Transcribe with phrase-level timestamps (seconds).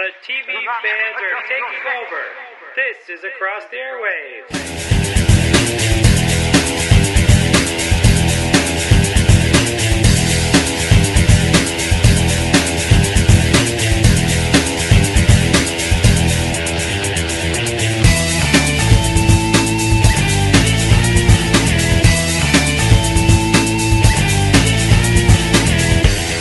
[0.00, 2.22] The TV fans are taking over.
[2.74, 4.48] This is Across the Airwaves.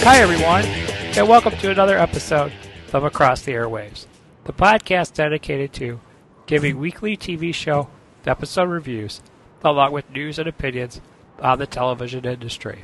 [0.06, 0.64] Hi, everyone,
[1.18, 2.54] and welcome to another episode
[2.94, 4.06] of Across the Airwaves,
[4.46, 6.00] the podcast dedicated to
[6.46, 7.90] giving weekly TV show
[8.26, 9.22] episode reviews
[9.64, 11.02] along with news and opinions
[11.40, 12.84] on the television industry.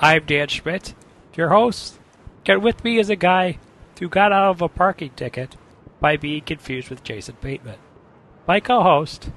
[0.00, 0.94] I'm Dan Schmidt,
[1.36, 1.98] your host,
[2.46, 3.58] and with me is a guy
[3.98, 5.56] who got out of a parking ticket
[6.00, 7.78] by being confused with Jason Bateman.
[8.46, 9.30] My co host,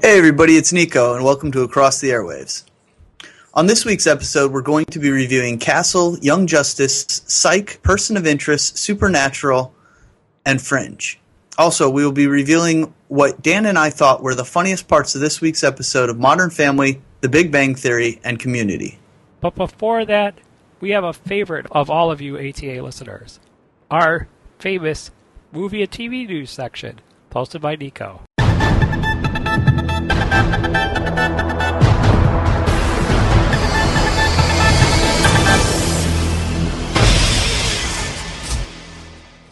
[0.00, 2.69] Hey everybody, it's Nico, and welcome to Across the Airwaves.
[3.52, 8.24] On this week's episode, we're going to be reviewing Castle, Young Justice, Psych, Person of
[8.24, 9.74] Interest, Supernatural,
[10.46, 11.18] and Fringe.
[11.58, 15.20] Also, we will be revealing what Dan and I thought were the funniest parts of
[15.20, 19.00] this week's episode of Modern Family, The Big Bang Theory, and Community.
[19.40, 20.38] But before that,
[20.78, 23.40] we have a favorite of all of you ATA listeners
[23.90, 24.28] our
[24.60, 25.10] famous
[25.50, 28.22] movie and TV news section, posted by Nico.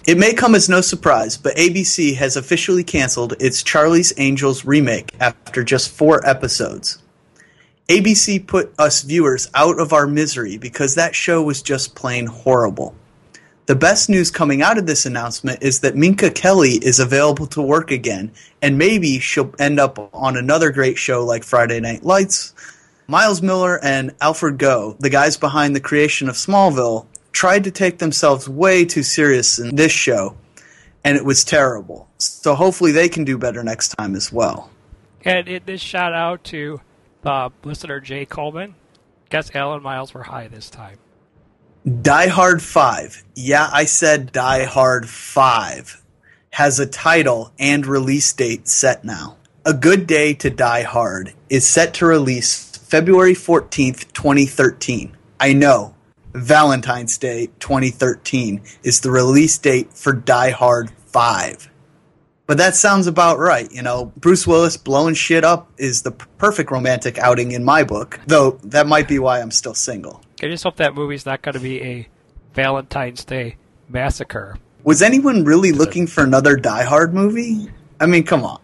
[0.09, 5.13] It may come as no surprise, but ABC has officially canceled its Charlie's Angels remake
[5.21, 7.03] after just four episodes.
[7.91, 12.95] ABC put us viewers out of our misery because that show was just plain horrible.
[13.67, 17.61] The best news coming out of this announcement is that Minka Kelly is available to
[17.61, 22.55] work again, and maybe she'll end up on another great show like Friday Night Lights.
[23.09, 27.05] Miles Millar and Alfred Gough, the guys behind the creation of Smallville,
[27.39, 30.37] tried to take themselves way too serious in this show,
[31.05, 32.09] and it was terrible.
[32.19, 34.71] So hopefully they can do better next time as well.
[35.25, 36.81] And it, this shout out to
[37.25, 38.75] uh, listener Jay Coleman.
[39.31, 40.99] Guess Alan Miles were high this time.
[42.03, 43.23] Die Hard 5.
[43.37, 46.03] Yeah, I said Die Hard 5.
[46.55, 49.37] Has a title and release date set now.
[49.65, 55.17] A Good Day to Die Hard is set to release February 14th, 2013.
[55.39, 55.95] I know,
[56.35, 61.71] Valentine's Day 2013 is the release date for Die Hard 5.
[62.47, 63.71] But that sounds about right.
[63.71, 68.21] You know, Bruce Willis blowing shit up is the perfect romantic outing in my book,
[68.27, 70.23] though that might be why I'm still single.
[70.43, 72.09] I just hope that movie's not going to be a
[72.55, 73.57] Valentine's Day
[73.89, 74.57] massacre.
[74.85, 77.71] Was anyone really looking for another Die Hard movie?
[78.01, 78.61] I mean, come on.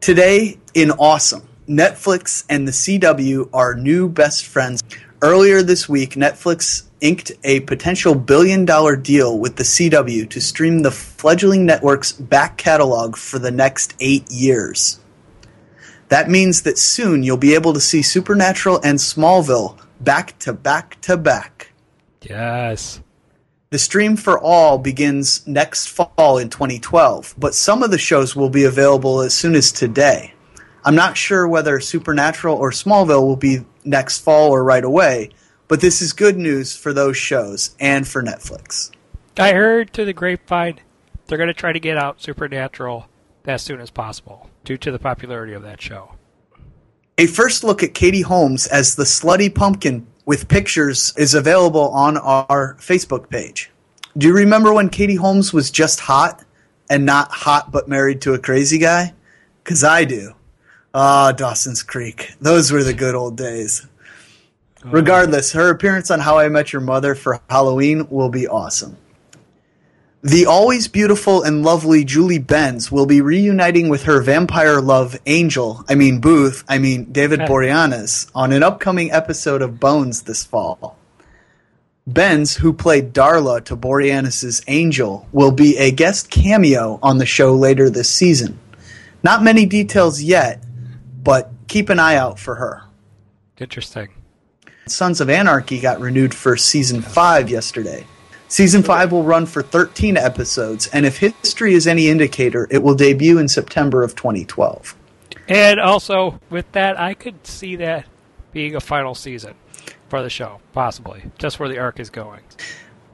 [0.00, 4.82] Today in Awesome, Netflix and the CW are new best friends.
[5.24, 10.80] Earlier this week, Netflix inked a potential billion dollar deal with the CW to stream
[10.80, 15.00] the fledgling network's back catalog for the next eight years.
[16.08, 21.00] That means that soon you'll be able to see Supernatural and Smallville back to back
[21.00, 21.72] to back.
[22.20, 23.00] Yes.
[23.70, 28.50] The stream for all begins next fall in 2012, but some of the shows will
[28.50, 30.34] be available as soon as today.
[30.84, 35.30] I'm not sure whether Supernatural or Smallville will be next fall or right away,
[35.68, 38.90] but this is good news for those shows and for Netflix.
[39.38, 40.80] I heard to the grapevine
[41.26, 43.08] they're going to try to get out Supernatural
[43.46, 46.12] as soon as possible due to the popularity of that show.
[47.16, 52.16] A first look at Katie Holmes as the slutty pumpkin with pictures is available on
[52.16, 53.70] our Facebook page.
[54.16, 56.44] Do you remember when Katie Holmes was just hot
[56.88, 59.14] and not hot but married to a crazy guy?
[59.62, 60.34] Because I do.
[60.96, 62.34] Ah, Dawson's Creek.
[62.40, 63.84] Those were the good old days.
[64.84, 68.96] Regardless, her appearance on How I Met Your Mother for Halloween will be awesome.
[70.22, 75.84] The always beautiful and lovely Julie Benz will be reuniting with her vampire love Angel,
[75.88, 80.96] I mean Booth, I mean David Boreanaz, on an upcoming episode of Bones this fall.
[82.06, 87.52] Benz, who played Darla to Boreanaz's Angel, will be a guest cameo on the show
[87.52, 88.60] later this season.
[89.24, 90.62] Not many details yet,
[91.24, 92.84] but keep an eye out for her.
[93.58, 94.10] Interesting.
[94.86, 98.06] Sons of Anarchy got renewed for season 5 yesterday.
[98.48, 102.94] Season 5 will run for 13 episodes, and if history is any indicator, it will
[102.94, 104.94] debut in September of 2012.
[105.48, 108.06] And also, with that, I could see that
[108.52, 109.54] being a final season
[110.08, 112.40] for the show, possibly, just where the arc is going.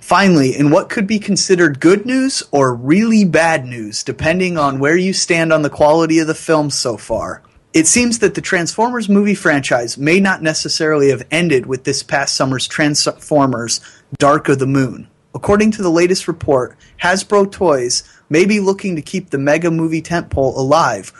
[0.00, 4.96] Finally, in what could be considered good news or really bad news, depending on where
[4.96, 7.42] you stand on the quality of the film so far,
[7.72, 12.34] it seems that the Transformers movie franchise may not necessarily have ended with this past
[12.34, 13.80] summer's Transformers
[14.18, 15.08] Dark of the Moon.
[15.32, 20.02] according to the latest report, Hasbro Toys may be looking to keep the mega movie
[20.02, 21.12] tentpole alive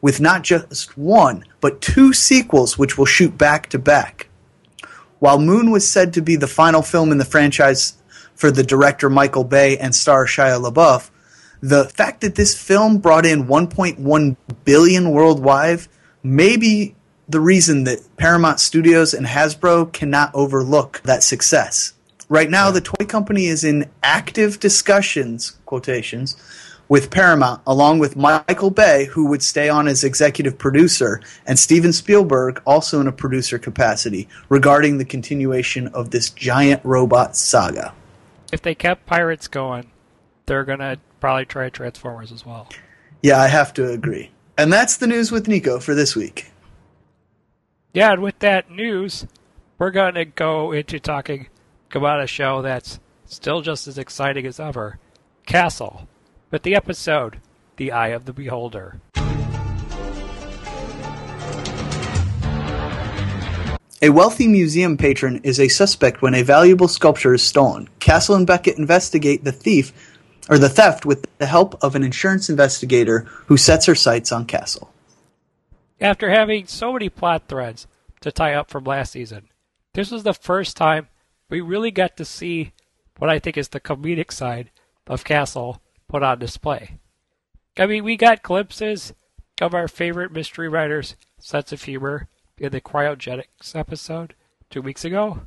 [0.00, 4.28] with not just one, but two sequels which will shoot back to back.
[5.18, 7.98] While Moon was said to be the final film in the franchise
[8.34, 11.10] for the director Michael Bay and star Shia LaBeouf,
[11.60, 15.80] the fact that this film brought in 1.1 billion worldwide
[16.22, 16.94] may be
[17.28, 21.92] the reason that Paramount Studios and Hasbro cannot overlook that success.
[22.28, 26.36] Right now, the toy company is in active discussions, quotations,
[26.88, 31.92] with Paramount, along with Michael Bay, who would stay on as executive producer, and Steven
[31.92, 37.94] Spielberg, also in a producer capacity, regarding the continuation of this giant robot saga.
[38.52, 39.90] If they kept Pirates going,
[40.46, 42.68] they're going to probably try Transformers as well.
[43.22, 44.30] Yeah, I have to agree.
[44.58, 46.50] And that's the news with Nico for this week.
[47.94, 49.24] Yeah, and with that news,
[49.78, 51.46] we're going to go into talking
[51.92, 54.98] about a show that's still just as exciting as ever
[55.46, 56.08] Castle,
[56.50, 57.40] with the episode
[57.76, 59.00] The Eye of the Beholder.
[64.02, 67.88] A wealthy museum patron is a suspect when a valuable sculpture is stolen.
[68.00, 70.07] Castle and Beckett investigate the thief
[70.48, 74.46] or the theft with the help of an insurance investigator who sets her sights on
[74.46, 74.92] Castle.
[76.00, 77.86] After having so many plot threads
[78.20, 79.48] to tie up from last season,
[79.94, 81.08] this was the first time
[81.50, 82.72] we really got to see
[83.18, 84.70] what I think is the comedic side
[85.06, 86.98] of Castle put on display.
[87.76, 89.12] I mean, we got glimpses
[89.60, 94.34] of our favorite mystery writer's sense of humor in the cryogenics episode
[94.70, 95.42] two weeks ago,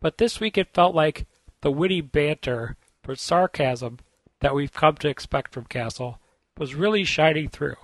[0.00, 1.26] but this week it felt like
[1.60, 2.76] the witty banter
[3.06, 3.98] or sarcasm
[4.40, 6.18] that we've come to expect from Castle
[6.58, 7.76] was really shining through,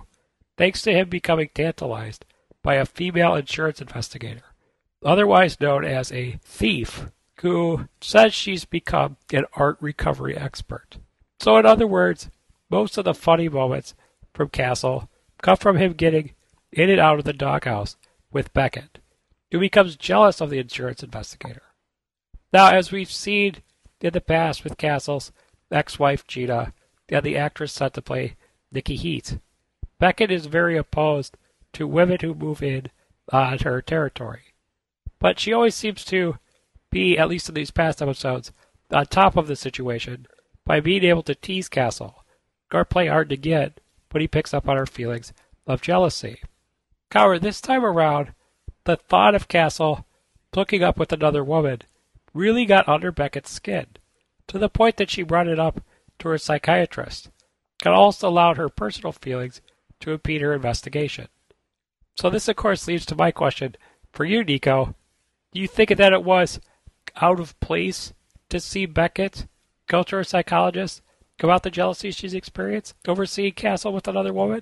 [0.57, 2.25] thanks to him becoming tantalized
[2.61, 4.43] by a female insurance investigator,
[5.03, 7.05] otherwise known as a thief,
[7.41, 10.97] who says she's become an art recovery expert.
[11.39, 12.29] So, in other words,
[12.69, 13.93] most of the funny moments
[14.33, 15.09] from Castle
[15.41, 16.31] come from him getting
[16.71, 17.95] in and out of the doghouse
[18.31, 18.99] with Beckett,
[19.51, 21.61] who becomes jealous of the insurance investigator.
[22.51, 23.57] Now, as we've seen
[24.01, 25.31] in the past with Castle's
[25.71, 26.73] ex wife Gina
[27.09, 28.35] and the actress set to play
[28.71, 29.37] Nikki Heat,
[29.99, 31.37] Beckett is very opposed
[31.73, 32.87] to women who move in
[33.31, 34.53] uh, on her territory.
[35.19, 36.37] But she always seems to
[36.91, 38.51] be, at least in these past episodes,
[38.91, 40.27] on top of the situation
[40.65, 42.23] by being able to tease Castle
[42.71, 43.79] or play hard to get
[44.11, 45.33] when he picks up on her feelings
[45.65, 46.41] of jealousy.
[47.11, 48.33] However, this time around,
[48.83, 50.05] the thought of Castle
[50.53, 51.81] hooking up with another woman
[52.33, 53.85] really got under Beckett's skin,
[54.47, 55.81] to the point that she brought it up
[56.19, 57.29] to her psychiatrist,
[57.85, 59.61] and also allowed her personal feelings
[59.99, 61.27] to impede her investigation.
[62.15, 63.75] So this, of course, leads to my question
[64.11, 64.95] for you, Nico.
[65.53, 66.59] Do you think that it was
[67.21, 68.13] out of place
[68.49, 69.47] to see Beckett
[69.87, 71.01] go to her psychologist
[71.39, 74.61] go about the jealousy she's experienced over seeing Castle with another woman?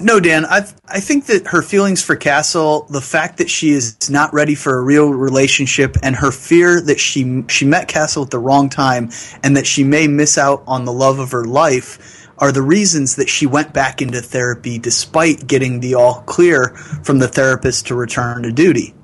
[0.00, 0.44] No, Dan.
[0.44, 4.54] I I think that her feelings for Castle, the fact that she is not ready
[4.54, 8.68] for a real relationship, and her fear that she she met Castle at the wrong
[8.68, 9.10] time,
[9.42, 13.16] and that she may miss out on the love of her life, are the reasons
[13.16, 16.68] that she went back into therapy despite getting the all clear
[17.02, 18.94] from the therapist to return to duty.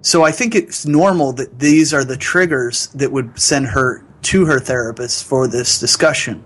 [0.00, 4.46] So I think it's normal that these are the triggers that would send her to
[4.46, 6.42] her therapist for this discussion.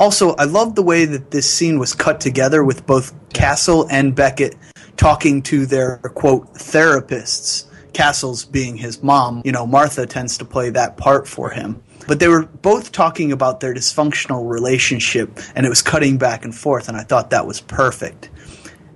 [0.00, 4.14] Also, I love the way that this scene was cut together with both Castle and
[4.14, 4.54] Beckett
[4.96, 7.64] talking to their quote therapists.
[7.92, 11.82] Castle's being his mom, you know, Martha tends to play that part for him.
[12.06, 16.54] But they were both talking about their dysfunctional relationship and it was cutting back and
[16.54, 18.30] forth, and I thought that was perfect.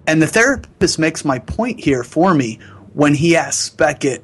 [0.07, 2.59] And the therapist makes my point here for me
[2.93, 4.23] when he asks Beckett,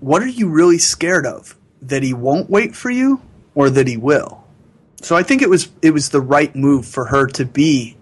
[0.00, 1.56] What are you really scared of?
[1.80, 3.22] That he won't wait for you
[3.54, 4.37] or that he will?
[5.00, 7.96] So I think it was it was the right move for her to be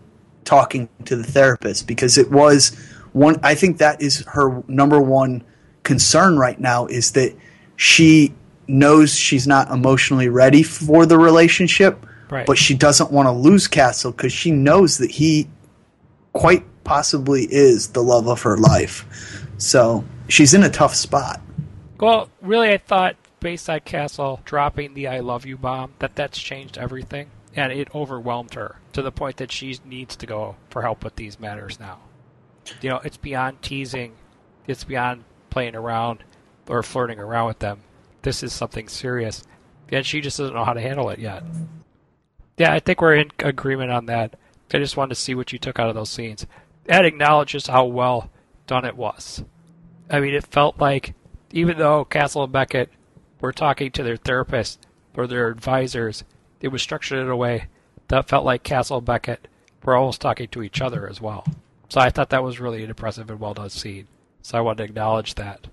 [0.44, 2.74] talking to the therapist because it was
[3.12, 5.44] one I think that is her number one
[5.82, 7.34] concern right now is that
[7.76, 8.34] she
[8.68, 12.44] knows she's not emotionally ready for the relationship Right.
[12.46, 15.48] but she doesn't want to lose Castle cuz she knows that he
[16.32, 19.04] quite possibly is the love of her life.
[19.58, 21.40] So she's in a tough spot.
[22.00, 26.76] Well, really, I thought on Castle dropping the "I love you" bomb that that's changed
[26.76, 31.04] everything, and it overwhelmed her to the point that she needs to go for help
[31.04, 32.00] with these matters now.
[32.80, 34.14] You know, it's beyond teasing,
[34.66, 36.24] it's beyond playing around
[36.68, 37.82] or flirting around with them.
[38.22, 39.44] This is something serious,
[39.90, 41.44] and she just doesn't know how to handle it yet.
[42.58, 44.34] Yeah, I think we're in agreement on that.
[44.74, 46.46] I just wanted to see what you took out of those scenes
[46.88, 48.28] and acknowledge just how well
[48.66, 49.44] done it was.
[50.10, 51.14] I mean, it felt like
[51.52, 52.90] even though Castle and Beckett
[53.40, 54.78] were talking to their therapists
[55.14, 56.24] or their advisors,
[56.60, 57.66] it was structured in a way
[58.08, 59.48] that felt like Castle Beckett
[59.84, 61.44] were almost talking to each other as well.
[61.88, 64.08] So I thought that was really an impressive and well done scene.
[64.42, 65.66] So I wanted to acknowledge that.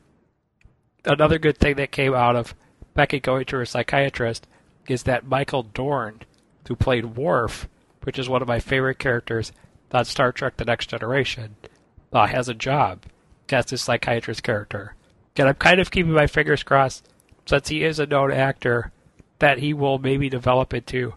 [1.05, 2.55] Another good thing that came out of
[2.93, 4.47] Beckett going to her psychiatrist
[4.87, 6.21] is that Michael Dorn,
[6.67, 7.67] who played Worf,
[8.03, 9.51] which is one of my favorite characters
[9.91, 11.55] on Star Trek The Next Generation,
[12.11, 13.03] uh, has a job
[13.51, 14.95] as this psychiatrist character.
[15.35, 17.07] And I'm kind of keeping my fingers crossed,
[17.45, 18.91] since he is a known actor,
[19.39, 21.13] that he will maybe develop into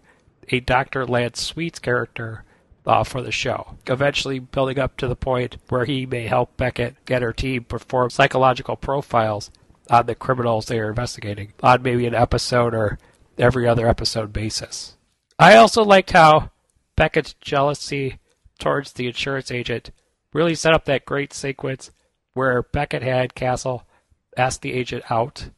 [0.48, 1.06] a Dr.
[1.06, 2.44] Lance Sweets character
[2.86, 7.04] uh, for the show, eventually building up to the point where he may help Beckett
[7.04, 9.50] get her team perform psychological profiles
[9.90, 12.98] on the criminals they are investigating on maybe an episode or
[13.38, 14.96] every other episode basis.
[15.38, 16.50] I also liked how
[16.96, 18.18] Beckett's jealousy
[18.58, 19.90] towards the insurance agent
[20.32, 21.90] really set up that great sequence
[22.34, 23.84] where Beckett had Castle
[24.36, 25.50] ask the agent out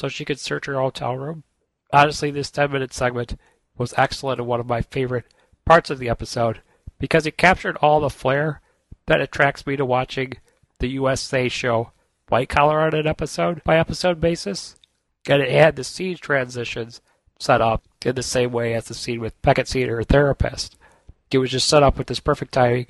[0.00, 1.44] so she could search her hotel room.
[1.92, 3.38] Honestly, this 10 minute segment
[3.76, 5.26] was excellent and one of my favorite
[5.64, 6.60] parts of the episode
[6.98, 8.60] because it captured all the flair
[9.06, 10.34] that attracts me to watching
[10.78, 11.92] the USA show
[12.28, 14.76] White Collar on an episode by episode basis.
[15.28, 17.00] And it had the scene transitions
[17.38, 20.76] set up in the same way as the scene with Beckett seeing her therapist.
[21.30, 22.86] It was just set up with this perfect timing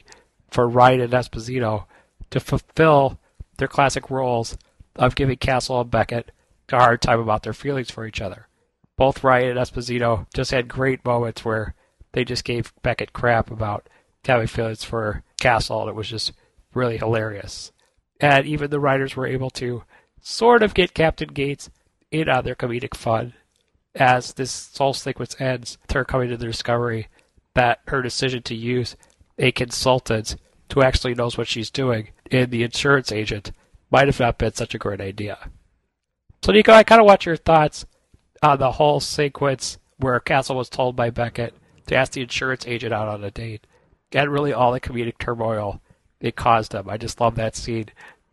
[0.51, 1.85] for Ryan and Esposito
[2.31, 3.19] to fulfill
[3.57, 4.59] their classic roles
[4.97, 6.31] of giving Castle and Beckett
[6.73, 8.49] a hard time about their feelings for each other.
[8.97, 11.75] Both Ryan and Esposito just had great moments where
[12.13, 13.89] they just gave Beckett crap about
[14.25, 16.33] having feelings for Castle, and it was just
[16.73, 17.73] really hilarious.
[18.21, 19.83] And even the writers were able to
[20.21, 21.71] sort of get Captain Gates
[22.11, 23.35] in on their comedic fun
[23.95, 27.09] as this whole sequence ends her coming to the discovery
[27.55, 28.97] that her decision to use
[29.39, 30.37] a consultant
[30.73, 33.53] who actually knows what she's doing in the insurance agent
[33.91, 35.51] might have not been such a great idea.
[36.45, 37.87] So, Nico, I kind of want your thoughts
[38.43, 41.55] on the whole sequence where Castle was told by Beckett
[41.87, 43.67] to ask the insurance agent out on a date,
[44.13, 45.81] and really all the comedic turmoil
[46.21, 46.87] it caused him.
[46.87, 47.87] I just love that scene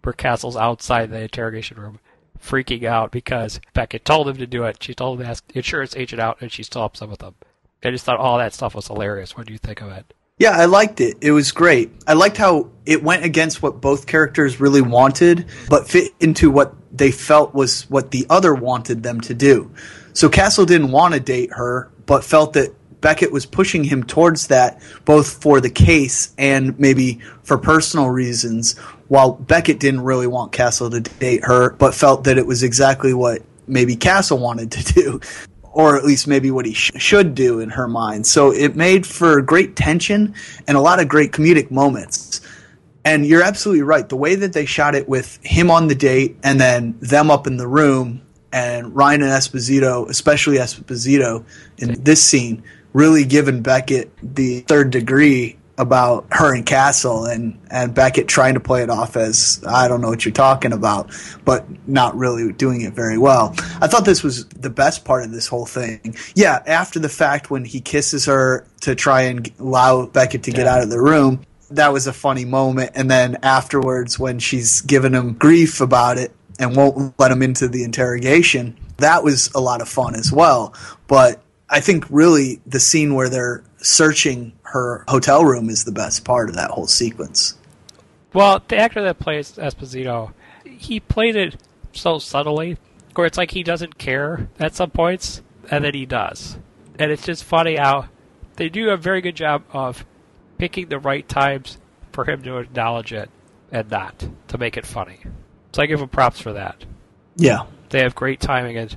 [0.04, 2.00] where Castle's outside the interrogation room
[2.38, 4.84] freaking out because Beckett told him to do it.
[4.84, 7.36] She told him to ask the insurance agent out, and she's still upset with him.
[7.82, 9.38] I just thought all that stuff was hilarious.
[9.38, 10.14] What do you think of it?
[10.42, 11.20] Yeah, I liked it.
[11.22, 11.92] It was great.
[12.08, 16.74] I liked how it went against what both characters really wanted, but fit into what
[16.92, 19.72] they felt was what the other wanted them to do.
[20.14, 24.48] So Castle didn't want to date her, but felt that Beckett was pushing him towards
[24.48, 28.80] that, both for the case and maybe for personal reasons,
[29.10, 33.14] while Beckett didn't really want Castle to date her, but felt that it was exactly
[33.14, 35.22] what maybe Castle wanted to do
[35.72, 38.28] or at least maybe what he sh- should do in her mind.
[38.28, 40.36] So it made for great tension
[40.68, 42.42] and a lot of great comedic moments.
[43.04, 44.08] And you're absolutely right.
[44.08, 47.48] The way that they shot it with him on the date and then them up
[47.48, 51.46] in the room and Ryan and Esposito, especially Esposito
[51.78, 52.64] in this scene,
[52.94, 58.60] really giving Beckett the third degree about her and Castle and, and Beckett trying to
[58.60, 61.12] play it off as I don't know what you're talking about,
[61.44, 63.54] but not really doing it very well.
[63.82, 66.16] I thought this was the best part of this whole thing.
[66.36, 70.68] Yeah, after the fact when he kisses her to try and allow Beckett to get
[70.68, 72.92] out of the room, that was a funny moment.
[72.96, 77.68] And then afterwards when she's giving him grief about it and won't let him into
[77.68, 80.76] the interrogation, that was a lot of fun as well.
[81.08, 86.24] But I think really the scene where they're searching her hotel room is the best
[86.24, 87.58] part of that whole sequence.
[88.34, 91.58] Well, the actor that plays Esposito, he played it
[91.92, 92.78] so subtly,
[93.16, 96.58] where it's like he doesn't care at some points, and then he does.
[96.98, 98.08] And it's just funny how
[98.56, 100.06] they do a very good job of
[100.58, 101.78] picking the right times
[102.14, 103.30] for him to acknowledge it
[103.72, 105.20] and not to make it funny.
[105.74, 106.86] So I give him props for that.
[107.36, 107.66] Yeah.
[107.90, 108.96] They have great timing, and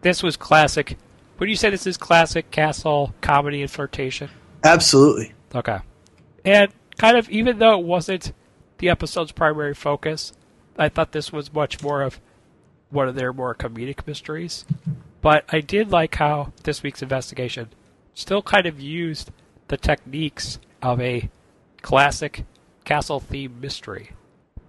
[0.00, 0.98] this was classic.
[1.38, 4.30] Would you say this is classic Castle comedy and flirtation?
[4.64, 5.32] Absolutely.
[5.54, 5.78] Okay.
[6.44, 8.32] And kind of, even though it wasn't
[8.78, 10.32] the episode's primary focus,
[10.78, 12.20] I thought this was much more of
[12.90, 14.64] one of their more comedic mysteries.
[15.20, 17.68] But I did like how this week's investigation
[18.14, 19.30] still kind of used
[19.68, 21.30] the techniques of a
[21.80, 22.44] classic
[22.84, 24.10] castle themed mystery.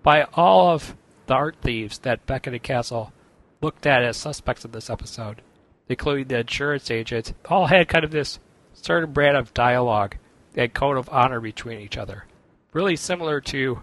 [0.03, 0.95] By all of
[1.25, 3.13] the art thieves that Beckett and Castle
[3.61, 5.41] looked at as suspects in this episode,
[5.87, 8.39] including the insurance agent, all had kind of this
[8.73, 10.17] certain brand of dialogue
[10.55, 12.25] and code of honor between each other.
[12.73, 13.81] Really similar to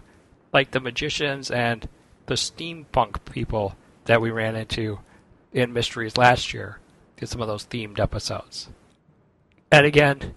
[0.53, 1.87] like the magicians and
[2.25, 4.99] the steampunk people that we ran into
[5.53, 6.79] in Mysteries last year
[7.17, 8.69] in some of those themed episodes.
[9.71, 10.33] And again,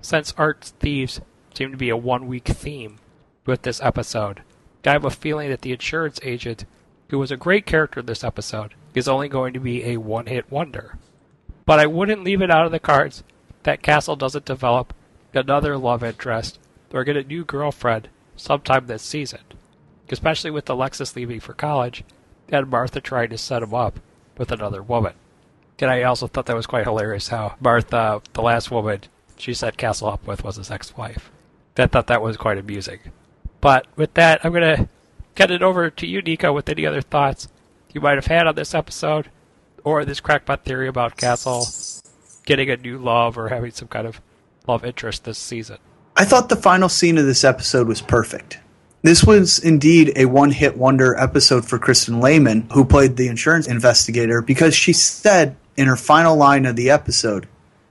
[0.00, 1.20] since Art Thieves
[1.54, 2.96] seem to be a one week theme
[3.44, 4.42] with this episode,
[4.84, 6.64] I have a feeling that the insurance agent,
[7.10, 10.26] who was a great character in this episode, is only going to be a one
[10.26, 10.96] hit wonder.
[11.66, 13.22] But I wouldn't leave it out of the cards
[13.62, 14.94] that Castle doesn't develop
[15.34, 16.58] another love interest
[16.92, 19.40] or get a new girlfriend sometime this season,
[20.10, 22.04] especially with Alexis leaving for college
[22.48, 24.00] and Martha trying to set him up
[24.36, 25.14] with another woman.
[25.78, 29.00] And I also thought that was quite hilarious how Martha, the last woman
[29.36, 31.30] she set Castle up with, was his ex wife.
[31.78, 32.98] I thought that was quite amusing.
[33.60, 34.88] But with that, I'm going to
[35.34, 37.48] get it over to you, Nico, with any other thoughts
[37.92, 39.30] you might have had on this episode
[39.84, 41.66] or this crackpot theory about Castle
[42.50, 44.20] getting a new love or having some kind of
[44.66, 45.78] love interest this season.
[46.16, 48.58] I thought the final scene of this episode was perfect.
[49.02, 53.68] This was indeed a one hit wonder episode for Kristen Lehman, who played the insurance
[53.68, 57.46] investigator, because she said in her final line of the episode,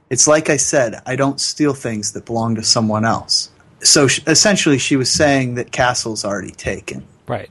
[0.10, 3.52] It's like I said, I don't steal things that belong to someone else.
[3.82, 7.08] So sh- essentially, she was saying that Castle's already taken.
[7.28, 7.50] Right.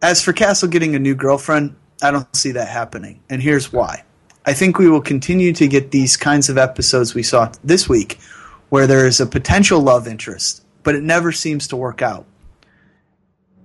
[0.00, 3.20] As for Castle getting a new girlfriend, I don't see that happening.
[3.28, 4.04] And here's why.
[4.48, 8.20] I think we will continue to get these kinds of episodes we saw this week
[8.68, 12.26] where there is a potential love interest, but it never seems to work out.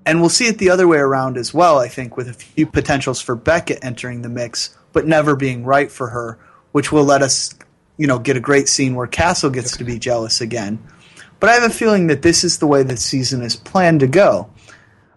[0.08, 2.66] And we'll see it the other way around as well, I think, with a few
[2.66, 6.40] potentials for Beckett entering the mix, but never being right for her,
[6.72, 7.54] which will let us,
[7.98, 10.80] you know, get a great scene where Castle gets to be jealous again.
[11.40, 14.08] But I have a feeling that this is the way the season is planned to
[14.08, 14.50] go.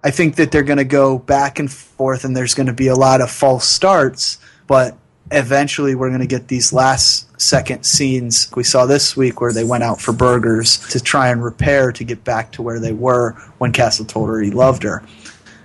[0.02, 2.88] I think that they're going to go back and forth, and there's going to be
[2.88, 4.98] a lot of false starts, but
[5.34, 9.64] eventually we're going to get these last second scenes we saw this week where they
[9.64, 13.32] went out for burgers to try and repair to get back to where they were
[13.58, 15.02] when Castle told her he loved her.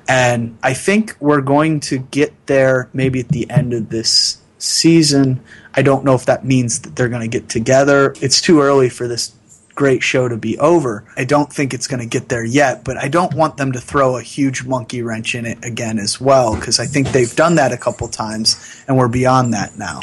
[0.08, 5.42] And I think we're going to get there maybe at the end of this season.
[5.76, 8.16] I don't know if that means that they're going to get together.
[8.20, 9.34] It's too early for this
[9.80, 11.06] great show to be over.
[11.16, 13.80] I don't think it's going to get there yet, but I don't want them to
[13.80, 17.56] throw a huge monkey wrench in it again as well because I think they've done
[17.56, 20.02] that a couple times and we're beyond that now.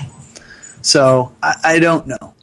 [0.81, 2.35] So I, I don't know.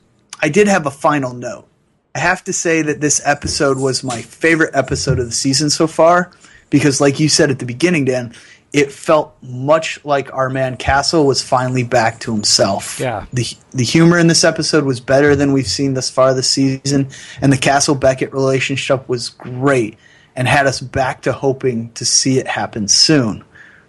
[0.43, 1.67] I did have a final note.
[2.13, 5.87] I have to say that this episode was my favorite episode of the season so
[5.87, 6.31] far
[6.69, 8.35] because, like you said at the beginning, Dan,
[8.73, 12.99] it felt much like our man Castle was finally back to himself.
[12.99, 13.25] Yeah.
[13.31, 17.09] The the humor in this episode was better than we've seen thus far this season,
[17.39, 19.97] and the Castle Beckett relationship was great
[20.35, 23.43] and had us back to hoping to see it happen soon.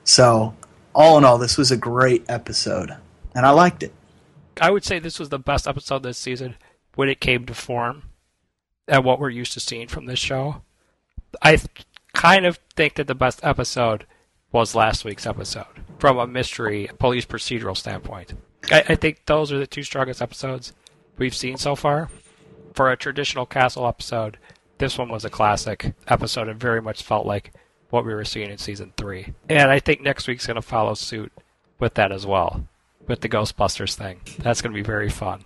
[0.05, 0.55] So,
[0.95, 2.95] all in all, this was a great episode,
[3.35, 3.95] and I liked it.
[4.61, 6.57] I would say this was the best episode this season
[6.95, 8.11] when it came to form
[8.87, 10.63] and what we're used to seeing from this show.
[11.41, 11.59] I
[12.13, 14.07] kind of think that the best episode
[14.55, 15.67] was last week's episode
[15.99, 18.35] from a mystery police procedural standpoint.
[18.71, 20.73] I, I think those are the two strongest episodes
[21.19, 22.09] we've seen so far.
[22.73, 24.39] For a traditional Castle episode,
[24.79, 27.53] this one was a classic episode and very much felt like
[27.91, 29.35] what we were seeing in season three.
[29.49, 31.33] And I think next week's going to follow suit
[31.81, 32.65] with that as well,
[33.09, 34.21] with the Ghostbusters thing.
[34.39, 35.43] That's going to be very fun.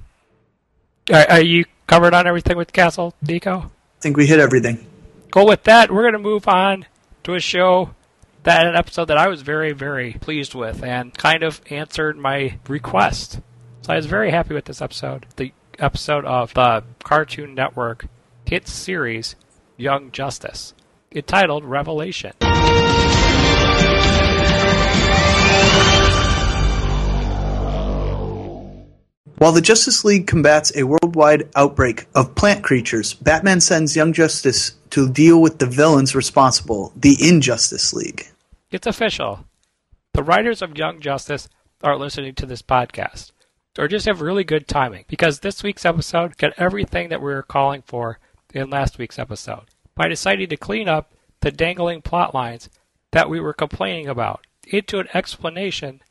[1.11, 3.59] Are, are you covered on everything with Castle, Nico?
[3.59, 4.87] I think we hit everything.
[5.35, 6.85] Well, with that, we're going to move on
[7.25, 7.95] to a show
[8.49, 12.59] that an episode that I was very, very pleased with and kind of answered my
[12.67, 13.41] request.
[13.83, 15.27] So I was very happy with this episode.
[15.37, 18.07] The episode of the Cartoon Network
[18.47, 19.37] hit series
[19.77, 20.73] Young Justice,
[21.13, 22.33] entitled Revelation.
[29.37, 34.73] While the Justice League combats a worldwide outbreak of plant creatures, Batman sends Young Justice
[34.89, 38.27] to deal with the villains responsible, the Injustice League.
[38.71, 39.47] It's official.
[40.13, 41.49] The writers of Young Justice
[41.83, 43.33] are listening to this podcast,
[43.79, 47.43] or just have really good timing, because this week's episode got everything that we were
[47.43, 48.19] calling for
[48.53, 49.63] in last week's episode
[49.95, 52.69] by deciding to clean up the dangling plot lines
[53.13, 56.03] that we were complaining about into an explanation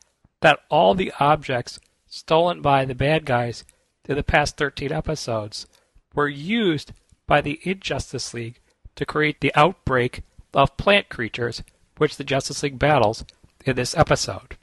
[0.42, 3.66] that all the objects stolen by the bad guys
[4.10, 5.68] in the past 13 episodes
[6.16, 6.92] were used
[7.28, 8.60] by the Injustice League
[8.96, 10.24] to create the outbreak
[10.56, 11.62] of plant creatures
[11.98, 13.26] which the Justice League battles
[13.66, 14.58] in this episode.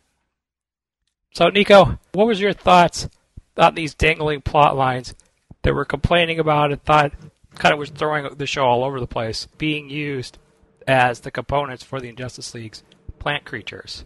[1.33, 3.09] So, Nico, what was your thoughts
[3.57, 5.15] on these dangling plot lines
[5.63, 7.13] that we're complaining about and thought
[7.55, 10.39] kind of was throwing the show all over the place, being used
[10.87, 12.83] as the components for the Injustice League's
[13.19, 14.05] plant creatures?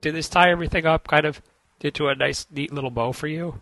[0.00, 1.42] Did this tie everything up kind of
[1.80, 3.60] into a nice, neat little bow for you?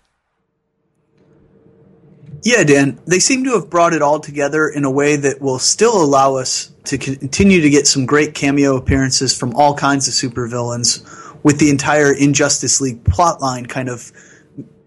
[2.43, 5.59] Yeah, Dan, they seem to have brought it all together in a way that will
[5.59, 10.15] still allow us to continue to get some great cameo appearances from all kinds of
[10.15, 11.05] supervillains,
[11.43, 14.13] with the entire Injustice League plotline kind of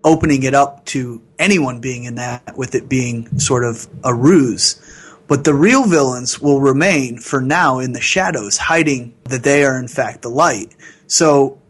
[0.04, 4.82] opening it up to anyone being in that, with it being sort of a ruse.
[5.28, 9.78] But the real villains will remain for now in the shadows, hiding that they are
[9.78, 10.76] in fact the light.
[11.08, 11.62] So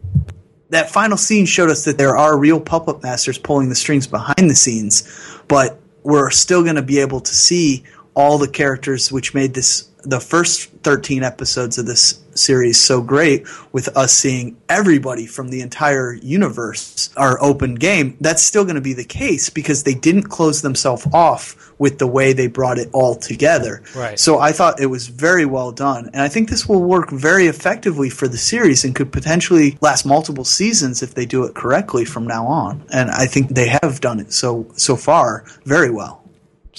[0.69, 4.49] that final scene showed us that there are real puppet masters pulling the strings behind
[4.49, 5.03] the scenes,
[5.49, 7.83] but we're still going to be able to see
[8.13, 13.45] all the characters which made this the first 13 episodes of this series so great
[13.73, 18.81] with us seeing everybody from the entire universe our open game that's still going to
[18.81, 22.88] be the case because they didn't close themselves off with the way they brought it
[22.93, 24.17] all together Right.
[24.17, 27.47] so i thought it was very well done and i think this will work very
[27.47, 32.05] effectively for the series and could potentially last multiple seasons if they do it correctly
[32.05, 36.23] from now on and i think they have done it so so far very well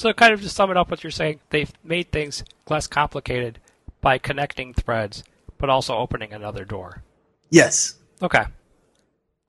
[0.01, 3.59] So, kind of to sum it up, what you're saying, they've made things less complicated
[4.01, 5.23] by connecting threads,
[5.59, 7.03] but also opening another door.
[7.51, 8.45] yes Okay.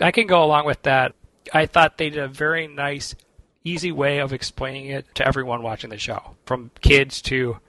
[0.01, 1.13] I can go along with that.
[1.53, 3.15] I thought they did a very nice,
[3.63, 7.59] easy way of explaining it to everyone watching the show, from kids to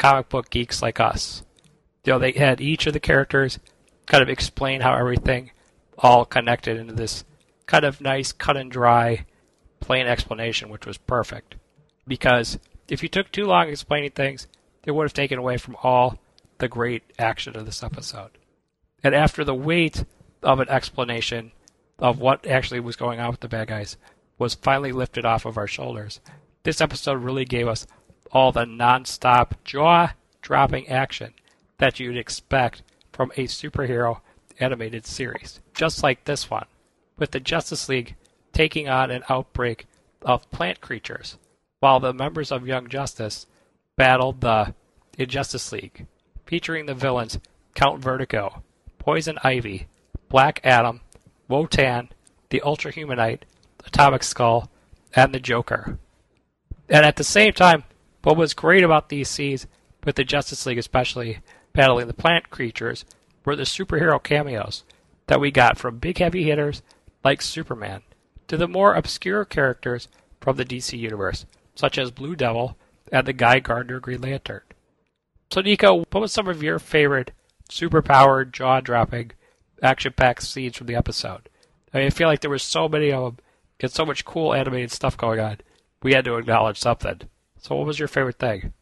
[0.00, 1.44] comic book geeks like us.
[2.04, 3.60] You know, they had each of the characters
[4.06, 5.52] kind of explain how everything
[5.96, 7.22] all connected into this
[7.66, 9.26] kind of nice, cut and dry,
[9.78, 11.54] plain explanation, which was perfect.
[12.06, 14.46] Because if you took too long explaining things,
[14.84, 16.18] it would have taken away from all
[16.58, 18.30] the great action of this episode.
[19.02, 20.04] And after the weight
[20.42, 21.52] of an explanation
[21.98, 23.96] of what actually was going on with the bad guys
[24.38, 26.20] was finally lifted off of our shoulders,
[26.64, 27.86] this episode really gave us
[28.32, 31.34] all the non-stop jaw-dropping action
[31.78, 34.20] that you'd expect from a superhero
[34.58, 36.66] animated series, just like this one,
[37.18, 38.16] with the Justice League
[38.52, 39.86] taking on an outbreak
[40.22, 41.36] of plant creatures,
[41.82, 43.44] while the members of Young Justice
[43.96, 44.72] battled the
[45.18, 46.06] Injustice League,
[46.46, 47.40] featuring the villains
[47.74, 48.62] Count Vertigo,
[49.00, 49.88] Poison Ivy,
[50.28, 51.00] Black Adam,
[51.48, 52.10] Wotan,
[52.50, 53.40] the Ultra Humanite,
[53.84, 54.70] Atomic Skull,
[55.16, 55.98] and the Joker.
[56.88, 57.82] And at the same time,
[58.22, 59.66] what was great about these scenes,
[60.04, 61.40] with the Justice League especially
[61.72, 63.04] battling the plant creatures,
[63.44, 64.84] were the superhero cameos
[65.26, 66.80] that we got from big heavy hitters
[67.24, 68.02] like Superman
[68.46, 70.06] to the more obscure characters
[70.40, 72.76] from the DC universe, such as Blue Devil
[73.10, 74.62] and the Guy Gardner Green Lantern.
[75.50, 77.32] So, Nico, what was some of your favorite
[77.68, 79.32] superpowered, jaw dropping,
[79.82, 81.48] action packed scenes from the episode?
[81.92, 83.44] I mean, I feel like there was so many of them
[83.80, 85.58] and so much cool animated stuff going on.
[86.02, 87.20] We had to acknowledge something.
[87.58, 88.72] So, what was your favorite thing?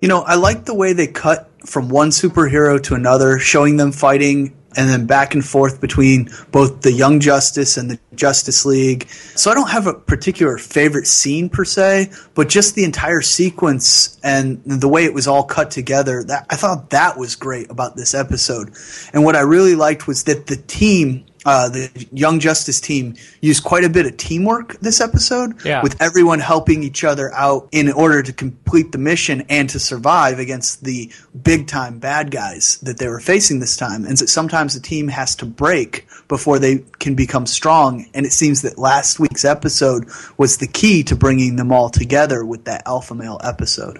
[0.00, 3.92] You know, I like the way they cut from one superhero to another, showing them
[3.92, 9.08] fighting and then back and forth between both the Young Justice and the Justice League.
[9.34, 14.18] So I don't have a particular favorite scene per se, but just the entire sequence
[14.22, 17.96] and the way it was all cut together, that I thought that was great about
[17.96, 18.72] this episode.
[19.12, 23.64] And what I really liked was that the team uh, the Young Justice team used
[23.64, 25.82] quite a bit of teamwork this episode, Yeah.
[25.82, 30.38] with everyone helping each other out in order to complete the mission and to survive
[30.38, 31.10] against the
[31.42, 34.04] big time bad guys that they were facing this time.
[34.04, 38.06] And so sometimes the team has to break before they can become strong.
[38.14, 42.44] And it seems that last week's episode was the key to bringing them all together
[42.44, 43.98] with that alpha male episode.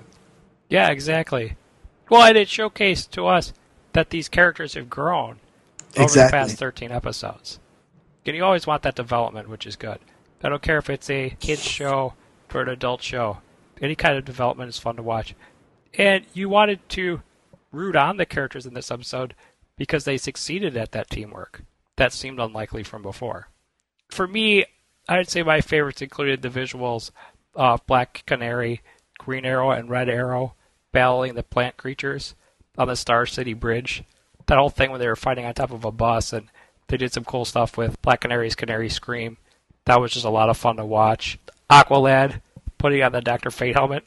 [0.68, 1.57] Yeah, exactly.
[2.09, 3.53] Well, and it showcased to us
[3.92, 5.38] that these characters have grown
[5.96, 6.38] over Exactly.
[6.38, 7.59] the past 13 episodes.
[8.26, 9.98] And you always want that development, which is good.
[10.42, 12.14] I don't care if it's a kids show
[12.55, 13.38] or an adult show.
[13.81, 15.35] Any kind of development is fun to watch.
[15.94, 17.22] And you wanted to
[17.72, 19.35] root on the characters in this episode
[19.76, 21.62] because they succeeded at that teamwork.
[21.96, 23.48] That seemed unlikely from before.
[24.09, 24.64] For me,
[25.09, 27.11] I'd say my favorites included the visuals
[27.55, 28.81] of Black Canary,
[29.18, 30.55] Green Arrow, and Red Arrow
[30.92, 32.35] battling the plant creatures
[32.79, 34.05] on the Star City Bridge.
[34.46, 36.48] That whole thing when they were fighting on top of a bus, and
[36.88, 39.37] they did some cool stuff with Black Canary's Canary Scream.
[39.85, 41.38] That was just a lot of fun to watch.
[41.70, 42.40] Aqualad
[42.79, 44.05] putting on the Doctor Fate helmet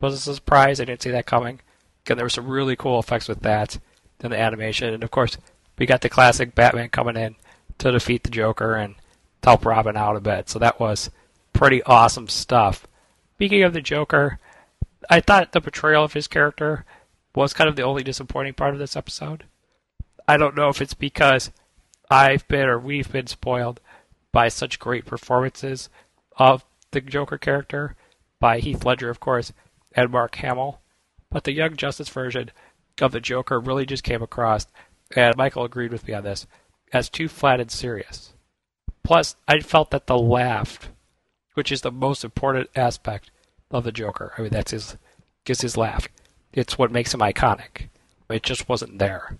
[0.00, 0.80] was a surprise.
[0.80, 1.60] I didn't see that coming.
[2.04, 3.78] Again, there were some really cool effects with that
[4.20, 5.38] and the animation, and of course,
[5.78, 7.36] we got the classic Batman coming in
[7.78, 8.94] to defeat the Joker and
[9.44, 10.48] help Robin out a bit.
[10.48, 11.10] So that was
[11.52, 12.86] pretty awesome stuff.
[13.34, 14.38] Speaking of the Joker,
[15.08, 16.84] I thought the portrayal of his character
[17.34, 19.44] was kind of the only disappointing part of this episode.
[20.28, 21.50] I don't know if it's because
[22.10, 23.80] I've been or we've been spoiled
[24.32, 25.88] by such great performances
[26.36, 27.94] of the Joker character
[28.40, 29.52] by Heath Ledger, of course,
[29.92, 30.80] and Mark Hamill.
[31.30, 32.50] But the Young Justice version
[33.00, 34.66] of the Joker really just came across,
[35.14, 36.46] and Michael agreed with me on this,
[36.92, 38.34] as too flat and serious.
[39.02, 40.90] Plus, I felt that the laugh,
[41.54, 43.30] which is the most important aspect
[43.70, 44.96] of the Joker, I mean, that's his,
[45.46, 46.08] is his laugh.
[46.52, 47.88] It's what makes him iconic.
[48.28, 49.38] It just wasn't there.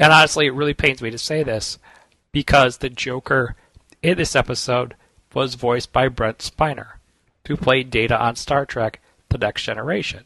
[0.00, 1.78] And honestly, it really pains me to say this
[2.32, 3.54] because the Joker
[4.02, 4.96] in this episode
[5.34, 6.94] was voiced by Brent Spiner,
[7.46, 10.24] who played Data on Star Trek The Next Generation.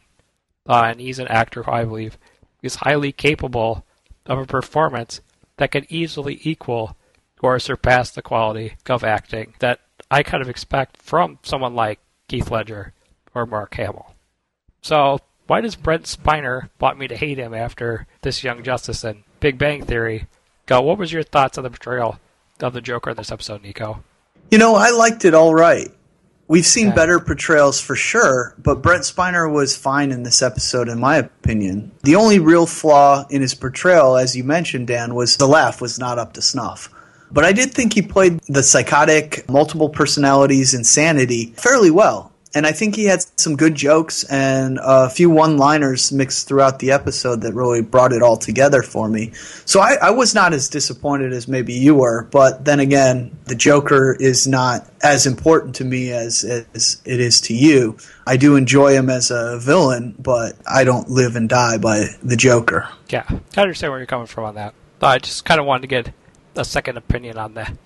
[0.69, 2.17] Uh, and he's an actor who I believe
[2.63, 3.85] is highly capable
[4.27, 5.21] of a performance
[5.57, 6.97] that can easily equal
[7.43, 12.49] or surpass the quality of acting that I kind of expect from someone like Keith
[12.49, 12.93] Ledger
[13.35, 14.15] or Mark Hamill.
[14.83, 19.25] So why does Brent Spiner want me to hate him after this Young Justice and
[19.45, 20.27] Big Bang Theory?
[20.65, 22.19] Go, what was your thoughts on the portrayal
[22.61, 24.03] of the Joker in this episode, Nico?
[24.51, 25.91] You know, I liked it all right.
[26.49, 26.97] We've seen Okay.
[26.97, 31.93] better portrayals for sure, but Brent Spiner was fine in this episode, in my opinion.
[32.05, 35.99] The only real flaw in his portrayal, as you mentioned, Dan, was the laugh was
[35.99, 36.89] not up to snuff.
[37.31, 42.33] But I did think he played the psychotic, multiple personalities insanity fairly well.
[42.55, 46.79] And I think he had some good jokes and a few one liners mixed throughout
[46.79, 49.33] the episode that really brought it all together for me.
[49.65, 53.57] So I, I was not as disappointed as maybe you were, but then again, the
[53.57, 57.97] Joker is not as important to me as, as it is to you.
[58.27, 62.37] I do enjoy him as a villain, but I don't live and die by the
[62.37, 62.89] Joker.
[63.09, 64.75] Yeah, I understand where you're coming from on that.
[65.03, 66.13] I just kind of wanted to get
[66.57, 67.77] a second opinion on that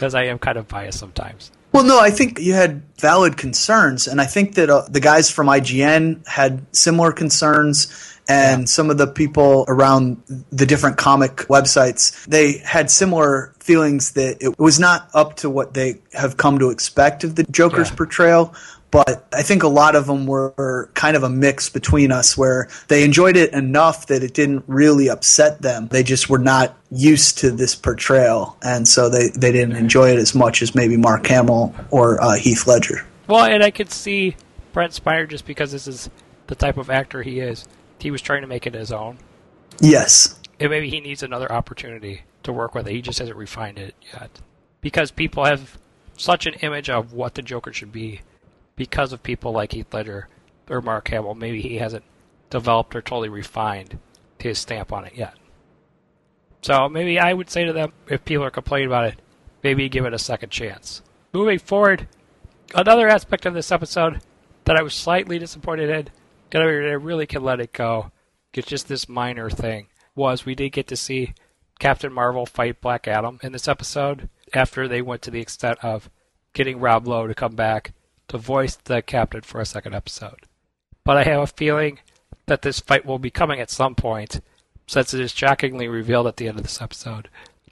[0.00, 1.52] because I am kind of biased sometimes.
[1.72, 5.30] Well, no, I think you had valid concerns, and I think that uh, the guys
[5.30, 12.24] from IGN had similar concerns, and some of the people around the different comic websites
[12.26, 16.70] they had similar feelings that it was not up to what they have come to
[16.70, 17.96] expect of the Joker's Yeah.
[17.96, 18.54] portrayal.
[18.90, 22.68] But I think a lot of them were kind of a mix between us, where
[22.88, 25.86] they enjoyed it enough that it didn't really upset them.
[25.88, 30.18] They just were not used to this portrayal, and so they, they didn't enjoy it
[30.18, 33.06] as much as maybe Mark Hamill or uh, Heath Ledger.
[33.28, 34.34] Well, and I could see
[34.72, 36.10] Brent Spiner just because this is
[36.48, 37.68] the type of actor he is.
[38.00, 39.18] He was trying to make it his own,
[39.80, 40.40] Yes.
[40.58, 42.92] and maybe he needs another opportunity to work with it.
[42.92, 44.40] He just hasn't refined it yet
[44.80, 45.78] because people have
[46.16, 48.22] such an image of what the Joker should be
[48.80, 50.26] because of people like Heath Ledger
[50.70, 51.34] or Mark Hamill.
[51.34, 52.02] Maybe he hasn't
[52.48, 53.98] developed or totally refined
[54.38, 55.34] his stamp on it yet.
[56.62, 59.20] So maybe I would say to them, if people are complaining about it,
[59.62, 61.02] maybe give it a second chance.
[61.34, 62.08] Moving forward,
[62.74, 64.22] another aspect of this episode
[64.64, 66.08] that I was slightly disappointed in,
[66.48, 68.10] that I really can let it go,
[68.54, 71.34] it's just this minor thing, was we did get to see
[71.78, 76.08] Captain Marvel fight Black Adam in this episode after they went to the extent of
[76.54, 77.92] getting Rob Lowe to come back
[78.30, 80.46] to voice the captain for a second episode.
[81.04, 81.98] But I have a feeling
[82.46, 84.40] that this fight will be coming at some point,
[84.86, 87.28] since it is shockingly revealed at the end of this episode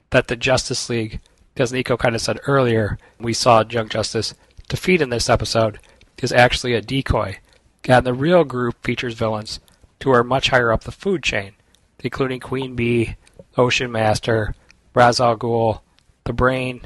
[0.09, 1.21] that the Justice League,
[1.55, 4.33] as Nico kind of said earlier, we saw Young Justice
[4.67, 5.79] defeat in this episode,
[6.21, 7.37] is actually a decoy.
[7.85, 9.59] And the real group features villains
[10.03, 11.53] who are much higher up the food chain,
[12.03, 13.15] including Queen Bee,
[13.57, 14.55] Ocean Master,
[14.93, 15.81] Ra's al Ghul,
[16.25, 16.81] The Brain,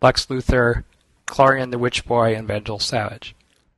[0.00, 0.84] Lex Luthor,
[1.28, 3.36] Klarion the Witch Boy, and Vandal Savage.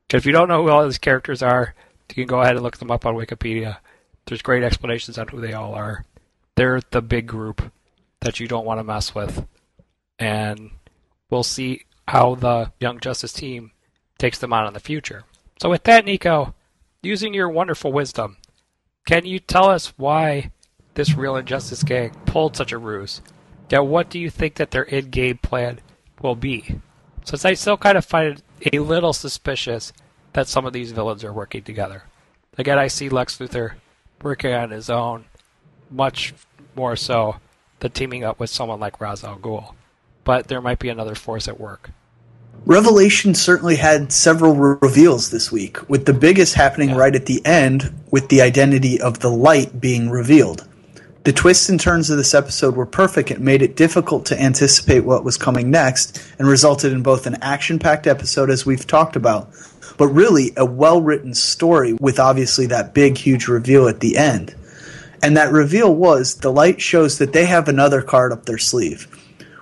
[0.09, 1.75] If you don't know who all these characters are,
[2.09, 3.79] you can go ahead and look them up on Wikipedia.
[4.27, 6.05] There's great explanations on who they all are.
[6.57, 7.71] They're the big group
[8.21, 9.47] that you don't want to mess with.
[10.19, 10.71] And
[11.29, 13.73] we'll see how the Young Justice team
[14.19, 15.25] takes them on in the future.
[15.61, 16.55] So, with that, Nico,
[17.03, 18.37] using your wonderful wisdom,
[19.07, 20.51] can you tell us why
[20.95, 23.23] this Real Injustice gang pulled such a ruse?
[23.71, 25.81] Now, what do you think that their in game plan
[26.21, 26.81] will be?
[27.25, 29.93] Since I still kind of find it a little suspicious
[30.33, 32.05] that some of these villains are working together.
[32.59, 33.73] Again, I see Lex Luthor
[34.23, 35.25] working on his own,
[35.91, 36.35] much
[36.75, 37.37] more so
[37.81, 39.75] than teaming up with someone like Ra's al Ghul.
[40.25, 41.91] But there might be another force at work.
[42.67, 46.97] Revelation certainly had several re- reveals this week, with the biggest happening Yeah.
[46.99, 50.67] right at the end with the identity of the light being revealed.
[51.25, 53.31] The twists and turns of this episode were perfect.
[53.31, 57.37] It made it difficult to anticipate what was coming next and resulted in both an
[57.43, 59.51] action packed episode, as we've talked about,
[59.99, 64.55] but really a well written story with obviously that big, huge reveal at the end.
[65.23, 69.07] And that reveal was the light shows that they have another card up their sleeve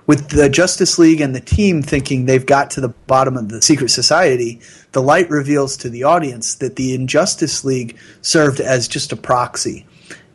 [0.09, 3.61] with the Justice League and the team thinking they've got to the bottom of the
[3.61, 4.59] secret society,
[4.91, 9.85] the light reveals to the audience that the Injustice League served as just a proxy.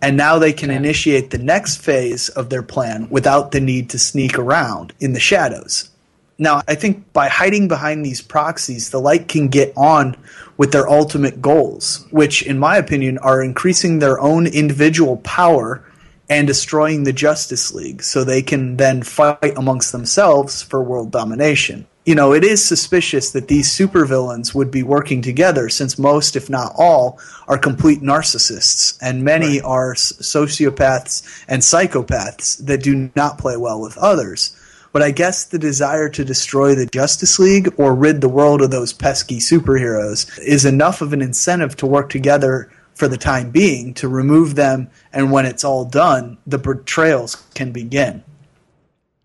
[0.05, 3.99] And now they can initiate the next phase of their plan without the need to
[3.99, 5.88] sneak around in the shadows.
[6.37, 10.14] Now, I think by hiding behind these proxies, the light can get on
[10.59, 15.83] with their ultimate goals, which, in my opinion, are increasing their own individual power
[16.29, 21.87] and destroying the Justice League so they can then fight amongst themselves for world domination.
[22.05, 26.51] You know, it is suspicious that these supervillains would be working together since most, if
[26.51, 33.57] not all, are complete narcissists and many are sociopaths and psychopaths that do not play
[33.57, 34.55] well with others.
[34.93, 38.71] But I guess the desire to destroy the Justice League or rid the world of
[38.71, 43.93] those pesky superheroes is enough of an incentive to work together for the time being
[43.95, 48.23] to remove them, and when it's all done, the betrayals can begin.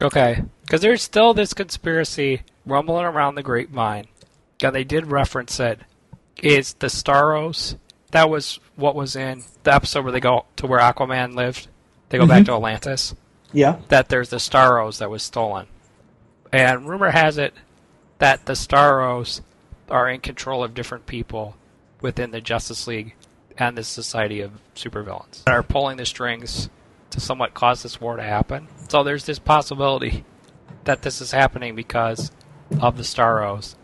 [0.02, 0.44] Okay.
[0.62, 4.08] Because there's still this conspiracy rumbling around the grapevine.
[4.62, 5.80] And they did reference it.
[6.42, 7.78] Is the Starros.
[8.12, 11.68] That was what was in the episode where they go to where Aquaman lived.
[12.10, 12.46] They go back mm-hmm.
[12.46, 13.14] to Atlantis.
[13.52, 13.80] Yeah.
[13.90, 15.68] That there's the Starros that was stolen.
[16.52, 17.54] And rumor has it
[18.20, 19.42] that the Starros
[19.90, 21.56] are in control of different people
[22.02, 23.16] within the Justice League
[23.58, 26.70] and the Society of Supervillains that are pulling the strings
[27.10, 28.68] to somewhat cause this war to happen.
[28.88, 30.24] So there's this possibility
[30.86, 32.32] that this is happening because
[32.82, 33.76] of the Starros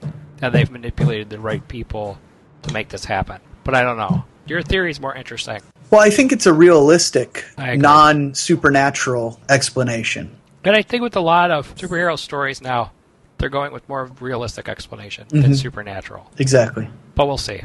[0.42, 2.18] and they've manipulated the right people
[2.64, 3.40] to make this happen.
[3.64, 4.26] But I don't know.
[4.46, 5.60] Your theory is more interesting.
[5.90, 10.36] Well, I think it's a realistic, non supernatural explanation.
[10.64, 12.92] And I think with a lot of superhero stories now,
[13.38, 15.54] they're going with more of a realistic explanation than mm-hmm.
[15.54, 16.32] supernatural.
[16.38, 16.90] Exactly.
[17.16, 17.62] But we'll see.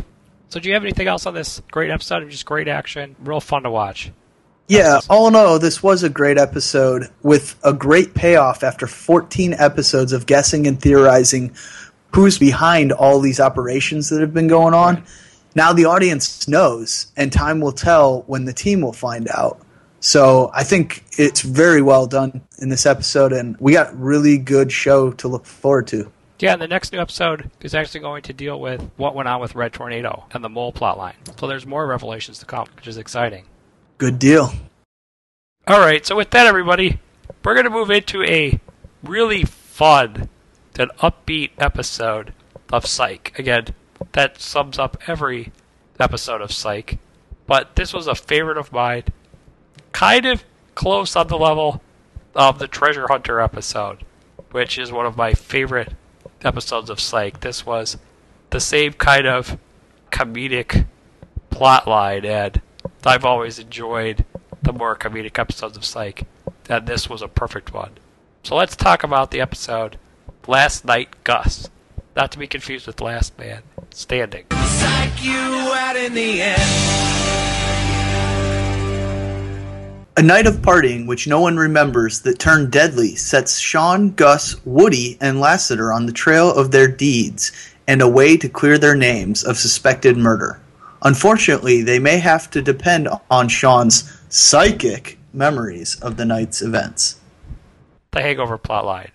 [0.48, 2.28] So, do you have anything else on this great episode?
[2.28, 4.10] Just great action, real fun to watch.
[4.70, 9.54] Yeah, all in all, this was a great episode with a great payoff after 14
[9.54, 11.56] episodes of guessing and theorizing
[12.14, 15.04] who's behind all these operations that have been going on.
[15.56, 19.60] Now the audience knows, and time will tell when the team will find out.
[19.98, 24.70] So I think it's very well done in this episode, and we got really good
[24.70, 26.12] show to look forward to.
[26.38, 29.40] Yeah, and the next new episode is actually going to deal with what went on
[29.40, 31.14] with Red Tornado and the mole plotline.
[31.40, 33.46] So there's more revelations to come, which is exciting.
[34.00, 34.54] Good deal.
[35.66, 36.98] All right, so with that, everybody,
[37.44, 38.58] we're going to move into a
[39.02, 40.30] really fun
[40.78, 42.32] and upbeat episode
[42.72, 43.38] of Psych.
[43.38, 43.66] Again,
[44.12, 45.52] that sums up every
[45.98, 46.98] episode of Psych,
[47.46, 49.04] but this was a favorite of mine.
[49.92, 51.82] Kind of close on the level
[52.34, 54.02] of the Treasure Hunter episode,
[54.50, 55.92] which is one of my favorite
[56.42, 57.40] episodes of Psych.
[57.40, 57.98] This was
[58.48, 59.58] the same kind of
[60.10, 60.86] comedic
[61.50, 62.62] plot line, and
[63.06, 64.26] I've always enjoyed
[64.62, 66.26] the more comedic episodes of Psych,
[66.68, 67.92] and this was a perfect one.
[68.42, 69.96] So let's talk about the episode
[70.46, 71.70] Last Night Gus.
[72.14, 74.44] Not to be confused with Last Man Standing.
[74.50, 76.60] Psych you out in the end.
[80.18, 85.16] A night of partying which no one remembers that turned deadly sets Sean, Gus, Woody,
[85.22, 87.52] and Lassiter on the trail of their deeds
[87.86, 90.60] and a way to clear their names of suspected murder.
[91.02, 97.20] Unfortunately, they may have to depend on Sean's psychic memories of the night's events.
[98.10, 99.10] The Hangover plotline.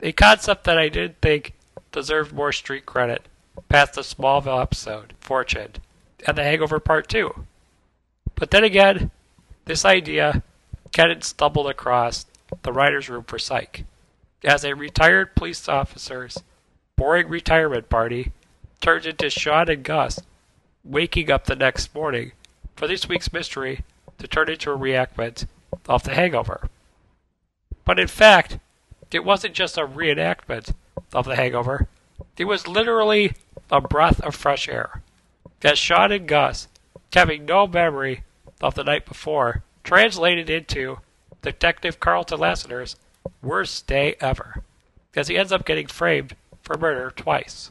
[0.00, 1.54] A concept that I didn't think
[1.92, 3.26] deserved more street credit
[3.68, 5.72] past the Smallville episode, Fortune,
[6.26, 7.44] and The Hangover Part 2.
[8.34, 9.10] But then again,
[9.64, 10.42] this idea
[10.92, 12.26] Kenneth stumbled across
[12.62, 13.84] the writer's room for Psych.
[14.44, 16.38] As a retired police officer's
[16.96, 18.32] boring retirement party
[18.80, 20.20] turned into Sean and Gus
[20.84, 22.32] waking up the next morning
[22.76, 23.84] for this week's mystery
[24.18, 25.46] to turn into a reenactment
[25.88, 26.68] of The Hangover.
[27.84, 28.58] But in fact,
[29.10, 30.74] it wasn't just a reenactment
[31.12, 31.88] of The Hangover,
[32.36, 33.34] it was literally
[33.70, 35.02] a breath of fresh air.
[35.60, 36.68] That Sean and Gus,
[37.12, 38.22] having no memory
[38.60, 40.98] of the night before, translated into
[41.42, 42.96] Detective Carlton Lassiter's
[43.42, 44.62] worst day ever,
[45.16, 47.70] as he ends up getting framed for murder twice.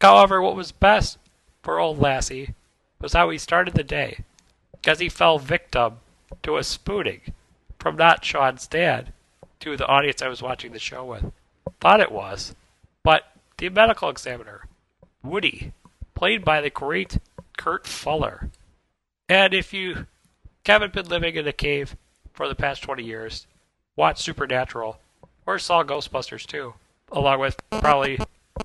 [0.00, 1.18] However, what was best
[1.62, 2.54] for old Lassie
[3.00, 4.20] was how he started the day,
[4.86, 5.98] as he fell victim
[6.42, 7.20] to a spooning
[7.78, 9.12] from not Sean's dad
[9.60, 11.32] to the audience I was watching the show with.
[11.80, 12.54] Thought it was,
[13.02, 14.66] but the medical examiner,
[15.22, 15.72] Woody,
[16.14, 17.18] played by the great
[17.56, 18.50] Kurt Fuller.
[19.28, 20.06] And if you
[20.66, 21.96] haven't been living in a cave
[22.32, 23.46] for the past 20 years,
[23.96, 24.98] watched Supernatural,
[25.46, 26.74] or saw Ghostbusters 2,
[27.12, 28.18] along with probably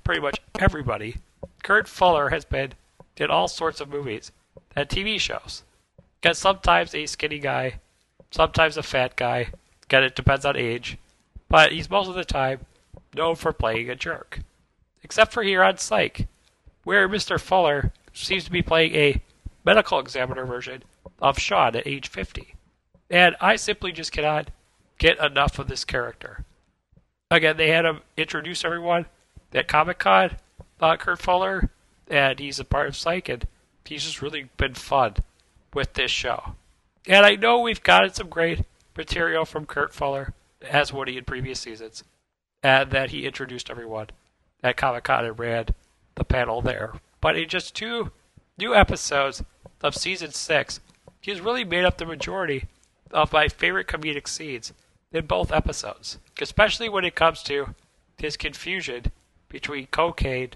[0.03, 1.17] pretty much everybody,
[1.63, 2.73] Kurt Fuller has been
[3.17, 4.31] in all sorts of movies
[4.75, 5.63] and TV shows.
[6.21, 7.79] Because sometimes a skinny guy,
[8.31, 9.49] sometimes a fat guy,
[9.83, 10.97] again, it depends on age,
[11.49, 12.59] but he's most of the time
[13.13, 14.39] known for playing a jerk.
[15.03, 16.27] Except for here on Psych,
[16.83, 17.39] where Mr.
[17.39, 19.21] Fuller seems to be playing a
[19.63, 20.83] medical examiner version
[21.19, 22.55] of Sean at age 50.
[23.09, 24.49] And I simply just cannot
[24.97, 26.45] get enough of this character.
[27.29, 29.05] Again, they had him introduce everyone
[29.53, 30.37] at Comic Con,
[30.79, 31.69] uh, Kurt Fuller,
[32.07, 33.47] and he's a part of Psych, and
[33.85, 35.15] he's just really been fun
[35.73, 36.55] with this show.
[37.07, 38.61] And I know we've gotten some great
[38.97, 42.03] material from Kurt Fuller, as Woody in previous seasons,
[42.63, 44.07] and that he introduced everyone
[44.63, 45.67] at Comic Con and ran
[46.15, 46.93] the panel there.
[47.21, 48.11] But in just two
[48.57, 49.43] new episodes
[49.81, 50.79] of season six,
[51.21, 52.65] he's really made up the majority
[53.11, 54.73] of my favorite comedic scenes
[55.11, 57.75] in both episodes, especially when it comes to
[58.17, 59.05] his confusion
[59.49, 60.51] between cocaine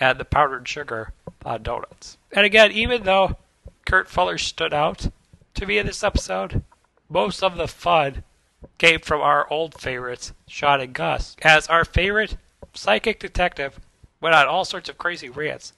[0.00, 1.12] and the powdered sugar
[1.44, 2.16] on donuts.
[2.32, 3.36] And again, even though
[3.86, 5.08] Kurt Fuller stood out
[5.54, 6.62] to me in this episode,
[7.08, 8.24] most of the fun
[8.78, 12.36] came from our old favorites, Sean and Gus, as our favorite
[12.72, 13.78] psychic detective
[14.20, 15.74] went on all sorts of crazy rants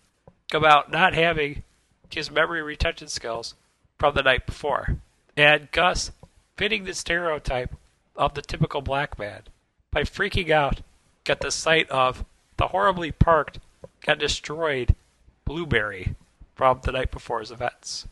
[0.53, 1.63] about not having
[2.11, 3.55] his memory retention skills
[3.99, 4.97] from the night before,
[5.37, 6.13] and Gus
[6.57, 7.75] fitting the stereotype
[8.15, 9.43] of the typical black man
[9.91, 10.81] by freaking out
[11.29, 12.25] at the sight of
[12.57, 13.59] the horribly parked
[14.07, 14.95] and destroyed
[15.45, 16.15] Blueberry
[16.55, 18.07] from the night before's events.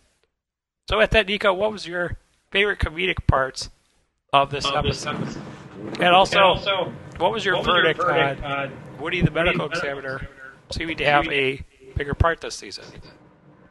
[0.88, 2.18] So, at that, Nico, what was your
[2.50, 3.70] favorite comedic parts
[4.32, 5.36] of this episode?
[5.98, 10.28] And also, what was your verdict, on Woody the medical examiner
[10.70, 11.64] seeming to have a
[11.96, 12.84] bigger part this season?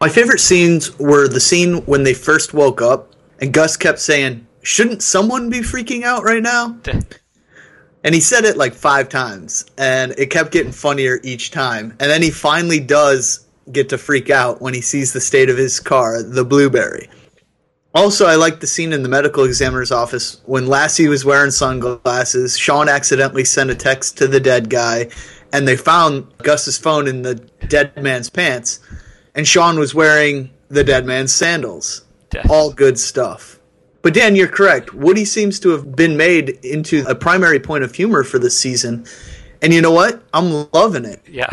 [0.02, 4.48] My favorite scenes were the scene when they first woke up and Gus kept saying,
[4.62, 6.78] Shouldn't someone be freaking out right now?
[8.04, 11.92] And he said it like five times, and it kept getting funnier each time.
[12.00, 15.58] And then he finally does get to freak out when he sees the state of
[15.58, 17.10] his car, the Blueberry.
[17.96, 22.58] Also, I like the scene in the medical examiner's office when Lassie was wearing sunglasses.
[22.58, 25.10] Sean accidentally sent a text to the dead guy,
[25.54, 27.36] and they found Gus's phone in the
[27.68, 28.80] dead man's pants,
[29.36, 32.04] and Sean was wearing the dead man's sandals.
[32.34, 32.48] Yes.
[32.50, 33.53] All good stuff.
[34.04, 34.94] But Dan, you're correct.
[34.94, 39.06] Woody seems to have been made into a primary point of humor for this season.
[39.62, 40.22] And you know what?
[40.34, 41.22] I'm loving it.
[41.28, 41.50] Yeah.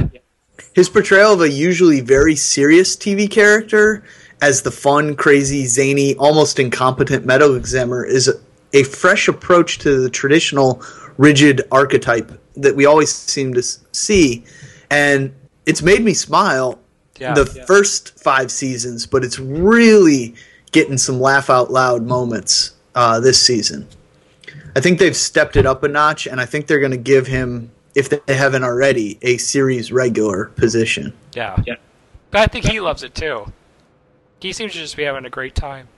[0.74, 4.02] His portrayal of a usually very serious TV character
[4.42, 8.28] as the fun, crazy, zany, almost incompetent medical examiner is
[8.74, 10.82] a, fresh approach to the traditional
[11.18, 14.44] rigid archetype that we always seem to see.
[14.90, 15.32] And
[15.66, 16.80] it's made me smile
[17.18, 17.34] Yeah.
[17.34, 17.64] the Yeah.
[17.66, 20.34] first five seasons, but it's really
[20.72, 23.86] getting some laugh out loud moments uh, this season.
[24.76, 27.26] I think they've stepped it up a notch, and I think they're going to give
[27.26, 31.12] him, if they haven't already, a series regular position.
[31.34, 31.60] Yeah.
[31.66, 31.74] yeah.
[32.30, 33.52] But I think he loves it too.
[34.40, 35.88] He seems to just be having a great time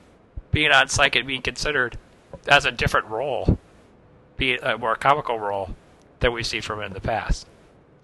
[0.53, 1.99] being on psych and being considered
[2.47, 3.59] as a different role,
[4.37, 5.75] be a more comical role
[6.20, 7.47] than we see from him in the past.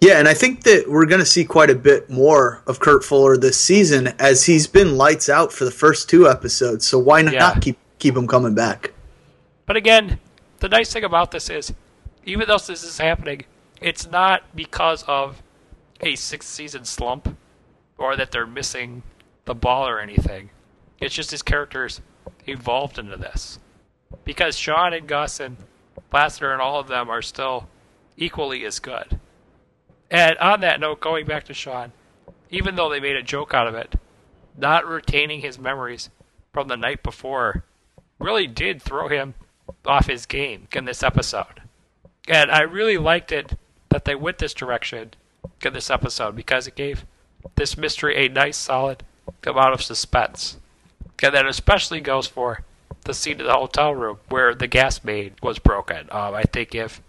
[0.01, 3.03] Yeah, and I think that we're going to see quite a bit more of Kurt
[3.03, 6.87] Fuller this season as he's been lights out for the first two episodes.
[6.87, 7.53] So why not Yeah.
[7.59, 8.93] keep keep him coming back?
[9.65, 10.19] But again,
[10.59, 11.73] the nice thing about this is,
[12.25, 13.43] even though this is happening,
[13.81, 15.43] it's not because of
[15.99, 17.37] a sixth season slump
[17.97, 19.03] or that they're missing
[19.43, 20.49] the ball or anything.
[21.01, 21.99] It's just his characters
[22.47, 23.59] evolved into this.
[24.23, 25.57] Because Sean and Gus and
[26.13, 27.67] Lassiter and all of them are still
[28.15, 29.19] equally as good.
[30.11, 31.91] And on that note, going back to Sean,
[32.49, 33.95] even though they made a joke out of it,
[34.57, 36.09] not retaining his memories
[36.51, 37.63] from the night before
[38.17, 39.33] really did throw him
[39.85, 41.61] off his game in this episode.
[42.27, 43.53] And I really liked it
[43.89, 45.11] that they went this direction
[45.63, 47.05] in this episode because it gave
[47.55, 49.03] this mystery a nice solid
[49.45, 50.57] amount of suspense.
[51.21, 52.63] And that especially goes for
[53.03, 56.07] the scene in the hotel room where the gas main was broken.
[56.11, 57.01] Um, I think if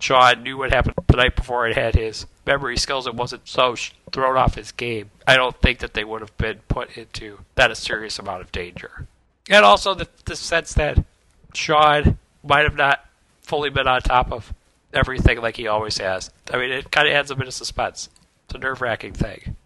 [0.00, 3.74] Sean knew what happened the night before and had his memory skills and wasn't so
[4.12, 7.70] thrown off his game, I don't think that they would have been put into that
[7.70, 9.06] a serious amount of danger.
[9.50, 11.04] And also the, the sense that
[11.54, 13.04] Sean might have not
[13.42, 14.52] fully been on top of
[14.92, 16.30] everything like he always has.
[16.52, 18.08] I mean, it kind of adds a bit of suspense.
[18.44, 19.56] It's a nerve wracking thing.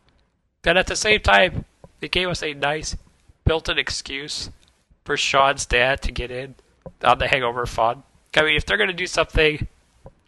[0.64, 1.64] And at the same time,
[2.00, 2.96] it gave us a nice
[3.44, 4.50] built in excuse
[5.04, 6.54] for Sean's dad to get in
[7.04, 8.02] on the hangover fun.
[8.36, 9.66] I mean, if they're going to do something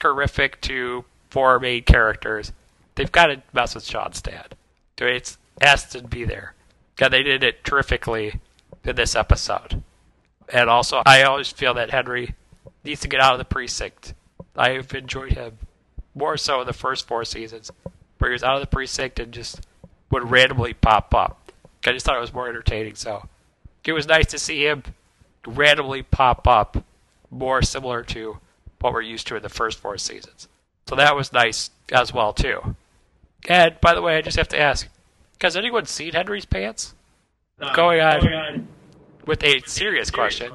[0.01, 2.53] horrific to four main characters,
[2.95, 4.55] they've got to mess with Sean's dad.
[5.01, 6.55] I mean, It's has to be there.
[7.01, 8.41] And they did it terrifically
[8.85, 9.83] in this episode.
[10.53, 12.35] And also, I always feel that Henry
[12.85, 14.15] needs to get out of the precinct.
[14.57, 15.59] I've enjoyed him
[16.15, 17.73] more so in the first four seasons,
[18.19, 19.61] where he was out of the precinct and just
[20.11, 21.53] would randomly pop up.
[21.87, 22.95] I just thought it was more entertaining.
[22.95, 23.29] So
[23.85, 24.85] it was nice to see him
[25.47, 26.85] randomly pop up,
[27.31, 28.39] more similar to
[28.85, 30.47] what we're used to in the first four seasons.
[30.87, 32.77] So that was nice as well too.
[33.49, 34.87] And by the way, I just have to ask:
[35.41, 36.95] Has anyone seen Henry's pants?
[37.75, 38.69] going on
[39.27, 40.53] with a serious question,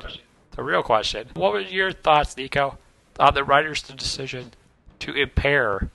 [0.58, 1.28] a real question.
[1.34, 2.78] What were your thoughts, Nico,
[3.20, 4.52] on the writer's decision
[5.00, 5.90] to impair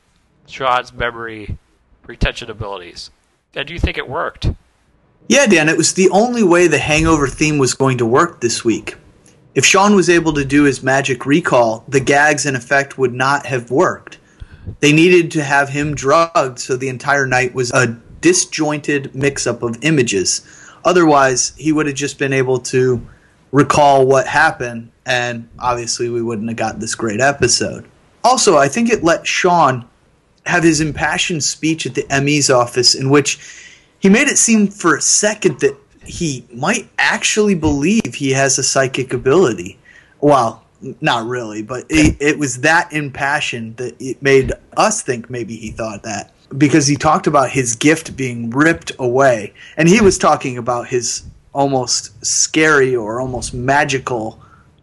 [0.47, 1.57] Sean's memory
[2.05, 3.11] retention abilities?
[3.55, 4.51] And do you think it worked?
[5.29, 8.65] Yeah, Dan, it was the only way the hangover theme was going to work this
[8.65, 8.97] week.
[9.55, 13.47] If Sean was able to do his magic recall, the gags in effect would not
[13.47, 14.19] have worked.
[14.81, 19.63] They needed to have him drugged so the entire night was a disjointed mix up
[19.63, 20.43] of images.
[20.85, 23.07] Otherwise, he would have just been able to
[23.53, 27.87] recall what happened, and obviously, we wouldn't have got this great episode.
[28.25, 29.89] Also, I think it let Sean
[30.47, 33.39] have his impassioned speech at the ME's office, in which
[34.01, 35.77] he made it seem for a second that
[36.07, 39.79] he might actually believe he has a psychic ability.
[40.21, 40.65] Well,
[41.01, 45.71] not really, but it, it was that impassioned that it made us think maybe he
[45.71, 50.59] thought that because he talked about his gift being ripped away, and he was talking
[50.59, 54.41] about his almost scary or almost magical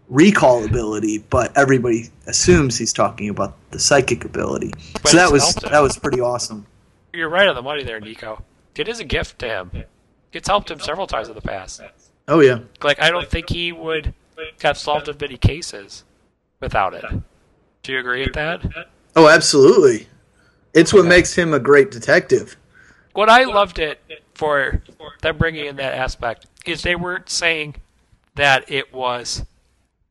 [0.09, 4.74] recall ability, but everybody assumes he's talking about the psychic ability.
[4.93, 6.65] But so that was that was pretty awesome.
[7.13, 8.43] You're right on the money there, Nico.
[8.76, 9.72] It is a gift to him.
[10.34, 11.82] It's helped him several times in the past.
[12.28, 12.60] Oh yeah.
[12.82, 14.14] Like I don't think he would
[14.62, 16.04] have solved as many cases
[16.60, 17.06] without it.
[17.84, 18.88] Do you agree with that?
[19.16, 20.08] Oh, absolutely.
[20.74, 22.56] It's what makes him a great detective.
[23.14, 24.00] What I loved it
[24.34, 24.82] for
[25.22, 27.76] them bringing in that aspect is they weren't saying
[28.36, 29.46] that it was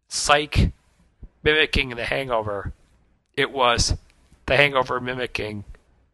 [0.08, 0.72] psych
[1.42, 2.72] mimicking the hangover.
[3.34, 3.96] It was
[4.46, 5.64] the hangover mimicking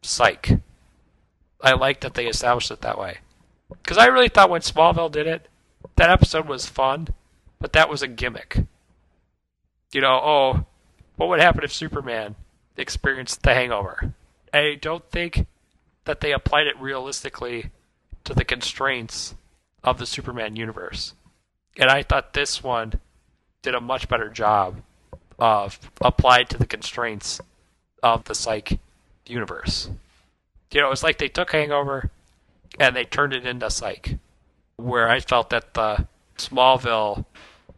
[0.01, 0.59] psych.
[1.61, 3.17] I like that they established it that way.
[3.69, 5.47] Because I really thought when Smallville did it,
[5.95, 7.07] that episode was fun,
[7.59, 8.65] but that was a gimmick.
[9.91, 10.65] You know, oh,
[11.15, 12.35] what would happen if Superman
[12.75, 14.13] experienced the hangover?
[14.53, 15.45] I don't think
[16.05, 17.71] that they applied it realistically
[18.23, 19.35] to the constraints
[19.83, 21.13] of the Superman universe.
[21.77, 22.93] And I thought this one
[23.61, 24.81] did a much better job
[25.39, 27.39] of applied to the constraints
[28.01, 28.79] of the psych
[29.25, 29.89] universe.
[30.71, 32.11] You know, it's like they took Hangover
[32.79, 34.17] and they turned it into Psych,
[34.77, 36.07] where I felt that the
[36.37, 37.25] Smallville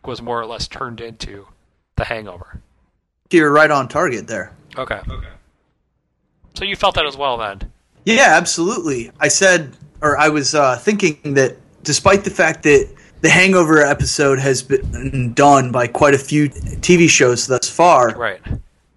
[0.06, 1.48] was more or less turned into
[1.96, 2.62] the Hangover.
[3.32, 4.54] You're right on target there.
[4.78, 5.00] Okay.
[5.10, 5.28] Okay.
[6.56, 7.72] So you felt that as well then?
[8.06, 9.12] Yeah, absolutely.
[9.20, 12.90] I said, or I was uh, thinking that despite the fact that
[13.22, 18.42] the Hangover episode has been done by quite a few TV shows thus far, Right.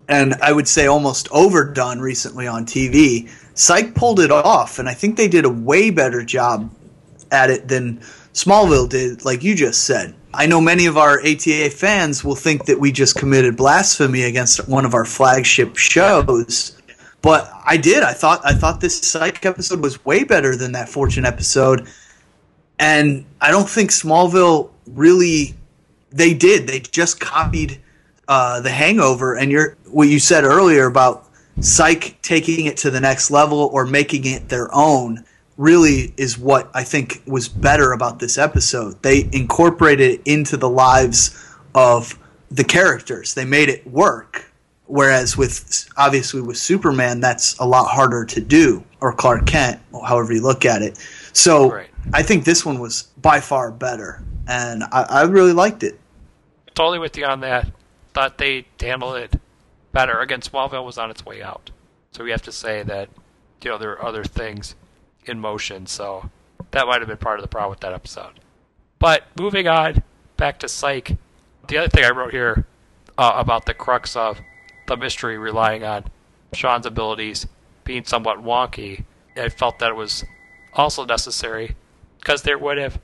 [0.08, 4.94] and I would say almost overdone recently on TV, Psych pulled it off, and I
[4.94, 6.70] think they did a way better job
[7.30, 7.98] at it than
[8.32, 10.14] Smallville did, like you just said.
[10.34, 14.66] I know many of our ATA fans will think that we just committed blasphemy against
[14.66, 16.80] one of our flagship shows,
[17.20, 18.02] but I did.
[18.02, 21.86] I thought I thought this Psych episode was way better than that Fortune episode,
[22.78, 25.54] and I don't think Smallville really.
[26.10, 26.66] They did.
[26.66, 27.80] They just copied
[28.28, 31.28] uh, the Hangover, and your what you said earlier about
[31.60, 35.24] Psych taking it to the next level or making it their own
[35.56, 39.00] really is what I think was better about this episode.
[39.02, 41.38] They incorporated it into the lives
[41.74, 42.18] of
[42.50, 43.34] the characters.
[43.34, 44.50] They made it work.
[44.86, 50.34] Whereas with obviously with Superman, that's a lot harder to do, or Clark Kent, however
[50.34, 50.98] you look at it.
[51.32, 51.88] So Right.
[52.12, 55.98] I think this one was by far better, and I, I really liked it.
[56.74, 57.70] Totally with you on that.
[58.12, 59.40] Thought they handled it
[59.92, 60.18] better.
[60.20, 61.70] Again, Smallville was on its way out.
[62.12, 63.08] So we have to say that,
[63.62, 64.74] you know, there are other things
[65.24, 66.30] in motion, so
[66.72, 68.40] that might have been part of the problem with that episode.
[68.98, 70.02] But moving on
[70.36, 71.16] back to Psych,
[71.68, 72.66] the other thing I wrote here
[73.16, 74.40] uh, about the crux of
[74.86, 76.04] the mystery relying on
[76.52, 77.46] Sean's abilities
[77.84, 79.04] being somewhat wonky,
[79.36, 80.24] I felt that it was
[80.74, 81.76] also necessary
[82.18, 83.00] because there would have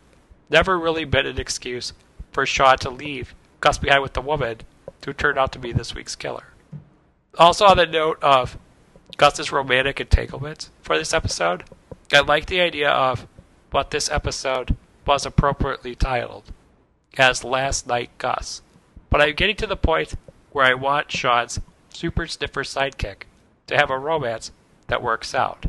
[0.50, 1.92] never really been an excuse
[2.32, 4.58] for Sean to leave Gus behind with the woman
[5.04, 6.47] who turned out to be this week's killer.
[7.36, 8.58] Also, on the note of
[9.16, 11.64] Gus's romantic entanglements for this episode,
[12.12, 13.26] I like the idea of
[13.70, 14.76] what this episode
[15.06, 16.52] was appropriately titled
[17.16, 18.62] as Last Night Gus.
[19.10, 20.14] But I'm getting to the point
[20.52, 21.60] where I want Sean's
[21.90, 23.22] super sniffer sidekick
[23.66, 24.52] to have a romance
[24.86, 25.66] that works out.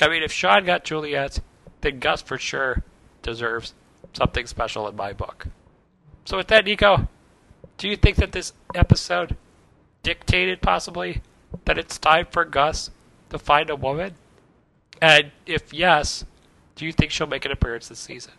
[0.00, 1.40] I mean, if Sean got Juliet,
[1.80, 2.82] then Gus for sure
[3.22, 3.74] deserves
[4.12, 5.48] something special in my book.
[6.24, 7.08] So, with that, Nico,
[7.76, 9.36] do you think that this episode
[10.02, 11.22] dictated possibly
[11.64, 12.90] that it's time for Gus
[13.30, 14.14] to find a woman?
[15.00, 16.24] And if yes,
[16.74, 18.32] do you think she'll make an appearance this season?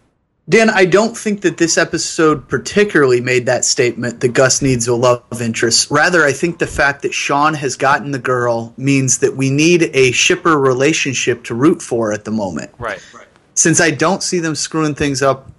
[0.49, 4.95] Dan, I don't think that this episode particularly made that statement that Gus needs a
[4.95, 5.91] love interest.
[5.91, 9.91] Rather, I think the fact that Sean has gotten the girl means that we need
[9.93, 12.71] a shipper relationship to root for at the moment.
[12.79, 12.99] Right.
[13.13, 13.27] right.
[13.53, 15.51] Since I don't see them screwing things up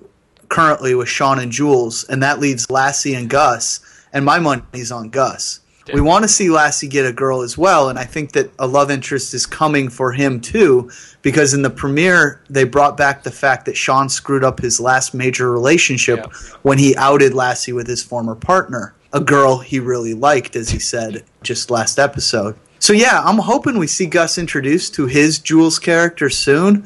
[0.49, 3.79] currently with Sean and Jules, and that leaves Lassie and Gus,
[4.13, 5.61] and my money's on Gus.
[5.93, 8.67] We want to see Lassie get a girl as well, and I think that a
[8.67, 10.91] love interest is coming for him too,
[11.23, 15.15] because in the premiere they brought back the fact that Sean screwed up his last
[15.15, 16.49] major relationship Yeah.
[16.63, 20.79] when he outed Lassie with his former partner, a girl he really liked, as he
[20.79, 22.55] said just last episode.
[22.79, 26.85] So yeah, I'm hoping we see Gus introduced to his Jules character soon,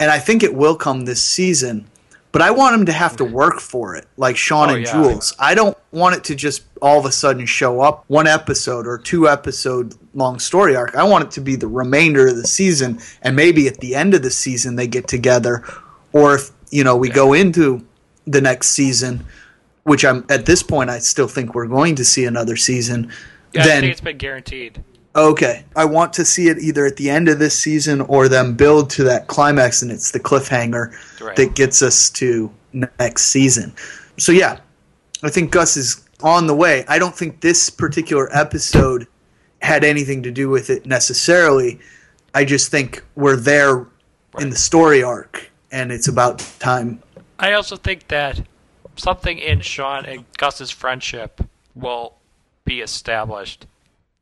[0.00, 1.86] and I think it will come this season.
[2.30, 4.92] But I want them to have to work for it, like Sean Oh, and yeah.
[4.92, 5.34] Jules.
[5.38, 8.98] I don't want it to just all of a sudden show up one episode or
[8.98, 10.94] two episode long story arc.
[10.94, 14.12] I want it to be the remainder of the season, and maybe at the end
[14.14, 15.64] of the season they get together,
[16.12, 17.84] or if you know we go into
[18.26, 19.24] the next season
[19.84, 23.10] which I'm at this point I still think we're going to see another season,
[23.54, 24.84] Yeah, I then think it's been guaranteed.
[25.16, 28.54] Okay, I want to see it either at the end of this season or them
[28.54, 31.36] build to that climax and it's the cliffhanger Right.
[31.36, 33.74] that gets us to next season.
[34.18, 34.58] So yeah,
[35.22, 36.84] I think Gus is on the way.
[36.88, 39.06] I don't think this particular episode
[39.62, 41.80] had anything to do with it necessarily.
[42.34, 43.86] I just think we're there
[44.38, 47.02] in the story arc and it's about time.
[47.38, 48.40] I also think that
[48.96, 51.40] something in Sean and Gus's friendship
[51.74, 52.14] will
[52.64, 53.66] be established,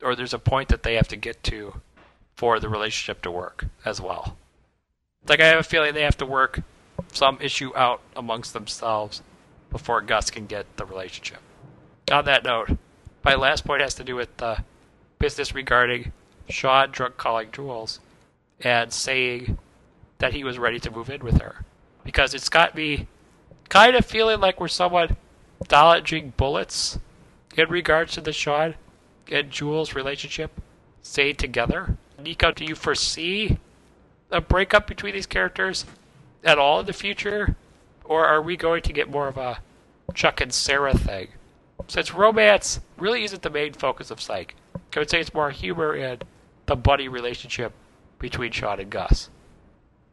[0.01, 1.81] or there's a point that they have to get to
[2.35, 4.37] for the relationship to work as well.
[5.27, 6.61] Like, I have a feeling they have to work
[7.11, 9.21] some issue out amongst themselves
[9.71, 11.39] before Gus can get the relationship.
[12.11, 12.77] On that note,
[13.23, 14.63] my last point has to do with the
[15.19, 16.11] business regarding
[16.49, 17.99] Sean drunk calling Jules
[18.61, 19.57] and saying
[20.19, 21.65] that he was ready to move in with her.
[22.03, 23.07] Because it's got me
[23.69, 25.15] kind of feeling like we're somewhat
[25.67, 26.99] dodging bullets
[27.55, 28.75] in regards to the Sean
[29.31, 30.51] and Jules relationship
[31.01, 31.97] staying together.
[32.21, 33.57] Nico, do you foresee
[34.31, 35.85] a breakup between these characters
[36.43, 37.55] at all in the future?
[38.03, 39.59] Or are we going to get more of a
[40.13, 41.29] Chuck and Sarah thing?
[41.87, 44.55] Since romance really isn't the main focus of Psych,
[44.95, 46.23] I would say it's more humor and
[46.65, 47.73] the buddy relationship
[48.19, 49.29] between Sean and Gus.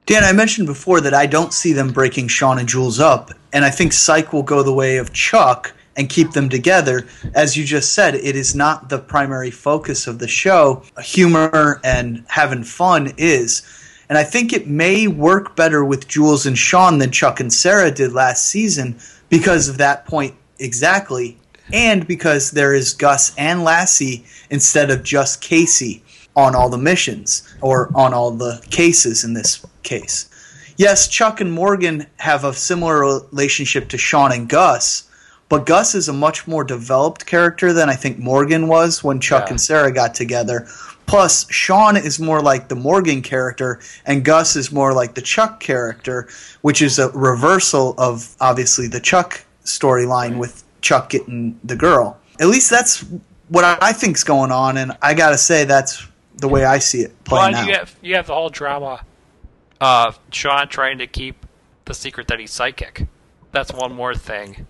[0.06, 3.64] Dan, I mentioned before that I don't see them breaking Sean and Jules up, and
[3.64, 7.06] I think Psych will go the way of Chuck and keep them together.
[7.34, 10.82] As you just said, it is not the primary focus of the show.
[11.02, 13.62] Humor and having fun is.
[14.08, 17.90] And I think it may work better with Jules and Sean than Chuck and Sarah
[17.90, 21.38] did last season because of that point exactly,
[21.72, 26.02] and because there is Gus and Lassie instead of just Casey
[26.36, 30.28] on all the missions or on all the cases in this case.
[30.76, 35.03] Yes, Chuck and Morgan have a similar relationship to Sean and Gus,
[35.48, 39.44] but Gus is a much more developed character than I think Morgan was when Chuck
[39.46, 39.50] Yeah.
[39.50, 40.66] and Sarah got together.
[41.06, 45.60] Plus, Sean is more like the Morgan character, and Gus is more like the Chuck
[45.60, 46.28] character,
[46.62, 52.16] which is a reversal of obviously the Chuck storyline with Chuck getting the girl.
[52.40, 53.04] At least that's
[53.48, 57.10] what I think's going on, and I gotta say that's the way I see it
[57.30, 57.78] Well, playing and you out.
[57.80, 59.04] have you have the whole drama
[59.80, 61.44] of Sean trying to keep
[61.84, 63.06] the secret that he's psychic.
[63.52, 64.66] That's one more thing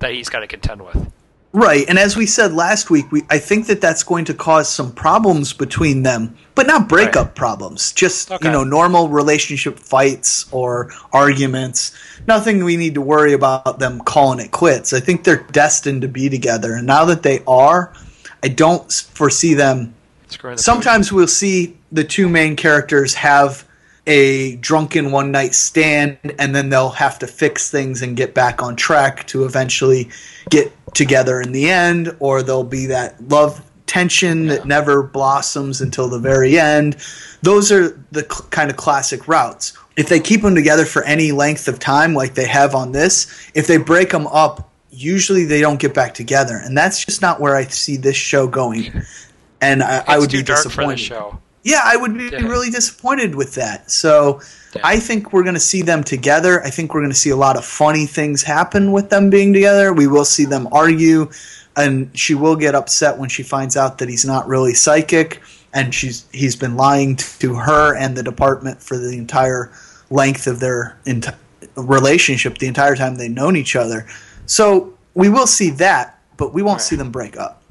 [0.00, 1.12] that he's got to contend with.
[1.52, 4.68] Right, and as we said last week, we I think that that's going to cause
[4.68, 7.34] some problems between them, but not breakup Right.
[7.34, 7.90] problems.
[7.92, 8.46] Just Okay.
[8.46, 11.92] you know, normal relationship fights or arguments.
[12.26, 14.92] Nothing we need to worry about them calling it quits.
[14.92, 17.94] I think they're destined to be together, and now that they are,
[18.42, 19.94] I don't foresee them.
[20.28, 23.64] The Sometimes we'll see the two main characters have
[24.08, 28.62] a drunken one night stand and then they'll have to fix things and get back
[28.62, 30.08] on track to eventually
[30.48, 36.08] get together in the end or there'll be that love tension that never blossoms until
[36.08, 36.96] the very end.
[37.42, 39.76] Those are the cl- kind of classic routes.
[39.98, 43.50] If they keep them together for any length of time like they have on this
[43.54, 47.40] if they break them up usually they don't get back together and that's just not
[47.40, 49.02] where i see this show going.
[49.60, 51.38] And i, I would be disappointed for the show.
[51.64, 52.46] Yeah, I would be Yeah.
[52.46, 53.90] really disappointed with that.
[53.90, 54.40] So
[54.74, 54.82] Yeah.
[54.84, 56.62] I think we're going to see them together.
[56.64, 59.52] I think we're going to see a lot of funny things happen with them being
[59.52, 59.92] together.
[59.92, 61.30] We will see them argue,
[61.76, 65.40] and she will get upset when she finds out that he's not really psychic,
[65.74, 69.70] and she's he's been lying to her and the department for the entire
[70.10, 71.34] length of their enti-
[71.76, 74.06] relationship, the entire time they've known each other.
[74.46, 77.62] So we will see that, but we won't see them break up.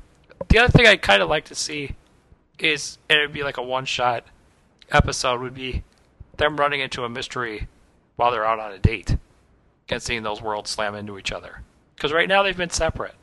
[0.50, 1.92] The other thing I'd kind of like to see
[2.60, 4.24] is, and it'd be like a one shot
[4.92, 5.84] episode, would be
[6.38, 7.68] them running into a mystery
[8.16, 9.18] while they're out on a date
[9.90, 11.62] and seeing those worlds slam into each other.
[11.96, 13.16] Because right now they've been separate.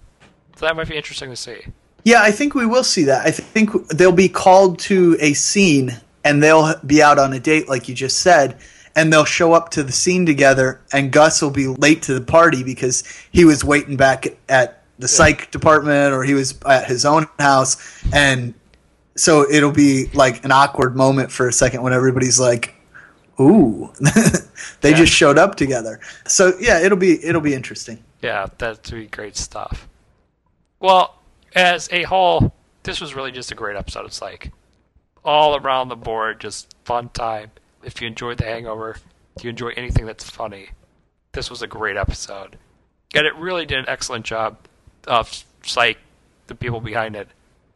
[0.57, 1.67] So that might be interesting to see.
[2.05, 3.27] Yeah, I think we will see that.
[3.27, 5.93] I think they'll be called to a scene
[6.25, 8.59] and they'll be out on a date, like you just said,
[8.97, 12.25] and they'll show up to the scene together, and Gus will be late to the
[12.25, 17.05] party because he was waiting back at the psych department or he was at his
[17.05, 17.77] own house,
[18.13, 18.55] and
[19.17, 22.75] so it'll be like an awkward moment for a second when everybody's like,
[23.41, 23.93] "Ooh,
[24.81, 24.97] they Yeah.
[24.97, 28.03] just showed up together." So yeah, it'll be it'll be interesting.
[28.23, 29.87] Yeah, that'd be great stuff.
[30.81, 31.15] Well,
[31.55, 32.53] as a whole,
[32.83, 34.51] this was really just a great episode It's like
[35.25, 37.51] All around the board, just fun time.
[37.83, 38.97] If you enjoyed The Hangover,
[39.37, 40.71] if you enjoy anything that's funny,
[41.33, 42.57] this was a great episode.
[43.15, 44.57] And it really did an excellent job
[45.07, 45.99] of Psych,
[46.47, 47.29] the people behind it,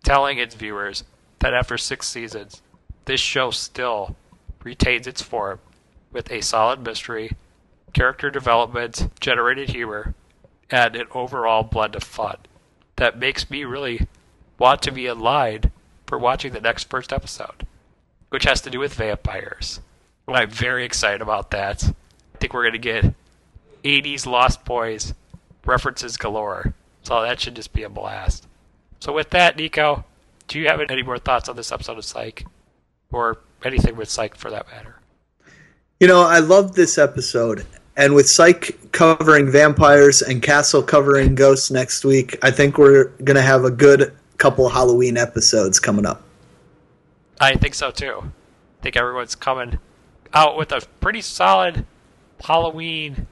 [0.03, 1.05] telling its viewers
[1.41, 2.63] that after six seasons,
[3.05, 4.17] this show still
[4.63, 5.61] retains its form
[6.13, 7.33] with a solid mystery,
[7.93, 10.15] character development, generated humor,
[10.71, 12.37] and an overall blend of fun
[12.97, 14.07] that makes me really
[14.59, 15.63] want to be in line
[16.07, 17.67] for watching the next first episode,
[18.31, 19.81] which has to do with vampires.
[20.27, 21.85] I'm very excited about that.
[21.85, 23.15] I think we're going to get
[23.85, 25.15] 80s Lost Boys
[25.65, 26.75] references galore.
[27.03, 28.47] So that should just be a blast.
[29.01, 30.05] So with that, Nico,
[30.49, 32.45] do you have any more thoughts on this episode of Psych?
[33.13, 34.97] Or anything with Psych for that matter?
[36.01, 37.67] You know, I love this episode.
[37.97, 43.37] And with Psych covering vampires and Castle covering ghosts next week, I think we're going
[43.37, 46.23] to have a good couple Halloween episodes coming up.
[47.41, 48.23] I think so too.
[48.25, 49.79] I think everyone's coming
[50.33, 51.85] out with a pretty solid
[52.41, 53.27] Halloween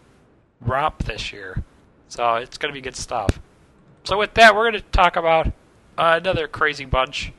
[0.60, 1.62] romp this year.
[2.08, 3.38] So it's going to be good stuff.
[4.04, 5.52] So with that, we're going to talk about
[5.98, 7.32] uh, another crazy bunch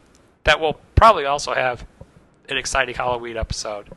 [0.43, 1.85] that will probably also have
[2.49, 3.89] an exciting Halloween episode.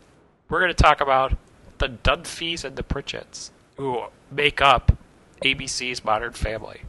[0.49, 1.37] We're going to talk about
[1.79, 4.93] the Dunphys and the Pritchett's, who make up
[5.43, 6.83] ABC's Modern Family.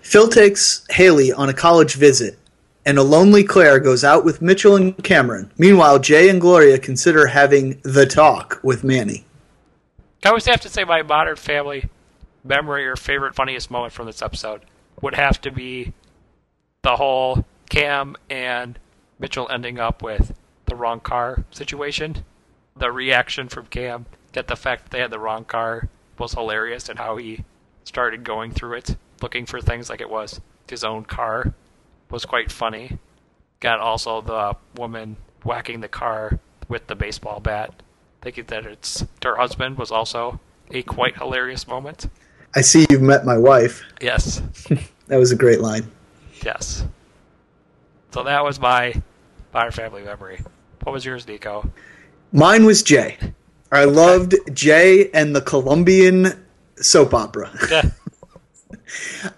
[0.00, 2.38] Phil takes Haley on a college visit,
[2.84, 5.50] and a lonely Claire goes out with Mitchell and Cameron.
[5.56, 9.24] Meanwhile, Jay and Gloria consider having the talk with Manny.
[10.24, 11.88] I always have to say my Modern Family
[12.44, 14.62] memory or favorite funniest moment from this episode
[15.00, 15.92] would have to be
[16.82, 18.78] the whole Cam and
[19.18, 20.36] Mitchell ending up with
[20.66, 22.24] the wrong car situation.
[22.76, 25.88] The reaction from Cam at the fact that they had the wrong car
[26.18, 27.44] was hilarious and how he
[27.84, 31.54] started going through it, looking for things like it was his own car
[32.10, 32.98] was quite funny.
[33.60, 36.38] Got also the woman whacking the car
[36.68, 37.82] with the baseball bat,
[38.20, 40.40] thinking that it's her husband was also
[40.70, 42.08] a quite hilarious moment.
[42.54, 43.82] I see you've met my wife.
[44.00, 44.42] Yes.
[45.08, 45.90] That was a great line.
[46.42, 46.82] Yes.
[48.12, 48.94] So that was my
[49.52, 50.40] Fire Family memory.
[50.82, 51.70] What was yours, Nico?
[52.32, 53.18] Mine was Jay.
[53.70, 56.42] I loved Jay and the Colombian
[56.76, 57.50] soap opera.
[57.70, 57.90] Yeah.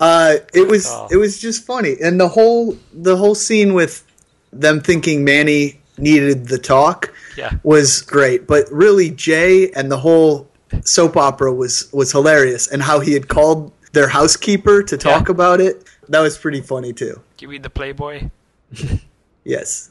[0.01, 1.09] Uh, it was Oh.
[1.11, 4.05] it was just funny, and the whole the whole scene with
[4.53, 7.53] them thinking Manny needed the talk Yeah.
[7.63, 8.47] was great.
[8.47, 10.49] But really, Jay and the whole
[10.85, 15.33] soap opera was was hilarious, and how he had called their housekeeper to talk Yeah.
[15.33, 15.85] about it.
[16.09, 17.21] That was pretty funny too.
[17.41, 18.31] You mean the Playboy?
[19.45, 19.91] Yes.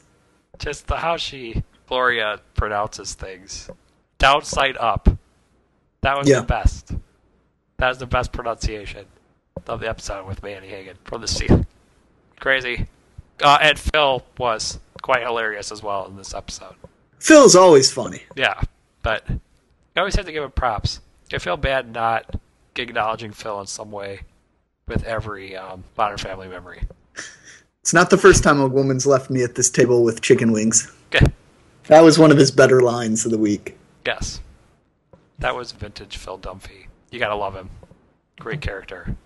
[0.58, 3.70] Just the how she Gloria pronounces things.
[4.18, 5.08] Downside up.
[6.02, 6.40] That was Yeah.
[6.40, 6.92] the best.
[7.78, 9.06] That was the best pronunciation
[9.66, 11.66] of the episode with Manny Hagen from the scene.
[12.38, 12.86] Crazy.
[13.42, 16.74] Uh, and Phil was quite hilarious as well in this episode.
[17.18, 18.22] Phil's always funny.
[18.34, 18.60] Yeah,
[19.02, 19.24] but
[19.96, 21.00] I always have to give him props.
[21.32, 22.38] I feel bad not
[22.76, 24.20] acknowledging Phil in some way
[24.86, 26.82] with every um, Modern Family memory.
[27.80, 30.92] It's not the first time a woman's left me at this table with chicken wings.
[31.14, 31.26] Okay.
[31.84, 33.78] That was one of his better lines of the week.
[34.04, 34.40] Yes.
[35.38, 36.86] That was vintage Phil Dunphy.
[37.10, 37.70] You gotta love him.
[38.38, 39.16] Great character.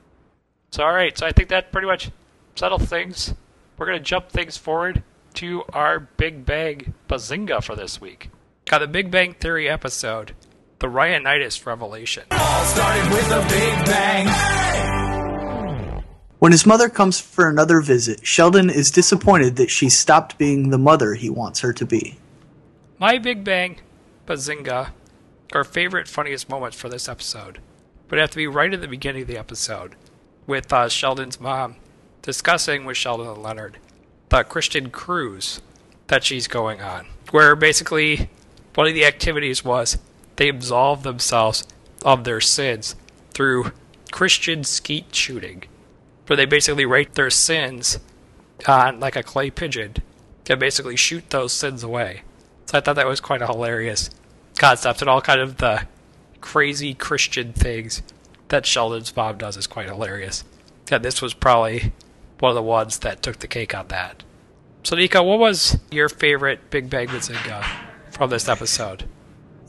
[0.70, 2.10] So, alright, so I think that pretty much
[2.54, 3.34] settles things.
[3.76, 5.02] We're gonna jump things forward
[5.34, 8.30] to our Big Bang Bazinga for this week.
[8.66, 10.32] Got the Big Bang Theory episode,
[10.80, 12.24] The Rhinitis Revelation.
[12.30, 14.26] All started with a big bang.
[16.38, 20.78] When his mother comes for another visit, Sheldon is disappointed that she stopped being the
[20.78, 22.18] mother he wants her to be.
[22.98, 23.80] My Big Bang
[24.26, 24.92] Bazinga,
[25.52, 27.58] our favorite, funniest moments for this episode,
[28.08, 29.96] would have to be right at the beginning of the episode
[30.46, 31.76] with uh, Sheldon's mom
[32.22, 33.76] discussing with Sheldon and Leonard
[34.30, 35.60] the Christian cruise
[36.06, 38.30] that she's going on, where basically
[38.74, 39.98] one of the activities was
[40.40, 41.66] they absolve themselves
[42.02, 42.96] of their sins
[43.34, 43.72] through
[44.10, 45.64] Christian skeet shooting,
[46.26, 47.98] where they basically write their sins
[48.66, 49.96] on like a clay pigeon
[50.48, 52.22] and basically shoot those sins away.
[52.64, 54.08] So I thought that was quite a hilarious
[54.58, 55.86] concept, and all kind of the
[56.40, 58.00] crazy Christian things
[58.48, 60.42] that Sheldon's mom does is quite hilarious.
[60.90, 61.92] And this was probably
[62.38, 64.22] one of the ones that took the cake on that.
[64.84, 67.62] So Nico, what was your favorite Big Bang Bazinga
[68.10, 69.04] from this episode?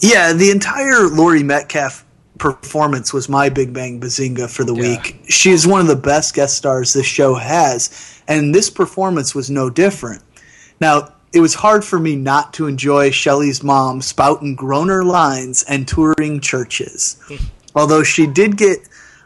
[0.01, 2.05] Yeah, the entire Laurie Metcalf
[2.37, 4.81] performance was my Big Bang Bazinga for the Yeah.
[4.81, 5.21] week.
[5.29, 7.89] She is one of the best guest stars this show has,
[8.27, 10.23] and this performance was no different.
[10.79, 15.87] Now, it was hard for me not to enjoy Shelley's mom spouting groaner lines and
[15.87, 17.17] touring churches.
[17.75, 18.79] Although she did get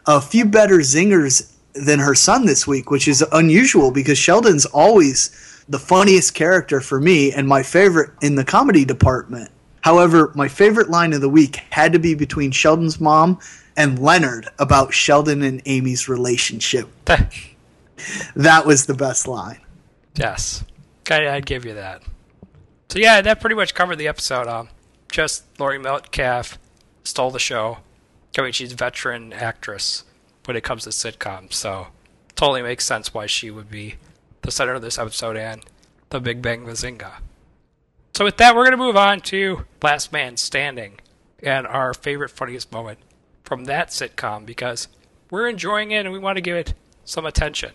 [0.06, 5.30] a few better zingers than her son this week, which is unusual because Sheldon's always
[5.68, 9.50] the funniest character for me and my favorite in the comedy department.
[9.86, 13.38] However, my favorite line of the week had to be between Sheldon's mom
[13.76, 16.88] and Leonard about Sheldon and Amy's relationship.
[18.34, 19.60] That was the best line.
[20.16, 20.64] yes,
[21.08, 22.02] I, I'd give you that.
[22.90, 24.48] So yeah, that pretty much covered the episode.
[24.48, 24.68] Um,
[25.10, 26.58] just Laurie Metcalf
[27.04, 27.78] stole the show.
[28.36, 30.04] I mean, she's a veteran actress
[30.44, 31.86] when it comes to sitcoms, so
[32.34, 33.94] totally makes sense why she would be
[34.42, 35.64] the center of this episode and
[36.10, 37.12] the Big Bang Bazinga.
[38.16, 41.00] So with that, we're going to move on to Last Man Standing
[41.42, 42.98] and our favorite funniest moment
[43.44, 44.88] from that sitcom because
[45.30, 46.72] we're enjoying it and we want to give it
[47.04, 47.72] some attention.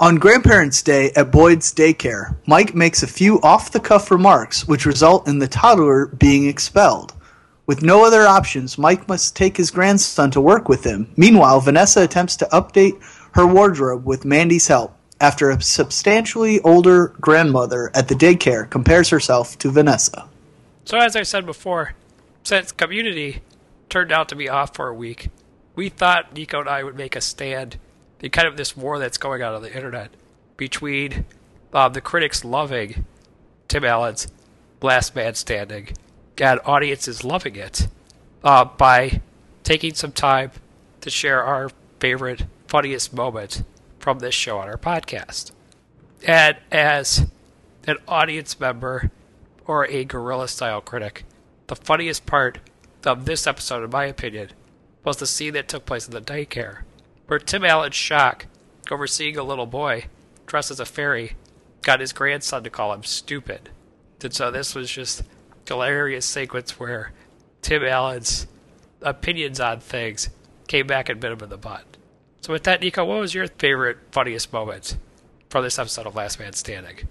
[0.00, 4.84] On Grandparents' Day at Boyd's daycare, Mike makes a few off the cuff remarks which
[4.84, 7.14] result in the toddler being expelled.
[7.66, 11.12] With no other options, Mike must take his grandson to work with him.
[11.16, 13.00] Meanwhile, Vanessa attempts to update
[13.34, 19.58] her wardrobe with Mandy's help after a substantially older grandmother at the daycare compares herself
[19.58, 20.28] to Vanessa.
[20.84, 21.94] So, as I said before,
[22.42, 23.42] since Community
[23.88, 25.28] turned out to be off for a week,
[25.76, 27.78] we thought Nico and I would make a stand
[28.20, 30.10] in kind of this war that's going on on the internet
[30.56, 31.24] between
[31.72, 33.04] uh, the critics loving
[33.68, 34.28] Tim Allen's
[34.82, 35.90] Last Man Standing
[36.38, 37.88] and audiences loving it
[38.42, 39.20] uh, by
[39.62, 40.50] taking some time
[41.02, 43.62] to share our favorite, funniest moment
[44.00, 45.52] from this show on our podcast.
[46.26, 47.26] And as
[47.86, 49.10] an audience member
[49.66, 51.24] or a guerrilla style critic,
[51.68, 52.58] the funniest part
[53.06, 54.50] of this episode, in my opinion,
[55.04, 56.80] was the scene that took place in the daycare,
[57.26, 58.46] where Tim Allen's shock
[58.90, 60.06] over seeing a little boy
[60.46, 61.36] dressed as a fairy
[61.82, 63.70] got his grandson to call him stupid.
[64.22, 65.22] And so this was just
[65.66, 67.12] hilarious sequence where
[67.62, 68.46] Tim Allen's
[69.00, 70.28] opinions on things
[70.66, 71.89] came back and bit him in the butt.
[72.40, 74.96] So with that, Nico, what was your favorite, funniest moment
[75.50, 77.08] from this episode of Last Man Standing?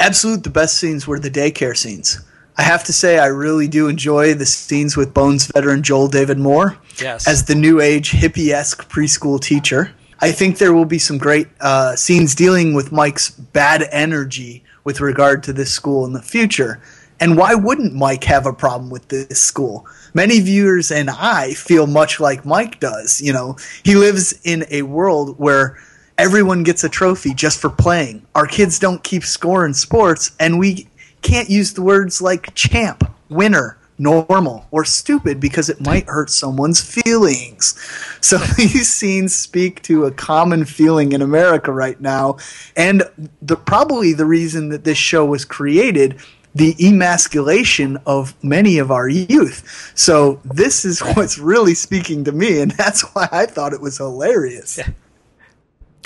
[0.00, 2.20] Absolute the best scenes were the daycare scenes.
[2.58, 6.38] I have to say, I really do enjoy the scenes with Bones veteran Joel David
[6.38, 7.28] Moore Yes.
[7.28, 9.92] as the new age hippie esque preschool teacher.
[10.20, 15.00] I think there will be some great uh, scenes dealing with Mike's bad energy with
[15.00, 16.80] regard to this school in the future.
[17.18, 19.86] And why wouldn't Mike have a problem with this school?
[20.14, 23.20] Many viewers and I feel much like Mike does.
[23.20, 25.78] You know, he lives in a world where
[26.18, 28.26] everyone gets a trophy just for playing.
[28.34, 30.88] Our kids don't keep score in sports, and we
[31.22, 36.80] can't use the words like champ, winner, normal, or stupid because it might hurt someone's
[36.80, 37.74] feelings.
[38.20, 42.36] So these scenes speak to a common feeling in America right now,
[42.76, 43.02] and
[43.42, 46.20] the probably the reason that this show was created.
[46.56, 49.92] The emasculation of many of our youth.
[49.94, 53.98] So, this is what's really speaking to me, and that's why I thought it was
[53.98, 54.78] hilarious.
[54.78, 54.88] Yeah.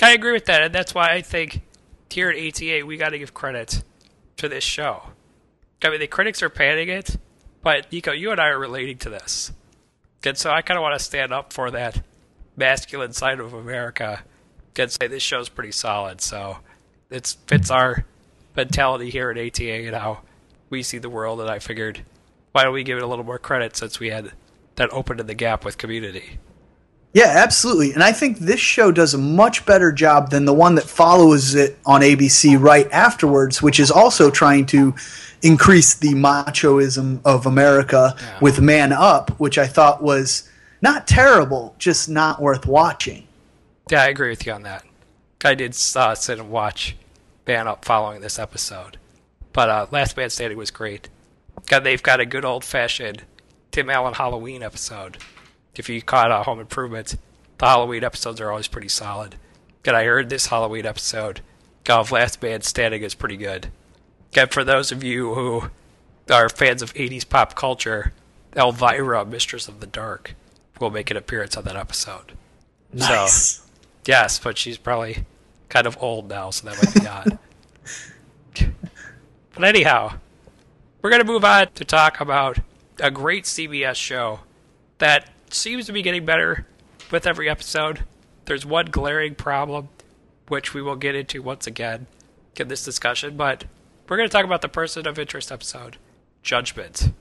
[0.01, 1.61] I agree with that, and that's why I think
[2.09, 3.83] here at ATA we got to give credit
[4.37, 5.03] to this show.
[5.83, 7.17] I mean, the critics are panning it,
[7.61, 9.51] but Nico, you and I are relating to this,
[10.23, 12.03] and so I kind of want to stand up for that
[12.55, 14.23] masculine side of America
[14.77, 16.21] and say this show's pretty solid.
[16.21, 16.57] So
[17.09, 18.05] it fits our
[18.55, 20.21] mentality here at ATA and how
[20.71, 21.39] we see the world.
[21.39, 22.01] And I figured,
[22.53, 24.31] why don't we give it a little more credit since we had
[24.75, 26.39] that opened the gap with Community?
[27.13, 27.91] Yeah, absolutely.
[27.91, 31.55] And I think this show does a much better job than the one that follows
[31.55, 34.95] it on ABC right afterwards, which is also trying to
[35.41, 38.37] increase the machoism of America Yeah.
[38.41, 40.49] with Man Up, which I thought was
[40.81, 43.27] not terrible, just not worth watching.
[43.89, 44.85] Yeah, I agree with you on that.
[45.43, 46.95] I did uh, sit and watch
[47.45, 48.97] Man Up following this episode,
[49.53, 51.09] but uh, Last Man Standing was great.
[51.67, 53.23] God, they've got a good old fashioned
[53.71, 55.17] Tim Allen Halloween episode.
[55.75, 57.15] If you caught uh, Home Improvement,
[57.57, 59.35] the Halloween episodes are always pretty solid.
[59.83, 61.41] God, I heard this Halloween episode
[61.89, 63.67] of Last Man Standing is pretty good.
[64.33, 65.69] God, for those of you who
[66.29, 68.13] are fans of 80s pop culture,
[68.55, 70.35] Elvira, Mistress of the Dark,
[70.79, 72.33] will make an appearance on that episode.
[72.93, 73.65] Nice.
[74.05, 75.25] Yes, but she's probably
[75.69, 77.39] kind of old now, so that might be odd.
[79.61, 80.13] but anyhow,
[81.03, 82.57] we're going to move on to talk about
[82.99, 84.39] a great CBS show
[84.97, 86.65] that seems to be getting better
[87.11, 88.03] with every episode.
[88.45, 89.89] There's one glaring problem,
[90.47, 92.07] which we will get into once again
[92.55, 93.65] in this discussion, but
[94.09, 95.97] we're going to talk about the person of interest episode,
[96.41, 97.11] Judgment.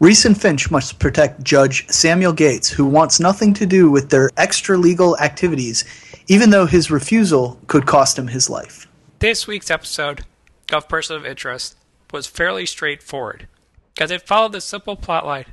[0.00, 4.30] Reese and Finch must protect Judge Samuel Gates, who wants nothing to do with their
[4.36, 5.84] extra legal activities,
[6.30, 8.86] even though his refusal could cost him his life.
[9.18, 10.24] This week's episode
[10.70, 11.74] of Person of Interest
[12.12, 13.48] was fairly straightforward,
[13.94, 15.46] because it followed the simple plotline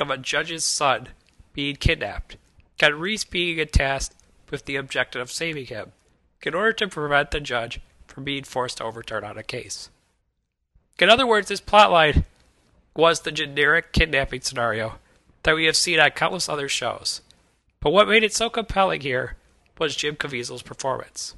[0.00, 1.08] of a judge's son
[1.52, 2.36] being kidnapped,
[2.80, 4.16] and Reese being tasked
[4.50, 5.92] with the objective of saving him,
[6.42, 9.90] in order to prevent the judge from being forced to overturn on a case.
[10.98, 12.24] In other words, this plotline
[12.96, 14.94] was the generic kidnapping scenario
[15.44, 17.20] that we have seen on countless other shows.
[17.80, 19.36] But what made it so compelling here
[19.78, 21.34] was Jim Caviezel's performance.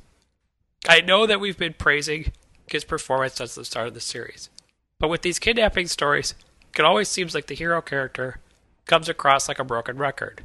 [0.89, 2.33] I know that we've been praising
[2.67, 4.51] his performance since the start of the series,
[4.99, 6.35] but with these kidnapping stories,
[6.77, 8.39] it always seems like the hero character
[8.87, 10.45] comes across like a broken record.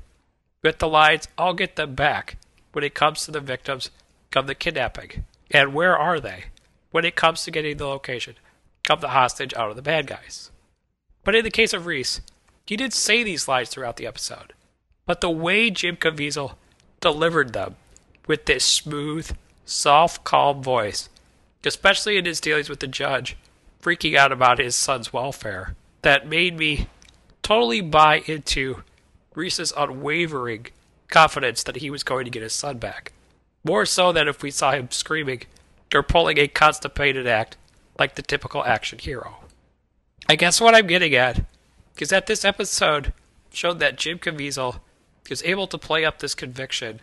[0.64, 2.38] With the lines, I'll get them back,
[2.72, 3.92] when it comes to the victims
[4.32, 5.26] come the kidnapping.
[5.52, 6.46] And where are they?
[6.92, 8.36] When it comes to getting the location
[8.84, 10.52] come the hostage out of the bad guys.
[11.24, 12.22] But in the case of Reese,
[12.66, 14.54] he did say these lines throughout the episode.
[15.06, 16.56] But the way Jim Caviezel
[17.00, 17.76] delivered them
[18.28, 21.10] with this smooth, soft, calm voice,
[21.66, 23.38] especially in his dealings with the judge,
[23.82, 26.88] freaking out about his son's welfare, that made me
[27.42, 28.84] totally buy into
[29.36, 30.68] Reese's unwavering
[31.10, 33.14] confidence that he was going to get his son back.
[33.64, 35.44] More so than if we saw him screaming
[35.94, 37.56] or pulling a constipated act
[38.00, 39.38] like the typical action hero.
[40.28, 41.46] I guess what I'm getting at
[42.00, 43.14] is that this episode
[43.52, 44.80] showed that Jim Caviezel
[45.30, 47.02] is able to play up this conviction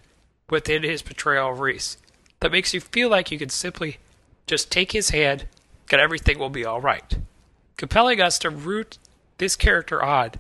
[0.51, 1.97] within his portrayal of Reese
[2.41, 3.99] that makes you feel like you can simply
[4.47, 5.47] just take his hand
[5.91, 7.19] and everything will be alright.
[7.77, 8.99] Compelling us to root
[9.39, 10.33] this character on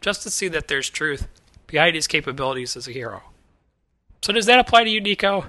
[0.00, 1.28] just to see that there's truth
[1.66, 3.22] behind his capabilities as a hero.
[4.22, 5.46] So does that apply to you, Nico?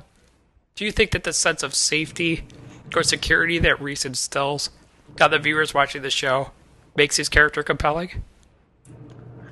[0.76, 2.44] Do you think that the sense of safety
[2.96, 4.70] or security that Reese instills
[5.20, 6.52] on the viewers watching the show
[6.96, 8.24] makes his character compelling?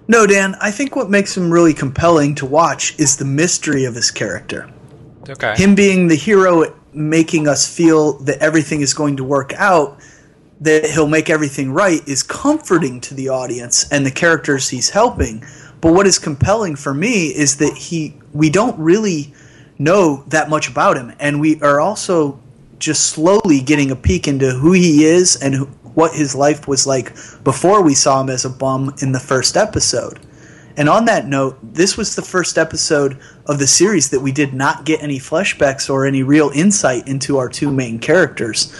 [0.08, 3.96] No, Dan, I think what makes him really compelling to watch is the mystery of
[3.96, 4.70] his character.
[5.28, 5.56] Okay.
[5.56, 10.00] Him being the hero, making us feel that everything is going to work out,
[10.62, 15.44] that he'll make everything right, is comforting to the audience and the characters he's helping.
[15.82, 19.34] But what is compelling for me is that he we don't really
[19.78, 22.40] know that much about him, and we are also
[22.86, 27.16] just slowly getting a peek into who he is and what his life was like
[27.44, 30.20] before we saw him as a bum in the first episode.
[30.78, 33.18] And on that note, this was the first episode
[33.48, 37.38] of the series that we did not get any flashbacks or any real insight into
[37.38, 38.72] our two main characters.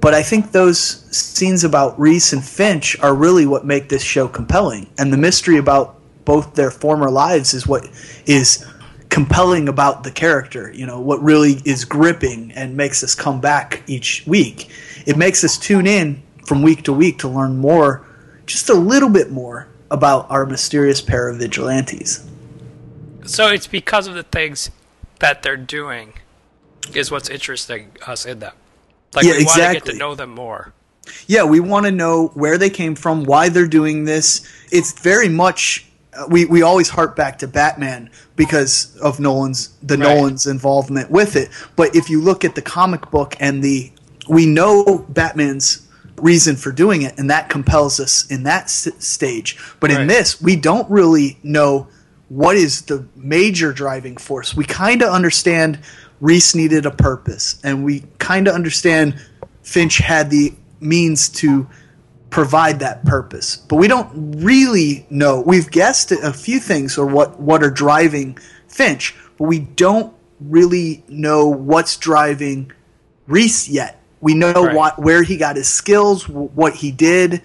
[0.00, 0.80] But I think those
[1.14, 4.88] scenes about Reese and Finch are really what make this show compelling.
[4.96, 7.86] And the mystery about both their former lives is what
[8.24, 8.64] is
[9.10, 13.82] compelling about the character, you know, what really is gripping and makes us come back
[13.86, 14.70] each week.
[15.06, 18.06] It makes us tune in from week to week to learn more,
[18.46, 22.28] just a little bit more, about our mysterious pair of vigilantes.
[23.24, 24.70] So it's because of the things
[25.18, 26.14] that they're doing
[26.94, 28.54] is what's interesting us in them.
[29.14, 29.92] Like Yeah, we want to get exactly.
[29.92, 30.72] to know them more.
[31.26, 34.46] Yeah, we want to know where they came from, why they're doing this.
[34.72, 39.70] It's very much uh, Uh, we we always harp back to Batman because of Nolan's
[39.82, 40.14] the Right.
[40.16, 41.50] Nolan's involvement with it.
[41.76, 43.92] But if you look at the comic book and the
[44.28, 45.86] we know Batman's
[46.16, 49.56] reason for doing it, and that compels us in that s- stage.
[49.80, 51.88] But in this, we don't really know
[52.28, 54.56] what is the major driving force.
[54.56, 55.78] We kind of understand
[56.20, 59.14] Reese needed a purpose, and we kind of understand
[59.62, 61.66] Finch had the means to
[62.30, 63.56] provide that purpose.
[63.56, 64.10] But we don't
[64.42, 65.40] really know.
[65.40, 71.02] We've guessed a few things or what what are driving Finch, but we don't really
[71.08, 72.70] know what's driving
[73.26, 74.00] Reese yet.
[74.20, 74.74] We know Right.
[74.76, 77.42] what where he got his skills, wh- what he did,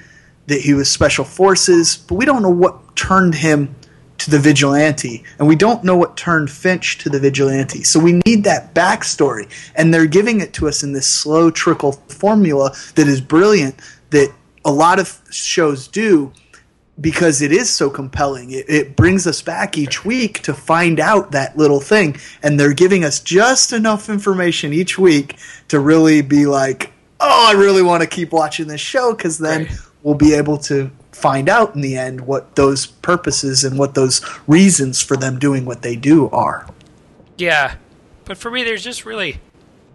[0.47, 3.75] that he was special forces, but we don't know what turned him
[4.17, 7.81] to the vigilante, and we don't know what turned Finch to the vigilante.
[7.83, 11.93] So we need that backstory, and they're giving it to us in this slow trickle
[12.07, 13.75] formula that is brilliant.
[14.11, 14.31] That
[14.65, 16.31] a lot of shows do
[16.99, 18.51] because it is so compelling.
[18.51, 22.73] It, it brings us back each week to find out that little thing, and they're
[22.73, 25.37] giving us just enough information each week
[25.69, 29.63] to really be like, "Oh, I really want to keep watching this show," because then
[29.63, 29.77] Right.
[30.03, 34.21] we'll be able to find out in the end what those purposes and what those
[34.47, 36.67] reasons for them doing what they do are.
[37.37, 37.75] Yeah,
[38.25, 39.39] but for me, there's just really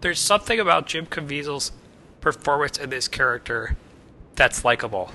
[0.00, 1.72] there's something about Jim Caviezel's
[2.20, 3.76] performance in this character
[4.36, 5.10] that's likable.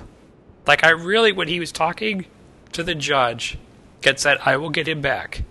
[0.66, 2.26] Like I really, when he was talking
[2.72, 3.58] to the judge,
[4.04, 5.42] and said, "I will get him back.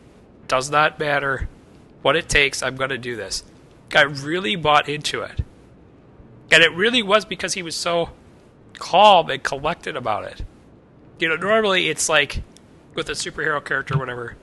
[0.47, 1.47] Does not matter
[2.01, 2.61] what it takes.
[2.61, 3.43] I'm going to do this."
[3.93, 5.41] I really bought into it,
[6.51, 8.09] and it really was because he was so
[8.80, 10.43] calm and collected about it.
[11.19, 12.41] You know, normally it's like
[12.95, 14.36] with a superhero character, or whatever,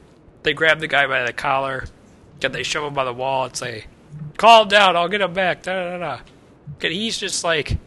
[0.43, 1.85] they grab the guy by the collar
[2.43, 3.87] and they shove him by the wall and say,
[4.37, 5.99] "Calm down, I'll get him back." Da da.
[5.99, 6.18] da.
[6.81, 7.79] And he's just like,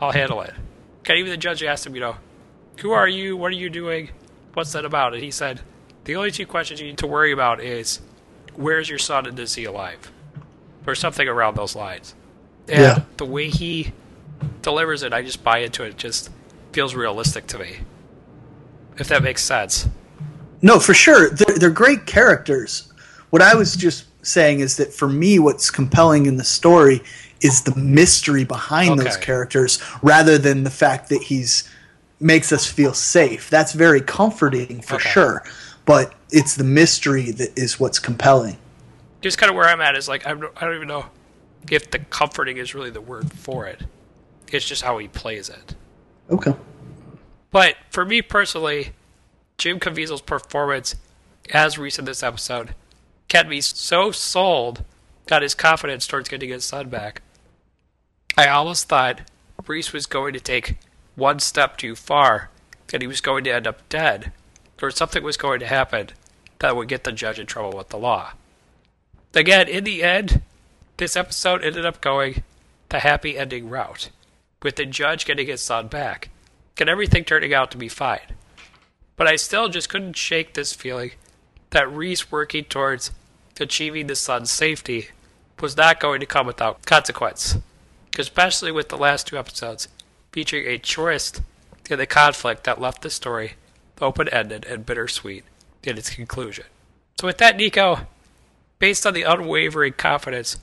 [0.00, 0.54] "I'll handle it."
[1.06, 2.16] And even the judge asked him, you know,
[2.80, 3.36] "Who are you?
[3.36, 4.10] What are you doing?
[4.54, 5.60] What's that about?" And he said,
[6.04, 8.00] "The only two questions you need to worry about is,
[8.54, 10.10] where's your son and is he alive?"
[10.86, 12.14] Or something around those lines.
[12.68, 13.00] And Yeah.
[13.16, 13.92] the way he
[14.62, 15.88] delivers it, I just buy into it.
[15.90, 16.30] It just
[16.72, 17.78] feels realistic to me.
[18.98, 19.88] If that makes sense.
[20.60, 21.30] No, for sure.
[21.30, 22.92] They're, they're great characters.
[23.30, 27.02] What I was just saying is that for me, what's compelling in the story
[27.42, 31.68] is the mystery behind those characters rather than the fact that he's
[32.20, 33.50] makes us feel safe.
[33.50, 35.10] That's very comforting for Okay.
[35.10, 35.42] sure,
[35.84, 38.56] but it's the mystery that is what's compelling.
[39.20, 41.06] Just kind of where I'm at is like I don't even know
[41.70, 43.82] if the comforting is really the word for it.
[44.50, 45.74] It's just how he plays it.
[46.30, 46.54] Okay.
[47.50, 48.92] But for me personally,
[49.58, 50.94] Jim Caviezel's performance
[51.52, 52.74] as Reese in this episode
[53.28, 54.84] kept me so sold,
[55.26, 57.22] got his confidence towards getting his son back.
[58.36, 59.20] I almost thought
[59.66, 60.76] Reese was going to take
[61.16, 62.50] one step too far,
[62.92, 64.32] and he was going to end up dead,
[64.80, 66.08] or something was going to happen
[66.58, 68.32] that would get the judge in trouble with the law.
[69.34, 70.42] Again, in the end,
[70.96, 72.42] this episode ended up going
[72.88, 74.10] the happy ending route,
[74.62, 76.30] with the judge getting his son back,
[76.78, 78.34] and everything turning out to be fine.
[79.16, 81.12] But I still just couldn't shake this feeling
[81.70, 83.12] that Reese working towards
[83.60, 85.08] achieving the son's safety
[85.60, 87.56] was not going to come without consequence.
[88.18, 89.88] Especially with the last two episodes
[90.32, 91.40] featuring a twist
[91.90, 93.54] in the conflict that left the story
[94.00, 95.44] open ended and bittersweet
[95.84, 96.64] in its conclusion.
[97.20, 98.00] So, with that, Nico,
[98.78, 100.58] based on the unwavering confidence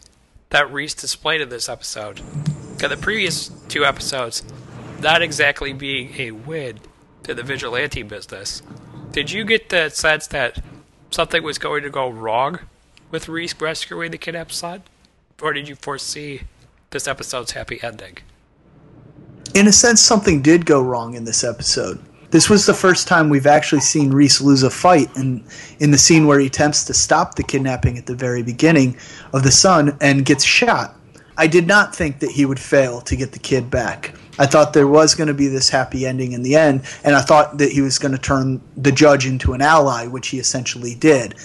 [0.49, 4.43] that Reese displayed in this episode, and the previous two episodes
[5.01, 6.79] not exactly being a win
[7.23, 8.61] to the vigilante business,
[9.11, 10.61] did you get the sense that
[11.11, 12.59] something was going to go wrong
[13.11, 14.83] with Reese rescuing the kidnapped son?
[15.41, 16.41] Or did you foresee
[16.91, 18.17] this episode's happy ending?
[19.53, 21.99] in a sense, something did go wrong in this episode.
[22.31, 25.43] This was the first time we've actually seen Reese lose a fight in
[25.79, 28.97] in the scene where he attempts to stop the kidnapping at the very beginning
[29.33, 30.95] of the sun and gets shot.
[31.37, 34.13] I did not think that he would fail to get the kid back.
[34.37, 37.21] I thought there was going to be this happy ending in the end, and I
[37.21, 40.95] thought that he was going to turn the judge into an ally, which he essentially
[40.95, 41.35] did.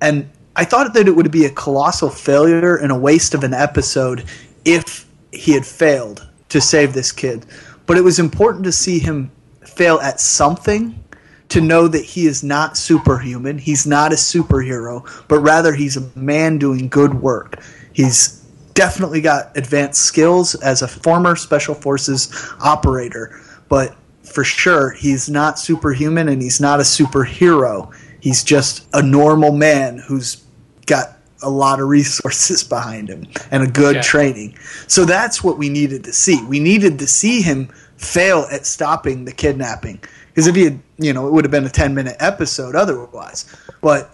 [0.00, 3.52] And I thought that it would be a colossal failure and a waste of an
[3.52, 4.24] episode
[4.66, 7.46] if he had failed to save this kid.
[7.86, 9.30] But it was important to see him
[9.64, 11.02] fail at something
[11.48, 13.58] to know that he is not superhuman.
[13.58, 17.62] He's not a superhero, but rather he's a man doing good work.
[17.92, 18.44] He's
[18.74, 25.58] definitely got advanced skills as a former special forces operator, but for sure he's not
[25.58, 27.94] superhuman and he's not a superhero.
[28.20, 30.44] He's just a normal man who's
[30.86, 31.15] got
[31.46, 34.02] a lot of resources behind him and a good Yeah.
[34.02, 34.58] training.
[34.88, 36.42] So that's what we needed to see.
[36.44, 40.00] We needed to see him fail at stopping the kidnapping.
[40.28, 43.46] Because if he had, you know, it would have been a 10 minute episode otherwise.
[43.80, 44.10] But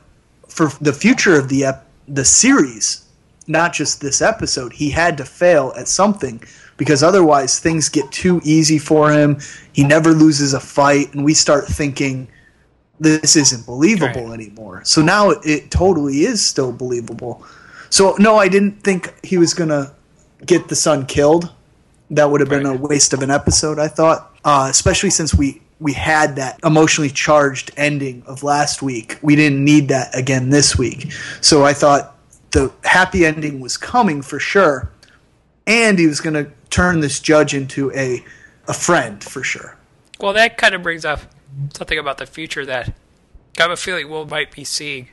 [0.49, 3.05] for the future of the ep- the series,
[3.49, 6.43] not just this episode, he had to fail at something
[6.77, 9.39] because otherwise things get too easy for him.
[9.73, 12.29] He never loses a fight, and we start thinking
[13.03, 14.41] this isn't believable Right.
[14.41, 14.83] anymore.
[14.85, 17.45] So now it, it totally is still believable.
[17.91, 19.93] So no, I didn't think he was gonna
[20.47, 21.51] get the son killed.
[22.11, 23.79] That would have been a waste of an episode.
[23.79, 29.19] I thought, uh, especially since we we had that emotionally charged ending of last week.
[29.21, 31.13] We didn't need that again this week.
[31.41, 32.17] So I thought
[32.53, 34.91] the happy ending was coming for sure,
[35.67, 38.25] and he was going to turn this judge into a
[38.69, 39.77] a friend for sure.
[40.21, 41.21] Well, that kind of brings up
[41.75, 42.95] something about the future that
[43.59, 45.09] I have a feeling we might be seeing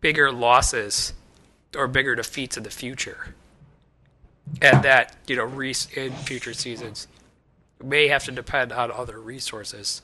[0.00, 1.12] bigger losses
[1.76, 3.34] or bigger defeats in the future.
[4.60, 7.08] And that, you know, Reese in future seasons
[7.82, 10.02] may have to depend on other resources,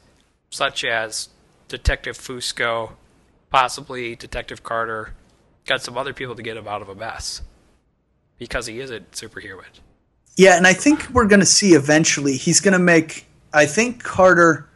[0.50, 1.28] such as
[1.68, 2.92] Detective Fusco,
[3.50, 5.14] possibly Detective Carter,
[5.66, 7.42] got some other people to get him out of a mess.
[8.38, 9.66] Because he isn't superhuman.
[10.36, 13.26] Yeah, and I think we're going to see eventually he's going to make.
[13.52, 14.68] I think Carter.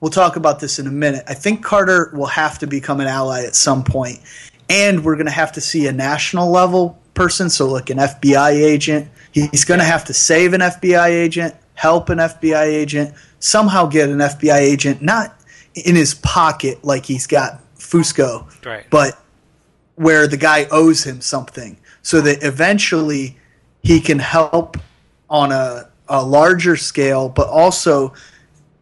[0.00, 1.24] We'll talk about this in a minute.
[1.28, 4.20] I think Carter will have to become an ally at some point,
[4.68, 8.50] and we're going to have to see a national level person, so like an FBI
[8.52, 9.08] agent.
[9.32, 14.08] He's going to have to save an FBI agent, help an FBI agent, somehow get
[14.08, 15.38] an FBI agent not
[15.74, 18.84] in his pocket like he's got Fusco, Right.
[18.90, 19.22] but
[19.96, 23.36] where the guy owes him something so that eventually
[23.82, 24.76] he can help
[25.28, 28.12] on a, a larger scale, but also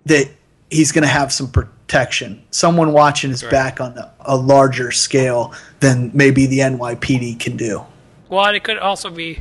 [0.06, 0.28] that
[0.70, 2.42] he's going to have some protection.
[2.50, 3.50] Someone watching his Right.
[3.50, 7.84] back on a, a larger scale than maybe the NYPD can do.
[8.28, 9.40] Well, and it could also be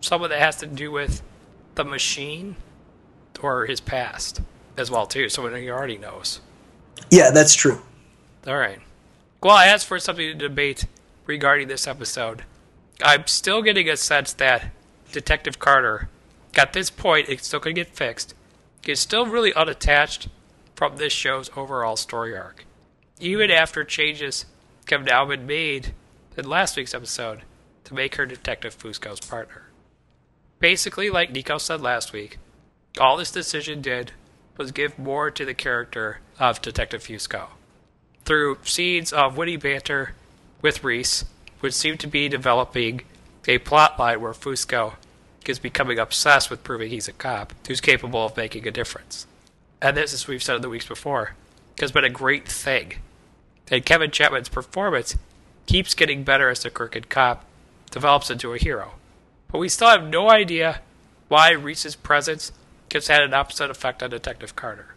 [0.00, 1.22] someone that has to do with
[1.76, 2.56] the machine
[3.40, 4.40] or his past
[4.76, 5.28] as well too.
[5.28, 6.40] Someone he already knows.
[7.10, 7.80] Yeah, that's true.
[8.46, 8.80] All right.
[9.42, 10.86] Well, as for something to debate
[11.26, 12.44] regarding this episode,
[13.02, 14.70] I'm still getting a sense that
[15.12, 16.08] Detective Carter,
[16.56, 18.34] at this point, it still to get fixed,
[18.86, 20.28] is still really unattached
[20.74, 22.64] from this show's overall story arc.
[23.20, 24.44] Even after changes
[24.90, 25.94] have now been made
[26.36, 27.42] in last week's episode,
[27.84, 29.64] to make her Detective Fusco's partner.
[30.58, 32.38] Basically, like Nico said last week,
[32.98, 34.12] all this decision did
[34.56, 37.48] was give more to the character of Detective Fusco.
[38.24, 40.14] Through scenes of witty banter
[40.62, 41.24] with Reese,
[41.60, 43.02] which seemed to be developing
[43.46, 44.94] a plot line where Fusco
[45.46, 49.26] is becoming obsessed with proving he's a cop who's capable of making a difference.
[49.80, 51.34] And this, as we've said in the weeks before,
[51.80, 52.94] has been a great thing.
[53.70, 55.16] And Kevin Chapman's performance
[55.66, 57.44] keeps getting better as the crooked cop
[57.90, 58.92] develops into a hero.
[59.50, 60.80] But we still have no idea
[61.28, 62.52] why Reese's presence
[62.92, 64.94] has had an opposite effect on Detective Carter.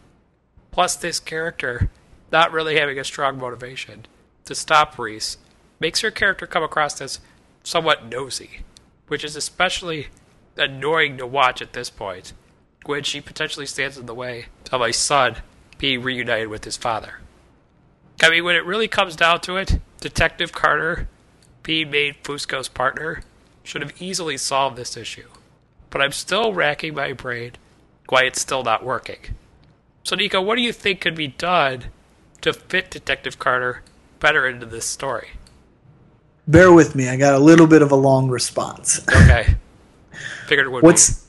[0.71, 1.89] Plus, this character
[2.31, 4.05] not really having a strong motivation
[4.45, 5.37] to stop Reese
[5.79, 7.19] makes her character come across as
[7.63, 8.61] somewhat nosy,
[9.07, 10.07] which is especially
[10.57, 12.33] annoying to watch at this point,
[12.85, 15.37] when she potentially stands in the way of my son
[15.77, 17.19] being reunited with his father.
[18.21, 21.07] I mean, when it really comes down to it, Detective Carter
[21.63, 23.21] being made Fusco's partner
[23.63, 25.27] should have easily solved this issue.
[25.89, 27.53] But I'm still racking my brain
[28.09, 29.19] why it's still not working.
[30.03, 31.85] So, Nico, what do you think could be done
[32.41, 33.81] to fit Detective Carter
[34.19, 35.31] better into this story?
[36.47, 37.09] Bear with me.
[37.09, 39.01] I got a little bit of a long response.
[39.09, 39.55] Okay.
[40.47, 41.26] Figured it would What's be.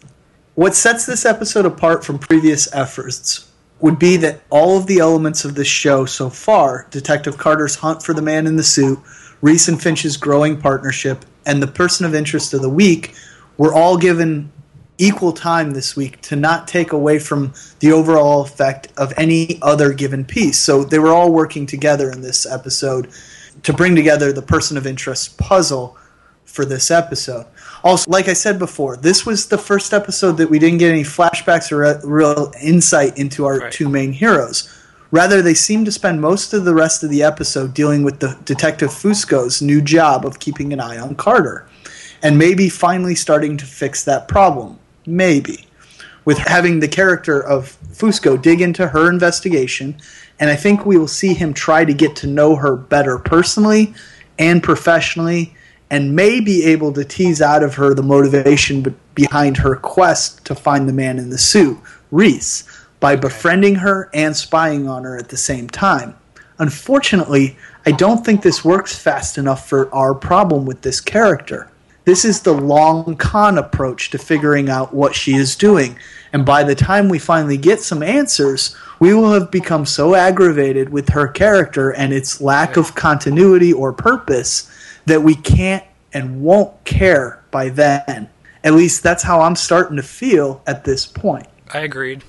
[0.59, 3.49] What sets this episode apart from previous efforts
[3.79, 8.03] would be that all of the elements of this show so far, Detective Carter's hunt
[8.03, 8.99] for the man in the suit,
[9.41, 13.15] Reese and Finch's growing partnership, and the person of interest of the week,
[13.57, 14.51] were all given
[14.99, 19.93] equal time this week to not take away from the overall effect of any other
[19.93, 20.59] given piece.
[20.59, 23.13] So they were all working together in this episode
[23.63, 25.97] to bring together the person of interest puzzle
[26.45, 27.47] for this episode.
[27.85, 31.05] Also, like I said before, this was the first episode that we didn't get any
[31.05, 33.73] flashbacks or re- real insight into our Right.
[33.73, 34.69] two main heroes.
[35.11, 38.37] Rather, they seem to spend most of the rest of the episode dealing with the
[38.45, 41.67] Detective Fusco's new job of keeping an eye on Carter.
[42.23, 44.79] And maybe finally starting to fix that problem.
[45.07, 45.67] Maybe.
[46.25, 49.97] With having the character of Fusco dig into her investigation,
[50.41, 53.95] and I think we will see him try to get to know her better personally
[54.39, 55.55] and professionally,
[55.91, 60.45] and may be able to tease out of her the motivation be- behind her quest
[60.45, 61.79] to find the man in the suit,
[62.11, 62.65] Reese,
[63.01, 66.15] by befriending her and spying on her at the same time.
[66.59, 67.57] Unfortunately,
[67.87, 71.71] I don't think this works fast enough for our problem with this character.
[72.05, 75.99] This is the long con approach to figuring out what she is doing.
[76.33, 80.89] And by the time we finally get some answers, we will have become so aggravated
[80.89, 84.71] with her character and its lack of continuity or purpose
[85.09, 88.31] that we can't and won't care by then.
[88.65, 91.47] At least that's how I'm starting to feel at this point.
[91.73, 92.25] I agreed.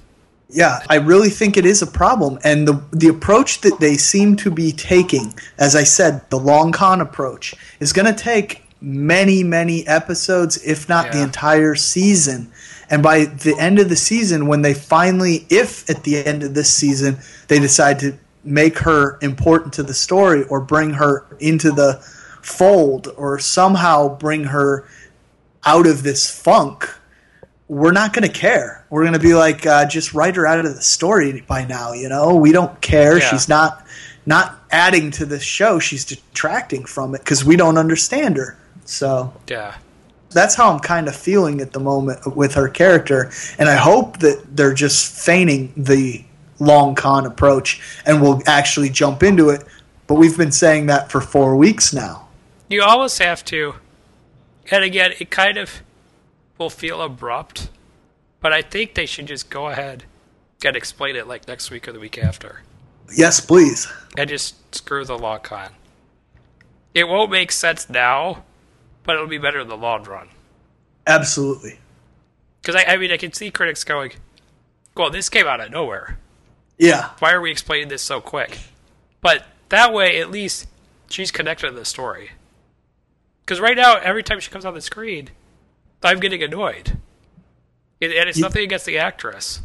[0.50, 4.36] Yeah, I really think it is a problem, and the the approach that they seem
[4.38, 9.44] to be taking, as I said, the long con approach, is going to take many,
[9.44, 12.52] many episodes, if not the entire season.
[12.90, 16.56] And by the end of the season, when they finally, if at the end of
[16.56, 21.72] this season they decide to make her important to the story or bring her into
[21.72, 22.04] the
[22.46, 24.88] fold or somehow bring her
[25.66, 26.90] out of this funk,
[27.68, 28.86] we're not going to care.
[28.90, 31.94] We're going to be like, uh, just write her out of the story by now.
[31.94, 33.20] You know, we don't care.
[33.20, 33.30] Yeah.
[33.30, 33.86] She's not
[34.26, 35.80] not adding to the show.
[35.80, 38.58] She's detracting from it because we don't understand her.
[38.86, 39.76] So Yeah.
[40.32, 44.20] that's how I'm kind of feeling at the moment with her character, and I hope
[44.20, 46.24] that they're just feigning the
[46.60, 49.64] long con approach and will actually jump into it.
[50.08, 52.28] But we've been saying that for four weeks now.
[52.70, 53.76] You always have to.
[54.72, 55.82] And again, it kind of
[56.58, 57.70] will feel abrupt,
[58.40, 60.04] but I think they should just go ahead
[60.64, 62.62] and explain it like next week or the week after.
[63.16, 63.92] Yes, please.
[64.18, 65.72] And just screw the long con.
[66.94, 68.44] It won't make sense now,
[69.04, 70.28] but it'll be better in the long run.
[71.08, 71.80] Absolutely.
[72.62, 74.12] Because I, I mean, I can see critics going,
[74.96, 76.20] well, this came out of nowhere.
[76.78, 77.12] Yeah.
[77.20, 78.60] Why are we explaining this so quick?
[79.22, 80.68] But that way, at least
[81.10, 82.32] she's connected to the story.
[83.50, 85.30] Because right now, every time she comes on the screen,
[86.04, 86.90] I'm getting annoyed.
[88.00, 89.62] And it's Ye- nothing against the actress.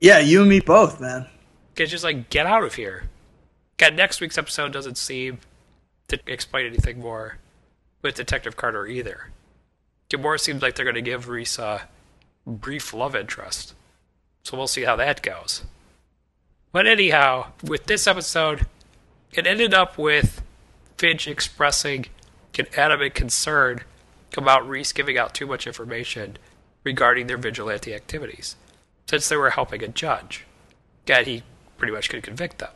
[0.00, 1.26] Yeah, you and me both, man.
[1.76, 3.08] It's just like, get out of here.
[3.76, 5.40] God, next week's episode doesn't seem
[6.06, 7.38] to explain anything more
[8.02, 9.32] with Detective Carter either.
[10.12, 11.88] It more seems like they're going to give Reese a
[12.46, 13.74] brief love interest.
[14.44, 15.64] So we'll see how that goes.
[16.70, 18.68] But anyhow, with this episode,
[19.32, 20.40] it ended up with
[20.98, 22.06] Finch expressing
[22.58, 23.80] an adamant concern
[24.36, 26.38] about Reese giving out too much information
[26.82, 28.56] regarding their vigilante activities,
[29.08, 30.44] since they were helping a judge.
[31.06, 31.42] God, he
[31.78, 32.70] pretty much could convict them.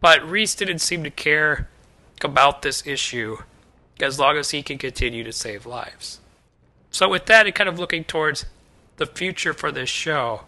[0.00, 1.68] But Reese didn't seem to care
[2.22, 3.38] about this issue
[4.00, 6.20] as long as he can continue to save lives.
[6.90, 8.46] So, with that, and kind of looking towards
[8.96, 10.42] the future for this show,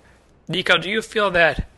[0.49, 1.69] Nico, do you feel that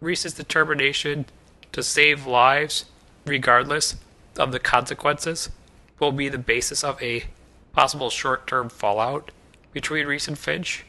[0.00, 1.26] Reese's determination
[1.72, 2.86] to save lives,
[3.24, 3.96] regardless
[4.38, 5.50] of the consequences,
[5.98, 7.24] will be the basis of a
[7.72, 9.30] possible short term fallout
[9.72, 10.84] between Reese and Finch?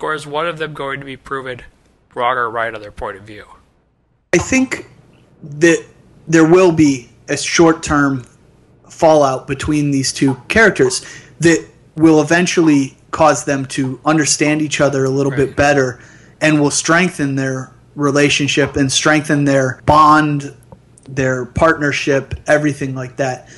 [0.00, 1.62] Or is one of them going to be proven
[2.14, 3.44] wrong or right on their point of view?
[4.32, 4.86] I think
[5.42, 5.84] that
[6.26, 8.24] there will be a short term
[8.88, 11.04] fallout between these two characters
[11.40, 11.66] that
[11.96, 15.46] will eventually cause them to understand each other a little Right.
[15.46, 16.00] bit better
[16.40, 20.54] and will strengthen their relationship and strengthen their bond,
[21.08, 23.48] their partnership, everything like that.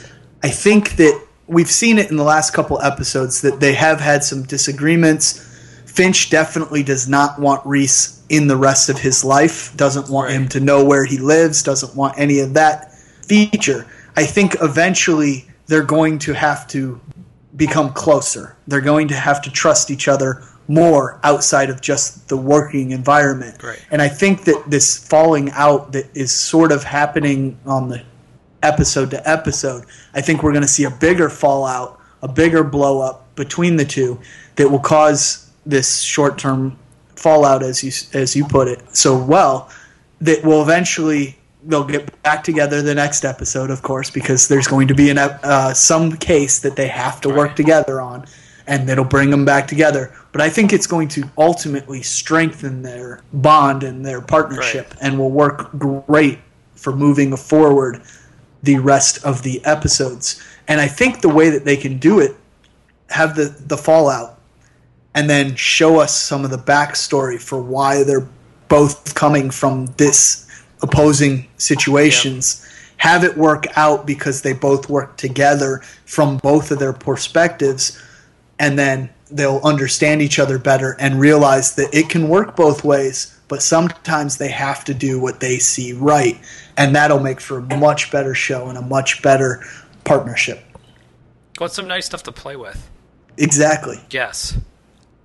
[0.42, 4.24] I think that we've seen it in the last couple episodes that they have had
[4.24, 5.46] some disagreements.
[5.86, 10.36] Finch definitely does not want Reese in the rest of his life, doesn't want Right.
[10.36, 12.94] him to know where he lives, doesn't want any of that
[13.26, 13.86] feature.
[14.16, 17.00] I think eventually they're going to have to
[17.56, 18.56] become closer.
[18.68, 23.60] They're going to have to trust each other more outside of just the working environment.
[23.62, 23.80] Right.
[23.90, 28.02] And I think that this falling out that is sort of happening on the
[28.62, 29.84] episode to episode,
[30.14, 33.84] I think we're going to see a bigger fallout, a bigger blow up between the
[33.84, 34.18] two
[34.56, 36.76] that will cause this short term
[37.16, 39.70] fallout, as you as you put it so well,
[40.20, 44.88] that will eventually they'll get back together the next episode, of course, because there's going
[44.88, 47.56] to be an uh, some case that they have to work Right.
[47.56, 48.26] together on,
[48.66, 50.12] and it'll bring them back together.
[50.32, 55.30] But I think it's going to ultimately strengthen their bond and their partnership, and will
[55.30, 56.38] work great
[56.74, 58.00] for moving forward
[58.62, 60.42] the rest of the episodes.
[60.68, 62.36] And I think the way that they can do it,
[63.08, 64.38] have the the fallout,
[65.14, 68.28] and then show us some of the backstory for why they're
[68.68, 70.46] both coming from this
[70.82, 72.66] opposing situations.
[72.98, 78.00] Have it work out because they both work together from both of their perspectives,
[78.58, 83.36] and then they'll understand each other better and realize that it can work both ways,
[83.50, 86.40] but sometimes they have to do what they see right,
[86.76, 89.62] and that'll make for a much better show and a much better
[90.04, 90.64] partnership.
[91.56, 92.88] Got some nice stuff to play with.
[93.36, 93.98] Exactly.
[94.08, 94.56] Yes.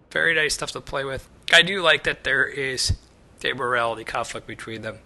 [0.10, 1.30] Very nice stuff to play with.
[1.54, 2.98] I do like that there is
[3.44, 4.98] a morality conflict between them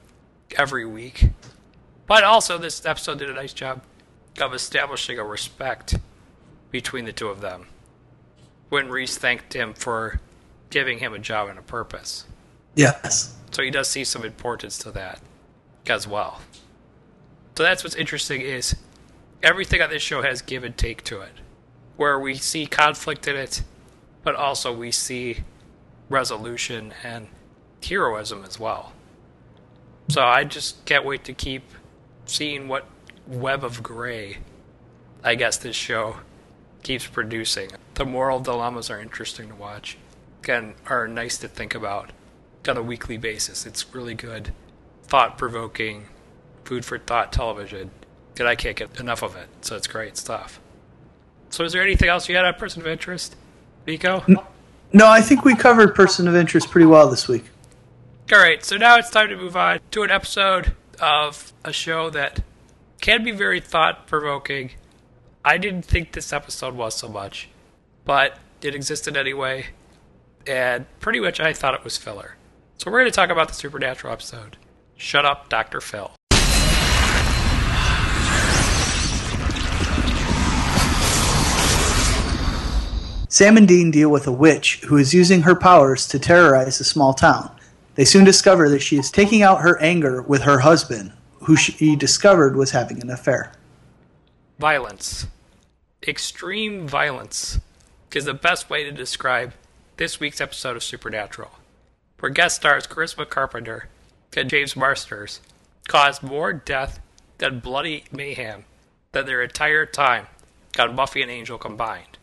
[0.57, 1.31] every week.
[2.07, 3.83] But also, this episode did a nice job
[4.39, 5.99] of establishing a respect
[6.71, 7.67] between the two of them.
[8.69, 10.21] When Reese thanked him for
[10.69, 12.23] giving him a job and a purpose.
[12.79, 13.35] Yes.
[13.51, 15.19] So he does see some importance to that
[15.87, 16.39] as well.
[17.57, 18.73] So that's what's interesting is
[19.43, 21.33] everything on this show has give and take to it.
[21.97, 23.63] Where we see conflict in it,
[24.23, 25.39] but also we see
[26.07, 27.27] resolution and
[27.83, 28.93] heroism as well.
[30.07, 31.63] So I just can't wait to keep
[32.25, 32.85] seeing what
[33.27, 34.37] web of gray
[35.21, 36.15] I guess this show
[36.81, 37.71] keeps producing.
[37.95, 39.97] The moral dilemmas are interesting to watch.
[40.41, 42.11] Again, are nice to think about
[42.67, 43.65] on a weekly basis.
[43.65, 44.51] It's really good,
[45.03, 46.07] thought provoking,
[46.63, 47.91] food for thought television.
[48.37, 49.47] And I can't get enough of it.
[49.61, 50.59] So it's great stuff.
[51.49, 53.35] So is there anything else you had on person of interest,
[53.85, 54.23] Nico?
[54.93, 57.45] No, I think we covered person of interest pretty well this week.
[58.31, 62.09] All right, so now it's time to move on to an episode of a show
[62.11, 62.41] that
[63.01, 64.71] can be very thought provoking.
[65.43, 67.49] I didn't think this episode was so much,
[68.05, 69.67] but it existed anyway,
[70.45, 72.35] and pretty much I thought it was filler.
[72.79, 74.55] So we're going to talk about the Supernatural episode.
[74.95, 75.81] Shut up, Dr.
[75.81, 76.11] Phil.
[83.27, 86.85] Sam and Dean deal with a witch who is using her powers to terrorize a
[86.85, 87.53] small town.
[87.95, 91.11] They soon discover that she is taking out her anger with her husband,
[91.43, 93.51] who she discovered was having an affair.
[94.57, 95.27] Violence.
[96.07, 97.59] Extreme violence
[98.15, 99.51] is the best way to describe
[99.97, 101.51] this week's episode of Supernatural,
[102.19, 103.87] where guest stars Charisma Carpenter
[104.35, 105.39] and James Marsters
[105.87, 106.99] caused more death
[107.39, 108.65] than bloody mayhem
[109.11, 110.27] than their entire time
[110.77, 112.17] on Buffy and Angel combined,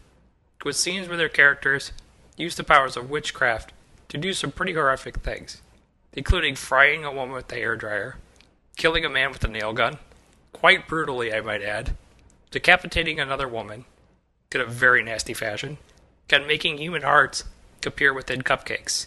[0.65, 1.93] with scenes where their characters
[2.37, 3.73] used the powers of witchcraft
[4.09, 5.63] to do some pretty horrific things,
[6.13, 8.15] including frying a woman with a hairdryer,
[8.77, 9.99] killing a man with a nail gun,
[10.53, 11.97] quite brutally, I might add,
[12.51, 13.85] decapitating another woman
[14.53, 15.79] in a very nasty fashion,
[16.31, 17.45] and making human hearts
[17.85, 19.07] appear within cupcakes.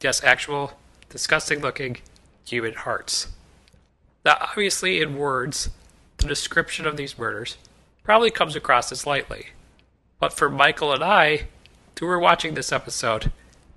[0.00, 1.98] Yes, actual, disgusting looking
[2.46, 3.28] human hearts.
[4.24, 5.70] Now, obviously, in words,
[6.18, 7.56] the description of these murders
[8.04, 9.48] probably comes across as lightly.
[10.20, 11.48] But for Michael and I,
[11.98, 13.32] who were watching this episode,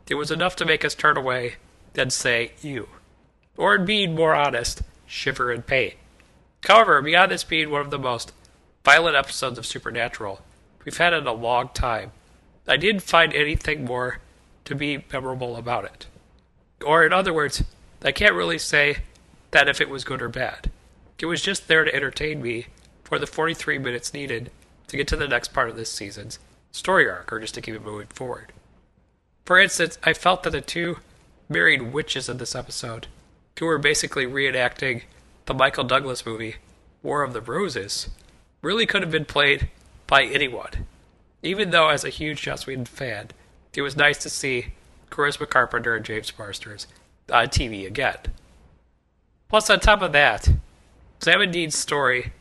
[0.07, 1.55] it was enough to make us turn away
[1.95, 2.89] and say, ew.
[3.57, 5.93] Or, in being more honest, shiver in pain.
[6.67, 8.33] However, beyond this being one of the most
[8.83, 10.41] violent episodes of Supernatural
[10.85, 12.11] we've had in a long time.
[12.67, 14.19] I didn't find anything more
[14.65, 16.07] to be memorable about it.
[16.83, 17.63] Or, in other words,
[18.03, 18.97] I can't really say
[19.51, 20.71] that if it was good or bad.
[21.19, 22.67] It was just there to entertain me
[23.03, 24.49] for the 43 minutes needed
[24.87, 26.39] to get to the next part of this season's
[26.71, 28.51] story arc, or just to keep it moving forward.
[29.45, 30.97] For instance, I felt that the two
[31.49, 33.07] married witches in this episode,
[33.59, 35.03] who were basically reenacting
[35.45, 36.55] the Michael Douglas movie,
[37.03, 38.09] War of the Roses,
[38.61, 39.69] really could have been played
[40.07, 40.87] by anyone.
[41.43, 43.29] Even though, as a huge Joss Whedon fan,
[43.75, 44.73] it was nice to see
[45.11, 46.87] Charisma Carpenter and James Marsters
[47.29, 48.17] uh, on TV again.
[49.49, 50.49] Plus, on top of that,
[51.19, 52.33] Sam and Dean's story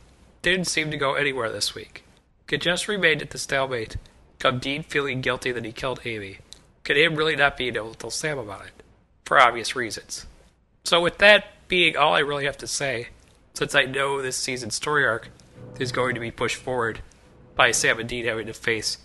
[0.42, 2.04] didn't seem to go anywhere this week.
[2.48, 3.96] It just remained at the stalemate
[4.44, 6.38] of Dean feeling guilty that he killed Amy,
[6.84, 8.82] could him really not being able to tell Sam about it,
[9.24, 10.26] for obvious reasons.
[10.84, 13.08] So, with that being all I really have to say,
[13.54, 15.28] since I know this season's story arc
[15.78, 17.00] is going to be pushed forward
[17.54, 18.98] by Sam and Dean having to face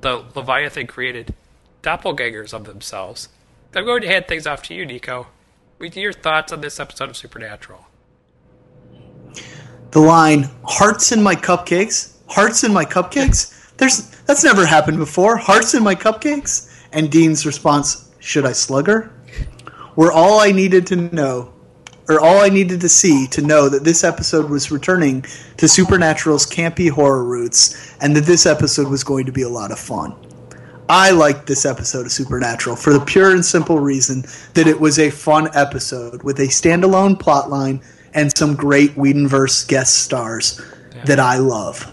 [0.00, 1.34] the Leviathan created
[1.82, 3.28] doppelgangers of themselves,
[3.74, 5.28] I'm going to hand things off to you, Nico,
[5.78, 7.86] with your thoughts on this episode of Supernatural.
[9.90, 15.36] The line "Hearts in my cupcakes, hearts in my cupcakes." There's that's never happened before.
[15.36, 19.10] Hearts in my cupcakes, and Dean's response: "Should I slug her?"
[19.96, 21.52] Were all I needed to know,
[22.08, 25.24] or all I needed to see to know that this episode was returning
[25.58, 29.72] to Supernatural's campy horror roots, and that this episode was going to be a lot
[29.72, 30.14] of fun.
[30.94, 34.98] I liked this episode of Supernatural for the pure and simple reason that it was
[34.98, 37.82] a fun episode with a standalone plotline
[38.12, 40.60] and some great Whedonverse guest stars
[41.06, 41.90] that I love.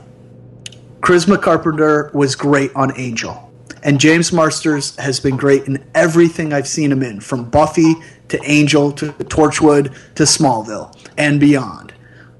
[0.99, 3.49] Charisma Carpenter was great on Angel,
[3.83, 7.95] and James Marsters has been great in everything I've seen him in, from Buffy
[8.27, 11.93] to Angel to Torchwood to Smallville and beyond.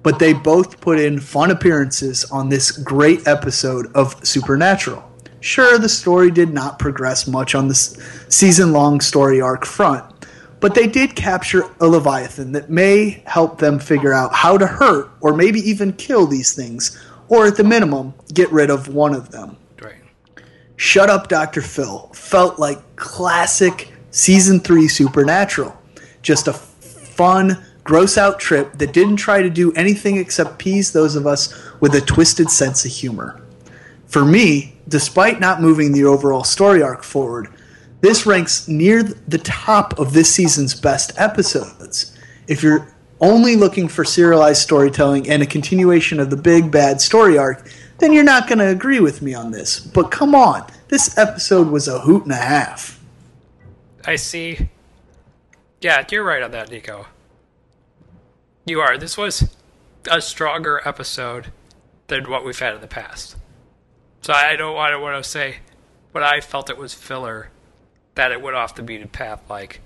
[0.04, 5.09] But they both put in fun appearances on this great episode of Supernatural.
[5.42, 10.06] Sure, the story did not progress much on the season long story arc front,
[10.60, 15.12] but they did capture a Leviathan that may help them figure out how to hurt
[15.22, 19.32] or maybe even kill these things, or at the minimum, get rid of one of
[19.32, 19.56] them.
[19.82, 20.02] Right.
[20.76, 21.62] Shut Up Dr.
[21.62, 25.78] Phil felt like classic season 3 Supernatural.
[26.22, 31.16] Just a fun, gross out trip that didn't try to do anything except tease those
[31.16, 33.42] of us with a twisted sense of humor.
[34.08, 37.48] For me, despite not moving the overall story arc forward,
[38.02, 42.18] this ranks near the top of this season's best episodes.
[42.48, 42.88] If you're
[43.22, 48.14] only looking for serialized storytelling and a continuation of the big bad story arc, then
[48.14, 49.80] you're not going to agree with me on this.
[49.80, 53.00] But come on, this episode was a hoot and a half.
[54.06, 54.70] I see.
[55.82, 57.08] Yeah, you're right on that, Nico.
[58.66, 58.98] You are.
[58.98, 59.50] This was
[60.10, 61.52] a stronger episode
[62.08, 63.36] than what we've had in the past.
[64.22, 65.58] So I don't want to want to say,
[66.12, 67.50] but I felt it was filler
[68.16, 69.82] that it went off the beaten path like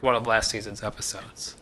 [0.00, 1.56] one of last season's episodes.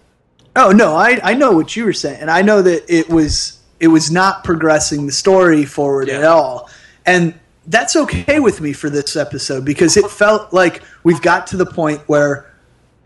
[0.57, 3.61] Oh no, I I know what you were saying, and I know that it was
[3.81, 6.71] it was not progressing the story forward at all,
[7.07, 7.35] and
[7.67, 11.67] that's okay with me for this episode because it felt like we've got to the
[11.67, 12.53] point where,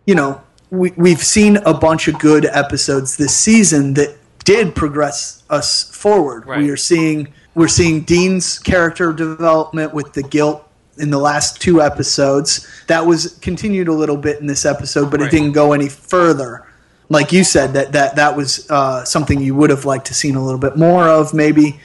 [0.05, 5.43] you know, we we've seen a bunch of good episodes this season that did progress
[5.49, 6.47] us forward.
[6.47, 6.61] Right.
[6.61, 10.64] We are seeing we're seeing Dean's character development with the guilt
[10.97, 12.66] in the last two episodes.
[12.86, 15.26] That was continued a little bit in this episode, but Right.
[15.26, 16.64] it didn't go any further.
[17.09, 20.36] Like you said, that that that was uh, something you would have liked to seen
[20.36, 21.80] a little bit more of, maybe.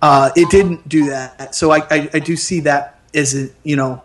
[0.00, 3.76] Uh, it didn't do that, so I, I, I do see that as a you
[3.76, 4.00] know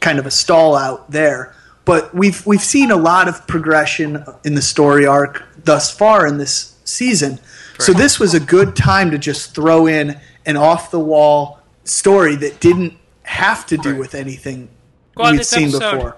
[0.00, 1.54] kind of a stall out there.
[1.84, 6.38] But we've we've seen a lot of progression in the story arc thus far in
[6.38, 7.38] this season.
[7.78, 12.36] So this was a good time to just throw in an off the wall story
[12.36, 12.94] that didn't
[13.24, 14.68] have to do with anything
[15.16, 16.16] Well, this seen before.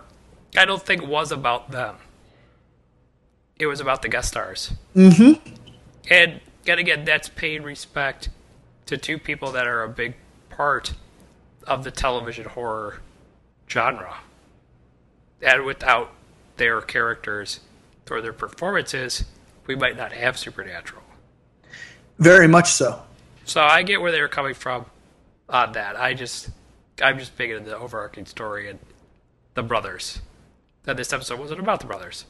[0.57, 1.97] I don't think it was about them.
[3.59, 4.73] It was about the guest stars.
[4.95, 5.55] Mm-hmm.
[6.11, 8.29] And, and again, that's paying respect
[8.87, 10.15] to two people that are a big
[10.51, 10.95] part
[11.67, 13.01] of the television horror
[13.69, 14.19] genre.
[15.43, 16.13] And without
[16.57, 17.61] their characters
[18.11, 19.25] or their performances,
[19.67, 21.03] we might not have Supernatural.
[22.19, 23.03] Very much so.
[23.49, 24.85] So I get where they were coming from
[25.49, 25.97] on that.
[25.99, 26.51] I just,
[27.03, 28.79] I'm just big into the overarching story and
[29.55, 30.21] the brothers.
[30.85, 32.25] That this episode wasn't about the brothers.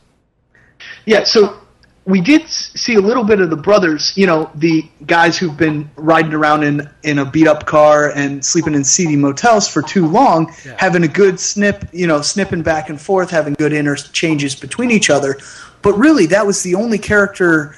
[1.06, 1.58] Yeah, so
[2.04, 5.90] we did see a little bit of the brothers, you know, the guys who've been
[5.96, 10.06] riding around in, in a beat up car and sleeping in seedy motels for too
[10.06, 10.76] long, Yeah.
[10.78, 15.10] having a good snip, you know, snipping back and forth, having good interchanges between each
[15.10, 15.36] other.
[15.82, 17.76] But really, that was the only character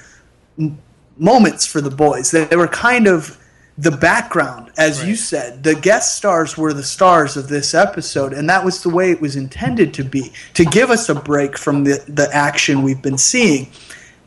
[1.17, 2.31] moments for the boys.
[2.31, 3.37] They, they were kind of
[3.77, 8.47] the background, as you said, the guest stars were the stars of this episode, and
[8.49, 11.83] that was the way it was intended to be to give us a break from
[11.83, 13.71] the, the action we've been seeing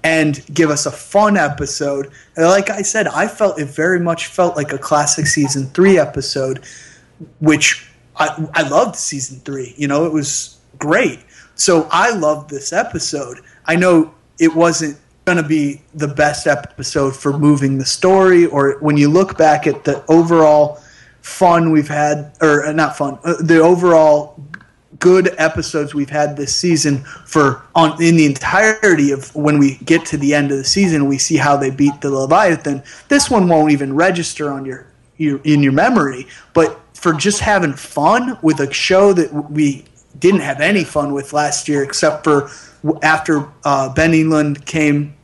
[0.03, 2.11] and give us a fun episode.
[2.37, 5.99] And like I said, I felt it very much felt like a classic season three
[5.99, 6.65] episode,
[7.39, 9.75] which I, I loved season three.
[9.77, 11.21] You know, it was great.
[11.55, 13.39] So I loved this episode.
[13.67, 18.79] I know it wasn't going to be the best episode for moving the story, or
[18.81, 20.81] when you look back at the overall
[21.23, 24.39] fun we've had, or uh, not fun, uh, the overall
[24.99, 30.07] good episodes we've had this season for on in the entirety of when we get
[30.07, 32.83] to the end of the season we see how they beat the leviathan.
[33.09, 34.87] This one won't even register on your,
[35.17, 39.85] your in your memory but for just having fun with a show that we
[40.19, 42.49] didn't have any fun with last year except for
[43.03, 45.15] after uh, ben Edlund came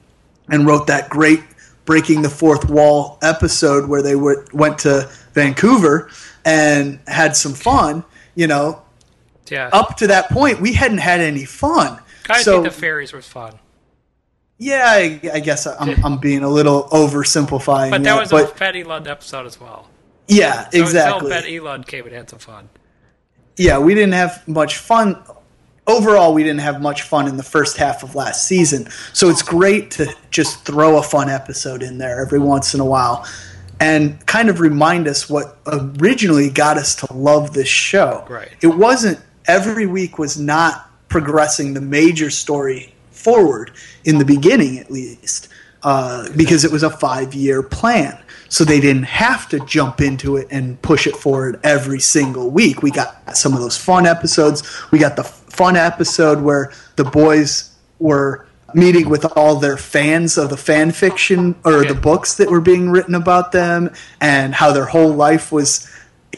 [0.48, 1.40] and wrote that great
[1.84, 6.10] breaking the fourth wall episode where they were, went to vancouver
[6.44, 8.04] and had some fun
[8.34, 8.80] you know
[9.48, 9.68] Yeah.
[9.72, 11.98] up to that point, we hadn't had any fun.
[12.28, 13.58] I so think the fairies were fun.
[14.58, 17.90] yeah, I, I guess I'm, I'm being a little oversimplifying.
[17.90, 19.88] But that was but a Ben Edlund episode as well.
[20.28, 21.30] yeah, So exactly.
[21.32, 22.68] Until Ben Edlund came and had some fun.
[23.56, 25.20] yeah, we didn't have much fun.
[25.90, 28.88] Overall, we didn't have much fun in the first half of last season.
[29.12, 32.84] So it's great to just throw a fun episode in there every once in a
[32.84, 33.26] while
[33.80, 38.24] and kind of remind us what originally got us to love this show.
[38.28, 38.52] Right.
[38.60, 43.72] It wasn't every week was not progressing the major story forward
[44.04, 45.48] in the beginning at least
[45.82, 50.36] uh, because it was a five year plan so they didn't have to jump into
[50.36, 52.82] it and push it forward every single week.
[52.82, 54.62] We got some of those fun episodes.
[54.90, 60.50] We got the fun episode where the boys were meeting with all their fans of
[60.50, 63.90] the fan fiction or the books that were being written about them
[64.20, 65.90] and how their whole life was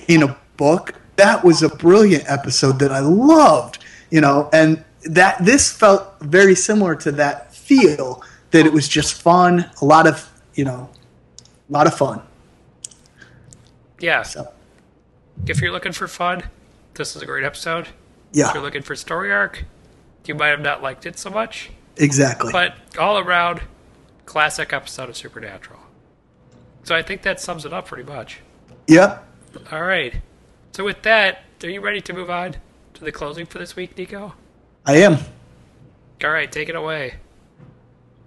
[0.07, 0.95] in a book.
[1.17, 3.79] That was a brilliant episode that i loved
[4.13, 8.23] you know and that this felt very similar to that feel
[8.53, 10.89] that it was just fun a lot of you know
[11.73, 12.21] a lot of fun
[13.99, 14.23] Yeah.
[14.23, 14.53] So-
[15.47, 16.43] If you're looking for fun,
[16.95, 17.89] this is a great episode.
[18.33, 18.49] Yeah.
[18.49, 19.65] If you're looking for story arc,
[20.27, 21.71] you might have not liked it so much.
[21.97, 23.63] exactly But all around,
[24.27, 25.79] classic episode of Supernatural.
[26.85, 28.41] So I think that sums it up pretty much.
[28.87, 29.25] yep
[29.71, 30.21] All right.
[30.73, 32.57] So with that, are you ready to move on
[32.95, 34.35] to the closing for this week, Nico?
[34.85, 35.17] i am
[36.25, 37.15] All right, take it away.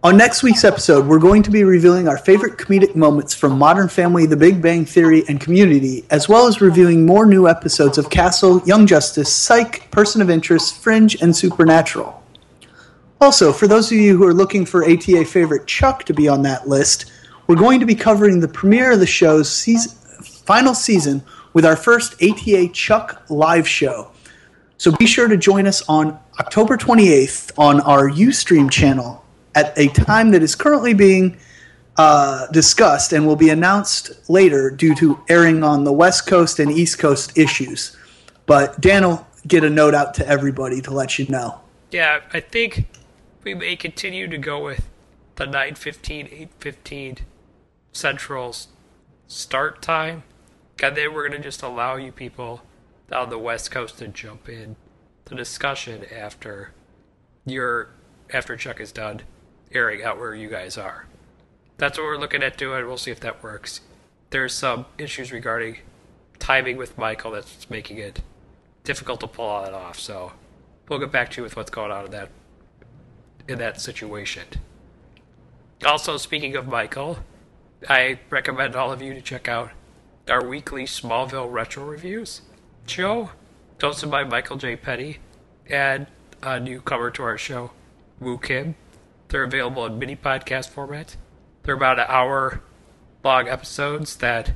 [0.05, 3.89] On next week's episode, we're going to be revealing our favorite comedic moments from Modern
[3.89, 8.11] Family, The Big Bang Theory, and Community, as well as reviewing more new episodes of
[8.11, 12.21] Castle, Young Justice, Psych, Person of Interest, Fringe, and Supernatural.
[13.19, 16.43] Also, for those of you who are looking for ATA favorite Chuck to be on
[16.43, 17.11] that list,
[17.47, 21.23] we're going to be covering the premiere of the show's season, final season
[21.53, 24.11] with our first ATA Chuck live show.
[24.77, 29.24] So be sure to join us on October 28th on our Ustream channel
[29.55, 31.37] at a time that is currently being
[31.97, 36.69] uh, discussed and will be announced later due to airing on the West Coast and
[36.69, 37.95] East Coast issues.
[38.45, 41.61] But Dan will get a note out to everybody to let you know.
[41.91, 42.87] Yeah, I think
[43.43, 44.89] we may continue to go with
[45.35, 47.19] the 9:15, 8:15
[47.93, 48.67] Central's
[49.27, 50.23] start time,
[50.83, 52.61] and then we're gonna just allow you people
[53.11, 54.75] on the West Coast to jump in
[55.25, 56.73] the discussion after
[57.45, 57.89] your
[58.33, 59.21] after Chuck is done
[59.75, 61.05] airing out where you guys are.
[61.77, 62.85] That's what we're looking at doing.
[62.85, 63.81] We'll see if that works.
[64.29, 65.79] There's some issues regarding
[66.39, 68.21] timing with Michael that's making it
[68.83, 69.99] difficult to pull that off.
[69.99, 70.31] So
[70.87, 72.29] we'll get back to you with what's going on in that
[73.47, 74.43] in that situation.
[75.85, 77.19] Also, speaking of Michael,
[77.87, 79.71] I recommend all of you to check out
[80.29, 82.41] our weekly Smallville retro reviews
[82.87, 83.31] show,
[83.79, 84.75] hosted by Michael J.
[84.75, 85.19] Petty,
[85.69, 86.07] and
[86.41, 87.71] a newcomer to our show,
[88.19, 88.75] Woo Kim.
[89.29, 91.15] They're available in mini podcast format.
[91.63, 92.61] They're about an hour
[93.23, 94.53] long episodes that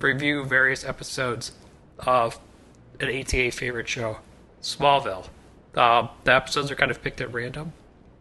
[0.00, 1.52] review various episodes
[2.00, 2.38] of
[3.00, 4.18] an ATA favorite show,
[4.60, 5.28] Smallville.
[5.74, 7.72] Um, the episodes are kind of picked at random,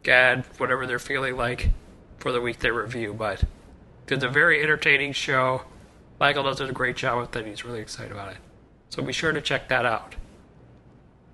[0.05, 1.69] and whatever they're feeling like
[2.17, 3.13] for the week they review.
[3.13, 3.43] But
[4.07, 5.63] it's a very entertaining show.
[6.19, 7.45] Michael does a great job with it.
[7.45, 8.37] He's really excited about it.
[8.89, 10.15] So be sure to check that out.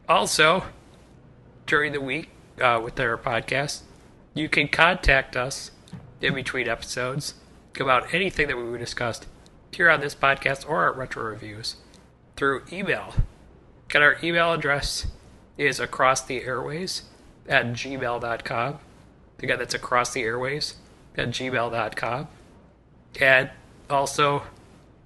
[0.08, 0.64] Also,
[1.66, 2.30] during the week
[2.62, 3.82] uh, with their podcast,
[4.40, 5.72] you can contact us
[6.22, 7.36] in between episodes
[7.80, 9.28] about anything that we discussed
[9.72, 11.76] here on this podcast or our retro reviews
[12.36, 13.14] through email.
[13.94, 15.08] And our email address
[15.58, 17.04] is across the airwaves
[17.48, 18.80] at gmail.com.
[19.40, 20.76] Again, that's across the airwaves
[21.16, 22.28] at gmail.com.
[23.20, 23.50] And
[23.90, 24.44] also,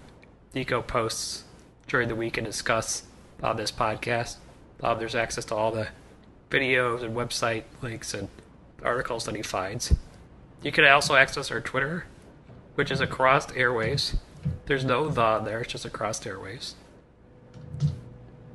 [0.53, 1.43] Nico posts
[1.87, 3.03] during the week and discuss
[3.41, 4.37] on this podcast.
[4.81, 5.89] Um, there's access to all the
[6.49, 8.29] videos and website links and
[8.83, 9.93] articles that he finds.
[10.61, 12.05] You can also access our Twitter,
[12.75, 14.17] which is across the airwaves.
[14.65, 16.75] There's no the there, it's just across airwaves.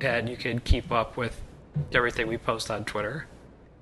[0.00, 1.40] And you can keep up with
[1.92, 3.26] everything we post on Twitter.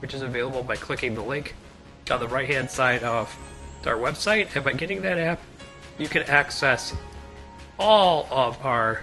[0.00, 1.54] which is available by clicking the link
[2.10, 3.34] on the right hand side of
[3.86, 4.54] our website.
[4.54, 5.40] And by getting that app,
[5.98, 6.94] you can access
[7.78, 9.02] all of our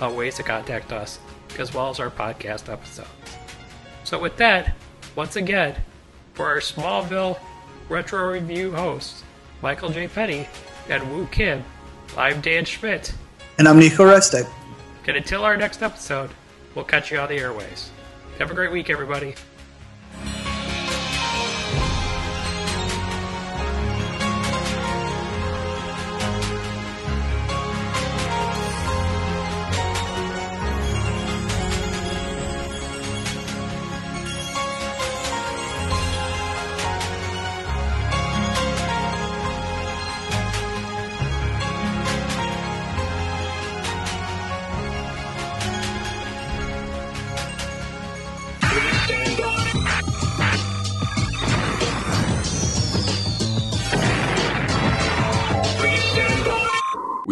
[0.00, 1.18] uh, ways to contact us,
[1.58, 3.08] as well as our podcast episodes.
[4.04, 4.74] So, with that,
[5.14, 5.76] once again,
[6.34, 7.38] for our Smallville
[7.88, 9.22] Retro Review hosts,
[9.60, 10.08] Michael J.
[10.08, 10.48] Petty
[10.88, 11.64] and Woo Kim,
[12.16, 13.14] I'm Dan Schmidt.
[13.58, 14.48] And I'm Nico Restek.
[15.06, 16.30] And until our next episode,
[16.74, 17.88] we'll catch you on the airwaves.
[18.38, 19.34] Have a great week, everybody.